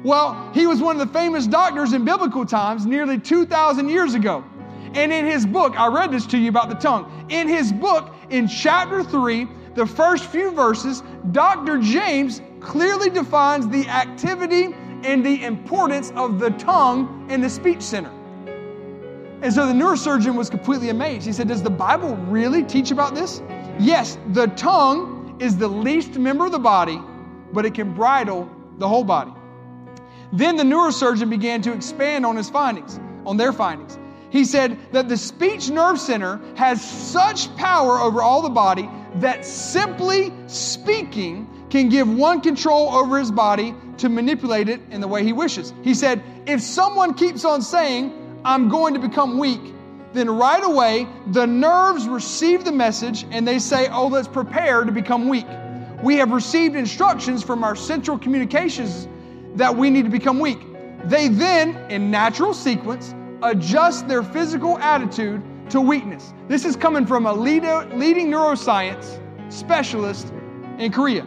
Well, 0.04 0.50
he 0.52 0.66
was 0.66 0.80
one 0.80 1.00
of 1.00 1.06
the 1.06 1.12
famous 1.12 1.46
doctors 1.46 1.92
in 1.92 2.04
biblical 2.04 2.44
times 2.44 2.84
nearly 2.84 3.18
2,000 3.18 3.88
years 3.88 4.14
ago. 4.14 4.44
And 4.94 5.12
in 5.12 5.24
his 5.24 5.46
book, 5.46 5.78
I 5.78 5.86
read 5.86 6.10
this 6.10 6.26
to 6.26 6.38
you 6.38 6.48
about 6.48 6.68
the 6.68 6.74
tongue. 6.74 7.26
In 7.28 7.48
his 7.48 7.72
book, 7.72 8.12
in 8.30 8.48
chapter 8.48 9.02
3, 9.02 9.46
the 9.74 9.86
first 9.86 10.24
few 10.24 10.50
verses, 10.50 11.02
Dr. 11.30 11.78
James 11.78 12.42
clearly 12.60 13.10
defines 13.10 13.68
the 13.68 13.86
activity 13.88 14.74
and 15.04 15.24
the 15.24 15.44
importance 15.44 16.12
of 16.16 16.38
the 16.38 16.50
tongue 16.50 17.26
in 17.30 17.40
the 17.40 17.50
speech 17.50 17.82
center. 17.82 18.10
And 19.40 19.52
so 19.52 19.66
the 19.66 19.72
neurosurgeon 19.72 20.34
was 20.34 20.50
completely 20.50 20.88
amazed. 20.88 21.26
He 21.26 21.32
said, 21.32 21.48
Does 21.48 21.62
the 21.62 21.70
Bible 21.70 22.16
really 22.26 22.64
teach 22.64 22.90
about 22.90 23.14
this? 23.14 23.40
Yes, 23.78 24.18
the 24.32 24.48
tongue 24.48 25.36
is 25.38 25.56
the 25.56 25.68
least 25.68 26.18
member 26.18 26.46
of 26.46 26.52
the 26.52 26.58
body, 26.58 27.00
but 27.52 27.64
it 27.64 27.74
can 27.74 27.94
bridle 27.94 28.50
the 28.78 28.88
whole 28.88 29.04
body. 29.04 29.32
Then 30.32 30.56
the 30.56 30.64
neurosurgeon 30.64 31.30
began 31.30 31.62
to 31.62 31.72
expand 31.72 32.26
on 32.26 32.36
his 32.36 32.50
findings, 32.50 32.98
on 33.24 33.36
their 33.36 33.52
findings. 33.52 33.98
He 34.30 34.44
said 34.44 34.76
that 34.92 35.08
the 35.08 35.16
speech 35.16 35.70
nerve 35.70 35.98
center 35.98 36.40
has 36.56 36.82
such 36.84 37.54
power 37.56 37.98
over 37.98 38.22
all 38.22 38.42
the 38.42 38.50
body 38.50 38.90
that 39.16 39.44
simply 39.44 40.32
speaking 40.46 41.48
can 41.70 41.88
give 41.88 42.12
one 42.12 42.40
control 42.40 42.90
over 42.90 43.18
his 43.18 43.30
body 43.30 43.74
to 43.98 44.08
manipulate 44.08 44.68
it 44.68 44.80
in 44.90 45.00
the 45.00 45.08
way 45.08 45.24
he 45.24 45.32
wishes. 45.32 45.72
He 45.82 45.94
said, 45.94 46.22
if 46.46 46.60
someone 46.60 47.14
keeps 47.14 47.44
on 47.44 47.62
saying, 47.62 48.40
I'm 48.44 48.68
going 48.68 48.94
to 48.94 49.00
become 49.00 49.38
weak, 49.38 49.60
then 50.12 50.30
right 50.30 50.64
away 50.64 51.06
the 51.28 51.46
nerves 51.46 52.08
receive 52.08 52.64
the 52.64 52.72
message 52.72 53.26
and 53.30 53.46
they 53.46 53.58
say, 53.58 53.88
Oh, 53.88 54.06
let's 54.06 54.28
prepare 54.28 54.84
to 54.84 54.92
become 54.92 55.28
weak. 55.28 55.46
We 56.02 56.16
have 56.16 56.30
received 56.30 56.76
instructions 56.76 57.42
from 57.42 57.64
our 57.64 57.76
central 57.76 58.18
communications 58.18 59.08
that 59.56 59.74
we 59.74 59.90
need 59.90 60.04
to 60.04 60.10
become 60.10 60.38
weak. 60.38 60.60
They 61.04 61.28
then, 61.28 61.76
in 61.90 62.10
natural 62.10 62.54
sequence, 62.54 63.14
adjust 63.42 64.08
their 64.08 64.22
physical 64.22 64.78
attitude 64.78 65.42
to 65.70 65.80
weakness. 65.80 66.32
This 66.48 66.64
is 66.64 66.76
coming 66.76 67.04
from 67.04 67.26
a 67.26 67.32
leader, 67.32 67.88
leading 67.94 68.28
neuroscience 68.28 69.20
specialist 69.52 70.32
in 70.78 70.92
Korea. 70.92 71.26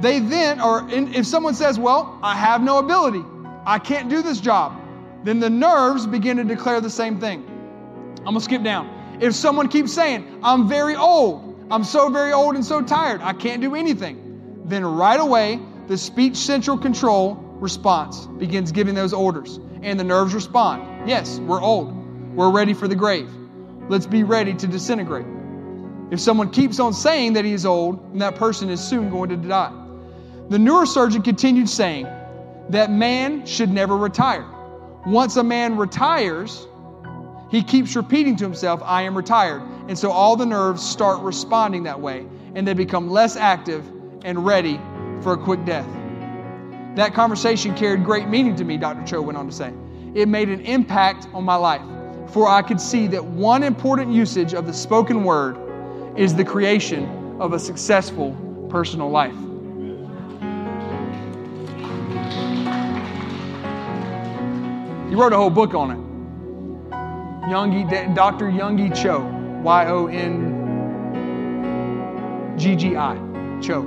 They 0.00 0.20
then, 0.20 0.60
in, 0.90 1.14
if 1.14 1.26
someone 1.26 1.54
says, 1.54 1.78
Well, 1.78 2.18
I 2.22 2.36
have 2.36 2.62
no 2.62 2.78
ability, 2.78 3.22
I 3.64 3.78
can't 3.78 4.08
do 4.08 4.22
this 4.22 4.40
job, 4.40 4.80
then 5.24 5.40
the 5.40 5.50
nerves 5.50 6.06
begin 6.06 6.36
to 6.36 6.44
declare 6.44 6.80
the 6.80 6.90
same 6.90 7.18
thing. 7.18 7.44
I'm 8.18 8.24
gonna 8.24 8.40
skip 8.40 8.62
down. 8.62 9.18
If 9.20 9.34
someone 9.34 9.68
keeps 9.68 9.92
saying, 9.92 10.40
I'm 10.42 10.68
very 10.68 10.94
old, 10.94 11.66
I'm 11.70 11.84
so 11.84 12.10
very 12.10 12.32
old 12.32 12.54
and 12.54 12.64
so 12.64 12.82
tired, 12.82 13.22
I 13.22 13.32
can't 13.32 13.62
do 13.62 13.74
anything, 13.74 14.62
then 14.66 14.84
right 14.84 15.18
away, 15.18 15.60
the 15.88 15.96
speech 15.96 16.36
central 16.36 16.76
control 16.76 17.34
response 17.34 18.26
begins 18.26 18.72
giving 18.72 18.94
those 18.94 19.12
orders, 19.12 19.58
and 19.82 19.98
the 19.98 20.04
nerves 20.04 20.34
respond. 20.34 21.08
Yes, 21.08 21.38
we're 21.38 21.62
old. 21.62 21.94
We're 22.34 22.50
ready 22.50 22.74
for 22.74 22.86
the 22.86 22.96
grave. 22.96 23.30
Let's 23.88 24.06
be 24.06 24.24
ready 24.24 24.52
to 24.54 24.66
disintegrate. 24.66 25.26
If 26.10 26.20
someone 26.20 26.50
keeps 26.50 26.78
on 26.78 26.92
saying 26.92 27.32
that 27.32 27.44
he 27.44 27.52
is 27.52 27.64
old, 27.64 28.12
then 28.12 28.18
that 28.18 28.36
person 28.36 28.68
is 28.68 28.80
soon 28.80 29.10
going 29.10 29.30
to 29.30 29.36
die. 29.36 29.85
The 30.48 30.58
neurosurgeon 30.58 31.24
continued 31.24 31.68
saying 31.68 32.06
that 32.68 32.90
man 32.90 33.44
should 33.46 33.70
never 33.70 33.96
retire. 33.96 34.46
Once 35.04 35.36
a 35.36 35.42
man 35.42 35.76
retires, 35.76 36.66
he 37.50 37.62
keeps 37.62 37.96
repeating 37.96 38.36
to 38.36 38.44
himself, 38.44 38.80
I 38.84 39.02
am 39.02 39.16
retired. 39.16 39.62
And 39.88 39.98
so 39.98 40.10
all 40.10 40.36
the 40.36 40.46
nerves 40.46 40.88
start 40.88 41.20
responding 41.22 41.84
that 41.84 42.00
way, 42.00 42.26
and 42.54 42.66
they 42.66 42.74
become 42.74 43.10
less 43.10 43.36
active 43.36 43.86
and 44.24 44.44
ready 44.44 44.80
for 45.20 45.32
a 45.32 45.36
quick 45.36 45.64
death. 45.64 45.86
That 46.96 47.12
conversation 47.12 47.74
carried 47.74 48.04
great 48.04 48.28
meaning 48.28 48.56
to 48.56 48.64
me, 48.64 48.76
Dr. 48.76 49.04
Cho 49.04 49.22
went 49.22 49.38
on 49.38 49.46
to 49.46 49.52
say 49.52 49.72
it 50.14 50.28
made 50.28 50.48
an 50.48 50.60
impact 50.62 51.28
on 51.34 51.44
my 51.44 51.56
life. 51.56 51.82
For 52.32 52.48
I 52.48 52.62
could 52.62 52.80
see 52.80 53.06
that 53.08 53.24
one 53.24 53.62
important 53.62 54.12
usage 54.12 54.54
of 54.54 54.66
the 54.66 54.72
spoken 54.72 55.24
word 55.24 55.58
is 56.16 56.34
the 56.34 56.44
creation 56.44 57.40
of 57.40 57.52
a 57.52 57.58
successful 57.58 58.34
personal 58.70 59.10
life. 59.10 59.34
He 65.08 65.14
wrote 65.14 65.32
a 65.32 65.36
whole 65.36 65.50
book 65.50 65.74
on 65.74 65.90
it. 65.92 65.98
Yonggi, 67.48 68.14
Dr. 68.14 68.46
Yonggi 68.46 68.92
Cho, 68.92 69.20
Y 69.62 69.86
O 69.86 70.08
N 70.08 70.56
G 72.58 72.74
G 72.74 72.96
I, 72.96 73.14
Cho. 73.62 73.82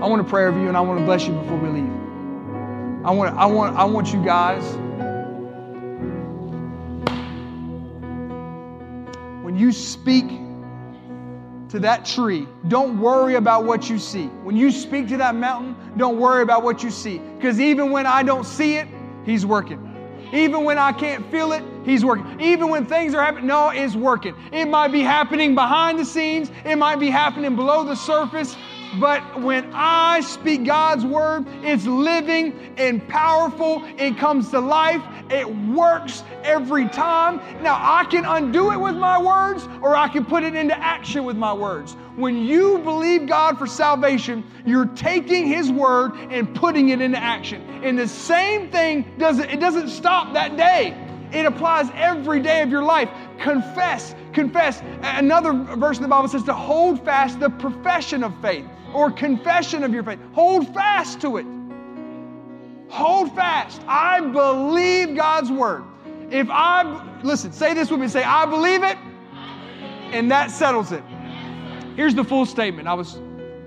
I 0.00 0.06
want 0.06 0.22
to 0.24 0.28
pray 0.28 0.44
over 0.46 0.60
you 0.60 0.68
and 0.68 0.76
I 0.76 0.80
want 0.80 1.00
to 1.00 1.04
bless 1.04 1.26
you 1.26 1.32
before 1.32 1.56
we 1.56 1.68
leave. 1.68 1.90
I 3.04 3.10
want, 3.10 3.36
I 3.36 3.46
want, 3.46 3.76
I 3.76 3.84
want 3.84 4.12
you 4.12 4.24
guys. 4.24 4.62
When 9.44 9.58
you 9.58 9.72
speak 9.72 10.28
to 11.70 11.80
that 11.80 12.04
tree, 12.04 12.46
don't 12.68 13.00
worry 13.00 13.34
about 13.34 13.64
what 13.64 13.90
you 13.90 13.98
see. 13.98 14.26
When 14.26 14.56
you 14.56 14.70
speak 14.70 15.08
to 15.08 15.16
that 15.16 15.34
mountain, 15.34 15.74
don't 15.96 16.20
worry 16.20 16.42
about 16.42 16.62
what 16.62 16.84
you 16.84 16.90
see. 16.90 17.18
Because 17.18 17.58
even 17.58 17.90
when 17.90 18.06
I 18.06 18.22
don't 18.22 18.44
see 18.44 18.76
it, 18.76 18.86
He's 19.24 19.44
working. 19.44 19.93
Even 20.34 20.64
when 20.64 20.78
I 20.78 20.92
can't 20.92 21.24
feel 21.30 21.52
it, 21.52 21.62
He's 21.84 22.04
working. 22.04 22.40
Even 22.40 22.70
when 22.70 22.86
things 22.86 23.14
are 23.14 23.22
happening, 23.22 23.46
no, 23.46 23.68
it's 23.68 23.94
working. 23.94 24.34
It 24.52 24.66
might 24.66 24.88
be 24.88 25.00
happening 25.00 25.54
behind 25.54 25.98
the 25.98 26.04
scenes, 26.04 26.50
it 26.64 26.76
might 26.76 26.96
be 26.96 27.10
happening 27.10 27.54
below 27.56 27.84
the 27.84 27.94
surface, 27.94 28.56
but 29.00 29.40
when 29.40 29.70
I 29.72 30.20
speak 30.20 30.64
God's 30.64 31.04
word, 31.04 31.46
it's 31.62 31.86
living 31.86 32.74
and 32.76 33.06
powerful. 33.08 33.82
It 33.98 34.16
comes 34.18 34.50
to 34.50 34.60
life. 34.60 35.02
It 35.30 35.48
works 35.68 36.22
every 36.42 36.88
time. 36.88 37.40
Now, 37.62 37.76
I 37.80 38.04
can 38.04 38.24
undo 38.24 38.72
it 38.72 38.80
with 38.80 38.96
my 38.96 39.20
words 39.20 39.66
or 39.82 39.96
I 39.96 40.08
can 40.08 40.24
put 40.24 40.42
it 40.44 40.54
into 40.54 40.78
action 40.78 41.24
with 41.24 41.36
my 41.36 41.52
words. 41.52 41.96
When 42.16 42.44
you 42.44 42.78
believe 42.78 43.26
God 43.26 43.58
for 43.58 43.66
salvation, 43.66 44.44
you're 44.64 44.86
taking 44.86 45.46
His 45.46 45.70
word 45.70 46.12
and 46.30 46.54
putting 46.54 46.90
it 46.90 47.00
into 47.00 47.18
action. 47.18 47.62
And 47.82 47.98
the 47.98 48.08
same 48.08 48.70
thing 48.70 49.12
doesn't, 49.18 49.50
it 49.50 49.60
doesn't 49.60 49.88
stop 49.88 50.32
that 50.34 50.56
day. 50.56 50.96
It 51.32 51.46
applies 51.46 51.90
every 51.94 52.40
day 52.40 52.62
of 52.62 52.70
your 52.70 52.84
life. 52.84 53.10
Confess, 53.40 54.14
confess. 54.32 54.80
Another 55.02 55.52
verse 55.52 55.96
in 55.96 56.02
the 56.04 56.08
Bible 56.08 56.28
says 56.28 56.44
to 56.44 56.54
hold 56.54 57.04
fast 57.04 57.40
the 57.40 57.50
profession 57.50 58.22
of 58.22 58.40
faith 58.40 58.64
or 58.94 59.10
confession 59.10 59.82
of 59.84 59.92
your 59.92 60.04
faith. 60.04 60.20
Hold 60.32 60.72
fast 60.72 61.20
to 61.22 61.36
it. 61.36 61.46
Hold 62.88 63.34
fast. 63.34 63.82
I 63.88 64.20
believe 64.20 65.16
God's 65.16 65.50
word. 65.50 65.84
If 66.30 66.48
I, 66.48 67.20
listen, 67.22 67.52
say 67.52 67.74
this 67.74 67.90
with 67.90 68.00
me 68.00 68.08
say, 68.08 68.22
I 68.22 68.46
believe 68.46 68.82
it, 68.82 68.96
and 70.12 70.30
that 70.30 70.50
settles 70.50 70.92
it. 70.92 71.02
Here's 71.96 72.14
the 72.14 72.24
full 72.24 72.46
statement. 72.46 72.88
I 72.88 72.94
was, 72.94 73.18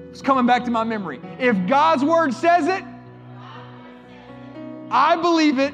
was 0.09 0.21
coming 0.21 0.45
back 0.45 0.63
to 0.65 0.71
my 0.71 0.83
memory. 0.83 1.19
If 1.39 1.67
God's 1.67 2.03
word 2.03 2.33
says 2.33 2.67
it, 2.67 2.83
I 4.89 5.17
believe 5.17 5.59
it, 5.59 5.73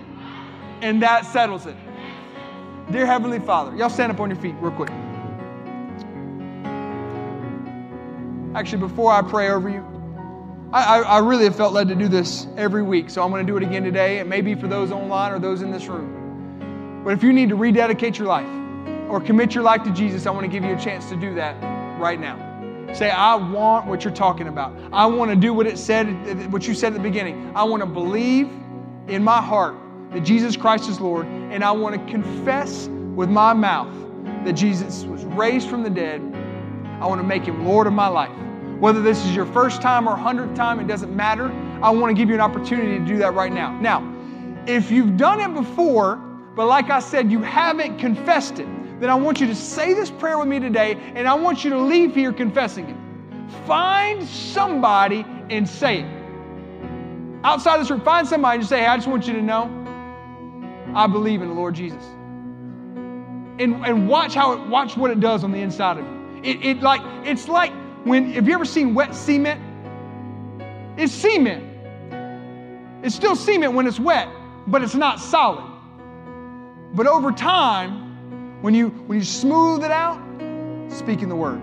and 0.82 1.02
that 1.04 1.26
settles 1.26 1.68
it. 1.68 1.76
Dear 2.92 3.06
Heavenly 3.06 3.40
Father, 3.40 3.76
y'all 3.78 3.90
stand 3.90 4.12
up 4.12 4.20
on 4.20 4.30
your 4.30 4.40
feet 4.40 4.56
real 4.60 4.72
quick. 4.72 4.90
Actually, 8.56 8.80
before 8.80 9.12
I 9.12 9.22
pray 9.22 9.50
over 9.50 9.70
you, 9.70 9.84
I, 10.72 10.84
I, 10.84 11.02
I 11.02 11.20
really 11.20 11.44
have 11.46 11.56
felt 11.56 11.74
led 11.74 11.88
to 11.88 11.96
do 11.96 12.08
this 12.08 12.48
every 12.56 12.84
week, 12.84 13.10
so 13.10 13.24
I'm 13.24 13.32
going 13.32 13.46
to 13.46 13.52
do 13.52 13.58
it 13.58 13.64
again 13.64 13.84
today. 13.84 14.20
It 14.20 14.28
may 14.28 14.42
be 14.42 14.56
for 14.56 14.68
those 14.68 14.92
online 14.92 15.32
or 15.32 15.40
those 15.40 15.62
in 15.62 15.72
this 15.72 15.88
room. 15.88 17.02
But 17.04 17.14
if 17.14 17.24
you 17.24 17.34
need 17.34 17.50
to 17.50 17.56
rededicate 17.56 18.18
your 18.18 18.28
life 18.28 18.48
or 19.10 19.20
commit 19.20 19.54
your 19.56 19.64
life 19.64 19.84
to 19.84 19.92
Jesus, 19.92 20.26
I 20.26 20.32
want 20.32 20.46
to 20.46 20.48
give 20.52 20.64
you 20.64 20.76
a 20.76 20.80
chance 20.80 21.10
to 21.10 21.16
do 21.16 21.34
that 21.36 21.54
right 22.00 22.20
now. 22.20 22.38
Say, 22.94 23.10
I 23.10 23.34
want 23.36 23.88
what 23.88 24.04
you're 24.04 24.14
talking 24.14 24.48
about. 24.48 24.78
I 24.92 25.06
want 25.08 25.32
to 25.32 25.36
do 25.36 25.52
what 25.52 25.66
it 25.66 25.80
said, 25.80 26.08
what 26.52 26.68
you 26.68 26.76
said 26.76 26.94
at 26.94 26.98
the 26.98 27.04
beginning. 27.04 27.52
I 27.56 27.64
want 27.64 27.82
to 27.82 27.88
believe 27.88 28.50
in 29.08 29.24
my 29.24 29.42
heart 29.42 29.76
that 30.12 30.22
Jesus 30.22 30.56
Christ 30.56 30.88
is 30.90 31.00
Lord, 31.00 31.26
and 31.26 31.64
I 31.64 31.72
want 31.72 31.96
to 31.96 32.12
confess 32.12 32.88
with 33.16 33.30
my 33.30 33.54
mouth 33.54 33.92
that 34.46 34.54
Jesus 34.54 35.04
was 35.06 35.24
raised 35.26 35.70
from 35.70 35.82
the 35.82 35.90
dead. 35.90 36.22
I 37.02 37.08
want 37.08 37.20
to 37.20 37.28
make 37.28 37.44
him 37.44 37.66
Lord 37.66 37.88
of 37.88 37.94
my 37.94 38.08
life. 38.08 38.32
Whether 38.84 39.02
this 39.02 39.24
is 39.24 39.34
your 39.34 39.46
first 39.46 39.82
time 39.82 40.10
or 40.10 40.16
hundredth 40.18 40.56
time, 40.56 40.78
it 40.82 40.88
doesn't 40.88 41.16
matter. 41.16 41.50
I 41.82 41.90
want 41.90 42.10
to 42.10 42.22
give 42.22 42.28
you 42.28 42.36
an 42.36 42.42
opportunity 42.42 43.00
to 43.00 43.06
do 43.06 43.18
that 43.20 43.34
right 43.34 43.54
now. 43.54 43.80
Now, 43.80 44.04
if 44.68 44.92
you've 44.92 45.16
done 45.16 45.40
it 45.40 45.54
before, 45.54 46.18
but 46.54 46.68
like 46.68 46.90
I 46.90 47.00
said, 47.00 47.32
you 47.32 47.40
haven't 47.40 47.98
confessed 47.98 48.60
it, 48.60 48.68
then 49.00 49.10
I 49.10 49.16
want 49.16 49.40
you 49.40 49.48
to 49.48 49.56
say 49.56 49.94
this 49.94 50.12
prayer 50.12 50.38
with 50.38 50.50
me 50.50 50.60
today, 50.60 50.96
and 51.16 51.30
I 51.30 51.34
want 51.34 51.64
you 51.64 51.70
to 51.70 51.80
leave 51.80 52.14
here 52.14 52.34
confessing 52.34 52.90
it. 52.90 52.98
Find 53.66 54.22
somebody 54.28 55.26
and 55.50 55.66
say 55.66 56.02
it. 56.02 57.46
Outside 57.46 57.80
this 57.80 57.90
room, 57.90 58.02
find 58.02 58.28
somebody 58.28 58.60
and 58.60 58.68
say, 58.68 58.80
hey, 58.80 58.88
I 58.88 58.98
just 58.98 59.08
want 59.08 59.26
you 59.28 59.34
to 59.34 59.42
know 59.42 59.72
I 60.94 61.08
believe 61.08 61.42
in 61.42 61.48
the 61.48 61.54
Lord 61.54 61.74
Jesus. 61.74 62.04
And, 63.60 63.86
and 63.86 64.10
watch 64.10 64.36
how 64.36 64.52
it, 64.52 64.68
watch 64.68 64.98
what 64.98 65.10
it 65.10 65.22
does 65.22 65.46
on 65.46 65.54
the 65.54 65.60
inside 65.60 66.00
of 66.00 66.06
you. 66.06 66.42
It, 66.44 66.66
it 66.66 66.82
like 66.82 67.00
it's 67.26 67.48
like 67.48 67.72
when, 68.04 68.32
have 68.34 68.48
you 68.48 68.54
ever 68.54 68.66
seen 68.66 68.94
wet 68.94 69.16
cement? 69.16 69.62
It's 70.98 71.14
cement. 71.14 71.64
It's 73.04 73.16
still 73.16 73.36
cement 73.36 73.74
when 73.74 73.88
it's 73.88 74.00
wet, 74.00 74.30
but 74.68 74.84
it's 74.84 74.96
not 74.96 75.20
solid. 75.20 75.70
But 76.94 77.08
over 77.08 77.32
time, 77.32 78.62
when 78.62 78.74
you, 78.74 78.90
when 78.90 79.18
you 79.18 79.26
smooth 79.26 79.84
it 79.84 79.92
out, 79.92 80.22
speaking 80.90 81.28
the 81.28 81.36
word. 81.36 81.60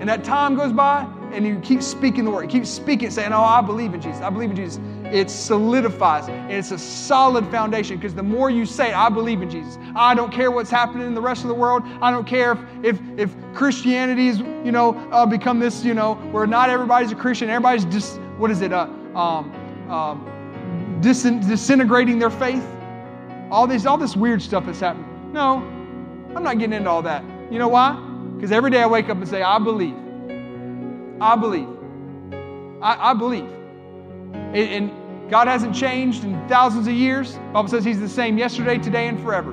And 0.00 0.08
that 0.08 0.24
time 0.24 0.54
goes 0.54 0.72
by, 0.72 1.06
and 1.32 1.46
you 1.46 1.58
keep 1.60 1.82
speaking 1.82 2.24
the 2.24 2.30
word. 2.30 2.44
You 2.44 2.48
keep 2.48 2.66
speaking, 2.66 3.10
saying, 3.10 3.32
Oh, 3.32 3.42
I 3.42 3.60
believe 3.60 3.92
in 3.92 4.00
Jesus. 4.00 4.22
I 4.22 4.30
believe 4.30 4.50
in 4.50 4.56
Jesus. 4.56 4.78
It 5.12 5.30
solidifies. 5.30 6.28
And 6.28 6.52
it's 6.52 6.70
a 6.70 6.78
solid 6.78 7.46
foundation 7.50 7.96
because 7.96 8.14
the 8.14 8.22
more 8.22 8.50
you 8.50 8.64
say, 8.64 8.92
I 8.92 9.08
believe 9.08 9.42
in 9.42 9.50
Jesus. 9.50 9.78
I 9.96 10.14
don't 10.14 10.32
care 10.32 10.50
what's 10.50 10.70
happening 10.70 11.06
in 11.06 11.14
the 11.14 11.20
rest 11.20 11.42
of 11.42 11.48
the 11.48 11.54
world. 11.54 11.82
I 12.00 12.10
don't 12.10 12.26
care 12.26 12.52
if, 12.52 12.60
if, 12.84 13.00
if 13.18 13.34
Christianity's, 13.54 14.38
you 14.38 14.72
know, 14.72 14.94
uh, 15.10 15.26
become 15.26 15.58
this, 15.58 15.84
you 15.84 15.94
know, 15.94 16.14
where 16.32 16.46
not 16.46 16.70
everybody's 16.70 17.12
a 17.12 17.16
Christian. 17.16 17.50
Everybody's 17.50 17.84
just, 17.86 18.20
what 18.38 18.50
is 18.50 18.60
it, 18.60 18.72
uh, 18.72 18.84
um, 19.14 19.52
um, 19.90 20.98
disintegrating 21.00 22.18
their 22.18 22.30
faith. 22.30 22.64
All 23.50 23.66
this, 23.66 23.86
all 23.86 23.98
this 23.98 24.14
weird 24.14 24.40
stuff 24.40 24.66
that's 24.66 24.80
happening. 24.80 25.32
No, 25.32 25.56
I'm 26.36 26.44
not 26.44 26.58
getting 26.58 26.74
into 26.74 26.88
all 26.88 27.02
that. 27.02 27.24
You 27.50 27.58
know 27.58 27.68
why? 27.68 27.94
Because 28.36 28.52
every 28.52 28.70
day 28.70 28.80
I 28.80 28.86
wake 28.86 29.08
up 29.08 29.16
and 29.16 29.28
say, 29.28 29.42
I 29.42 29.58
believe. 29.58 29.96
I 31.20 31.34
believe. 31.36 31.68
I, 32.80 33.10
I 33.10 33.14
believe. 33.14 33.48
And 34.32 34.90
God 35.30 35.46
hasn't 35.46 35.74
changed 35.74 36.24
in 36.24 36.48
thousands 36.48 36.88
of 36.88 36.92
years. 36.92 37.36
Bible 37.52 37.68
says 37.68 37.84
He's 37.84 38.00
the 38.00 38.08
same 38.08 38.36
yesterday, 38.36 38.78
today, 38.78 39.06
and 39.06 39.20
forever. 39.20 39.52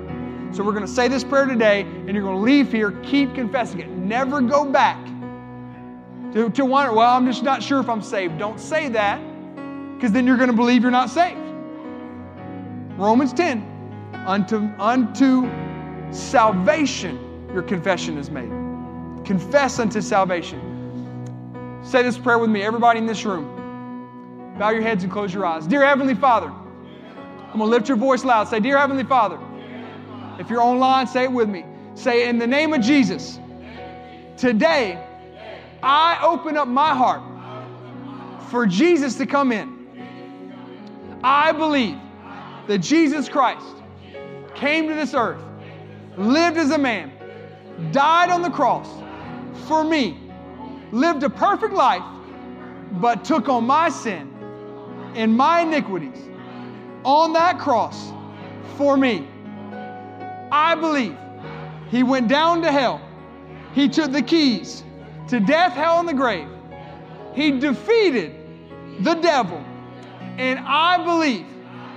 So 0.52 0.64
we're 0.64 0.72
going 0.72 0.86
to 0.86 0.92
say 0.92 1.08
this 1.08 1.24
prayer 1.24 1.46
today, 1.46 1.82
and 1.82 2.14
you're 2.14 2.24
going 2.24 2.36
to 2.36 2.42
leave 2.42 2.72
here, 2.72 2.92
keep 3.04 3.36
confessing 3.36 3.82
it. 3.82 3.90
Never 3.90 4.42
go 4.42 4.66
back 4.66 4.98
to, 6.34 6.50
to 6.50 6.66
wonder, 6.66 6.94
well, 6.94 7.16
I'm 7.16 7.26
just 7.26 7.44
not 7.44 7.62
sure 7.62 7.80
if 7.80 7.90
I'm 7.90 8.02
saved. 8.02 8.40
Don't 8.40 8.60
say 8.60 8.90
that, 8.90 9.22
because 9.96 10.12
then 10.12 10.26
you're 10.26 10.38
going 10.38 10.50
to 10.50 10.56
believe 10.56 10.82
you're 10.82 10.90
not 10.90 11.10
saved. 11.10 11.40
Romans 12.98 13.32
10 13.34 14.14
unto, 14.26 14.58
unto 14.80 15.48
salvation 16.12 17.50
your 17.54 17.62
confession 17.62 18.18
is 18.18 18.32
made. 18.32 18.50
Confess 19.26 19.80
unto 19.80 20.02
salvation. 20.02 20.60
Say 21.84 22.02
this 22.02 22.18
prayer 22.18 22.40
with 22.40 22.50
me, 22.50 22.64
everybody 22.64 23.00
in 23.00 23.06
this 23.06 23.26
room. 23.26 23.67
Bow 24.58 24.72
your 24.72 24.82
heads 24.82 25.04
and 25.04 25.12
close 25.12 25.34
your 25.34 25.46
eyes. 25.46 25.68
Dear 25.68 25.86
Heavenly 25.86 26.16
Father, 26.16 26.48
I'm 26.48 27.60
going 27.60 27.60
to 27.60 27.66
lift 27.66 27.88
your 27.88 27.98
voice 27.98 28.24
loud. 28.24 28.48
Say, 28.48 28.60
Dear 28.60 28.78
Heavenly 28.78 29.04
Father. 29.04 29.40
If 30.40 30.50
you're 30.50 30.62
online, 30.62 31.08
say 31.08 31.24
it 31.24 31.32
with 31.32 31.50
me. 31.50 31.64
Say, 31.96 32.28
In 32.28 32.40
the 32.40 32.48
name 32.48 32.74
of 32.74 32.82
Jesus, 32.82 33.40
today 34.36 35.04
I 35.84 36.20
open 36.24 36.58
up 36.58 36.68
my 36.68 36.96
heart 36.96 37.22
for 38.50 38.66
Jesus 38.66 39.16
to 39.16 39.26
come 39.26 39.52
in. 39.52 39.76
I 41.24 41.52
believe 41.52 41.98
that 42.68 42.80
Jesus 42.80 43.30
Christ 43.30 43.66
came 44.56 44.88
to 44.88 44.96
this 44.96 45.14
earth, 45.14 45.42
lived 46.18 46.58
as 46.58 46.72
a 46.72 46.78
man, 46.78 47.12
died 47.92 48.30
on 48.30 48.42
the 48.42 48.50
cross 48.50 48.90
for 49.68 49.84
me, 49.84 50.20
lived 50.92 51.24
a 51.24 51.30
perfect 51.30 51.74
life, 51.74 52.04
but 52.94 53.24
took 53.24 53.50
on 53.50 53.66
my 53.66 53.90
sin 53.90 54.27
and 55.18 55.36
my 55.36 55.62
iniquities 55.62 56.30
on 57.04 57.34
that 57.34 57.58
cross 57.58 58.14
for 58.78 58.96
me. 58.96 59.28
I 60.52 60.76
believe 60.76 61.18
he 61.90 62.04
went 62.04 62.28
down 62.28 62.62
to 62.62 62.72
hell. 62.72 63.02
He 63.74 63.90
took 63.90 64.12
the 64.12 64.22
keys 64.22 64.84
to 65.30 65.40
death, 65.40 65.74
hell, 65.74 66.00
and 66.00 66.08
the 66.08 66.14
grave. 66.14 66.48
He 67.34 67.60
defeated 67.60 68.36
the 69.00 69.16
devil. 69.16 69.58
And 70.38 70.60
I 70.60 71.04
believe 71.04 71.46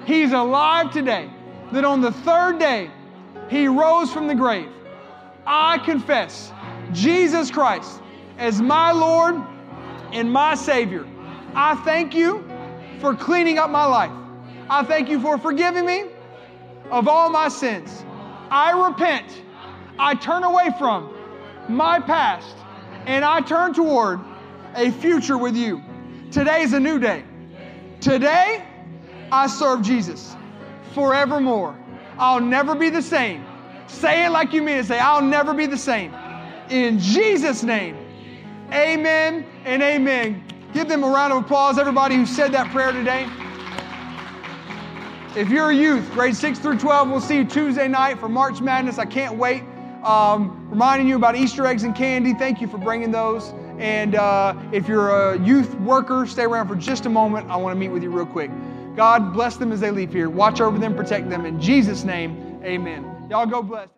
he's 0.07 0.33
alive 0.33 0.91
today. 0.91 1.31
That 1.73 1.85
on 1.85 2.01
the 2.01 2.13
third 2.13 2.59
day, 2.59 2.91
he 3.51 3.69
rose 3.69 4.11
from 4.11 4.29
the 4.29 4.35
grave. 4.35 4.69
I 5.47 5.79
confess 5.79 6.53
Jesus 6.93 7.51
Christ 7.51 8.01
as 8.39 8.63
my 8.63 8.93
Lord 8.93 9.37
and 10.13 10.33
my 10.33 10.55
Savior. 10.55 11.07
I 11.55 11.75
thank 11.85 12.15
you 12.15 12.45
for 13.01 13.15
cleaning 13.15 13.59
up 13.59 13.71
my 13.71 13.87
life. 13.87 14.13
I 14.69 14.85
thank 14.85 15.09
you 15.09 15.21
for 15.21 15.39
forgiving 15.39 15.87
me. 15.87 16.05
of 16.91 17.09
all 17.09 17.31
my 17.31 17.49
sins. 17.49 18.05
I 18.51 18.89
repent. 18.89 19.27
I 19.99 20.15
turn 20.15 20.45
away 20.45 20.71
from 20.79 21.15
my 21.69 22.01
past 22.01 22.57
and 23.07 23.25
I 23.25 23.41
turn 23.43 23.75
toward 23.75 24.21
a 24.75 24.91
future 24.91 25.39
with 25.39 25.57
you. 25.57 25.83
Today 26.33 26.63
is 26.63 26.73
a 26.73 26.81
new 26.81 26.99
day. 26.99 27.25
Today, 28.01 28.65
I 29.31 29.47
serve 29.47 29.83
Jesus 29.83 30.37
forevermore. 30.95 31.77
I'll 32.19 32.41
never 32.41 32.75
be 32.75 32.91
the 32.91 33.03
same. 33.03 33.45
Say 33.87 34.27
it 34.27 34.31
like 34.31 34.53
you 34.53 34.63
mean 34.63 34.79
it. 34.79 34.87
Say, 34.87 34.99
I'll 34.99 35.23
never 35.23 35.55
be 35.55 35.67
the 35.67 35.79
same. 35.79 36.15
In 36.71 36.99
Jesus' 36.99 37.63
name, 37.63 37.97
amen 38.73 39.45
and 39.65 39.83
amen. 39.83 40.45
Give 40.73 40.89
them 40.89 41.03
a 41.03 41.09
round 41.09 41.33
of 41.33 41.43
applause, 41.43 41.79
everybody 41.79 42.15
who 42.15 42.27
said 42.27 42.53
that 42.53 42.71
prayer 42.71 42.93
today. 42.93 43.29
If 45.37 45.49
you're 45.49 45.71
a 45.71 45.75
youth, 45.75 46.11
grade 46.13 46.37
6 46.37 46.59
through 46.59 46.79
12, 46.79 47.11
we'll 47.11 47.21
see 47.21 47.37
you 47.37 47.45
Tuesday 47.45 47.89
night 47.89 48.19
for 48.19 48.29
March 48.29 48.61
Madness. 48.61 48.99
I 48.99 49.05
can't 49.05 49.37
wait. 49.37 49.63
Um, 50.05 50.69
reminding 50.71 51.09
you 51.09 51.17
about 51.17 51.37
Easter 51.37 51.67
eggs 51.67 51.83
and 51.83 51.95
candy. 51.95 52.35
Thank 52.35 52.61
you 52.61 52.69
for 52.69 52.79
bringing 52.79 53.11
those. 53.11 53.53
And 53.79 54.15
uh, 54.15 54.55
if 54.73 54.89
you're 54.89 55.11
a 55.11 55.39
youth 55.41 55.75
worker, 55.81 56.27
stay 56.27 56.45
around 56.45 56.69
for 56.69 56.77
just 56.77 57.07
a 57.07 57.11
moment. 57.11 57.51
I 57.51 57.57
want 57.57 57.75
to 57.75 57.79
meet 57.79 57.89
with 57.89 58.03
you 58.03 58.11
real 58.11 58.27
quick. 58.27 58.51
God 58.97 59.33
bless 59.33 59.57
them 59.57 59.73
as 59.73 59.81
they 59.81 59.91
leave 59.91 60.13
here. 60.13 60.31
Watch 60.31 60.61
over 60.61 60.79
them, 60.79 60.95
protect 60.95 61.31
them. 61.31 61.47
In 61.47 61.61
Jesus' 61.61 62.05
name, 62.05 62.61
amen. 62.65 63.27
Y'all 63.31 63.47
go 63.47 63.63
blessed. 63.63 63.93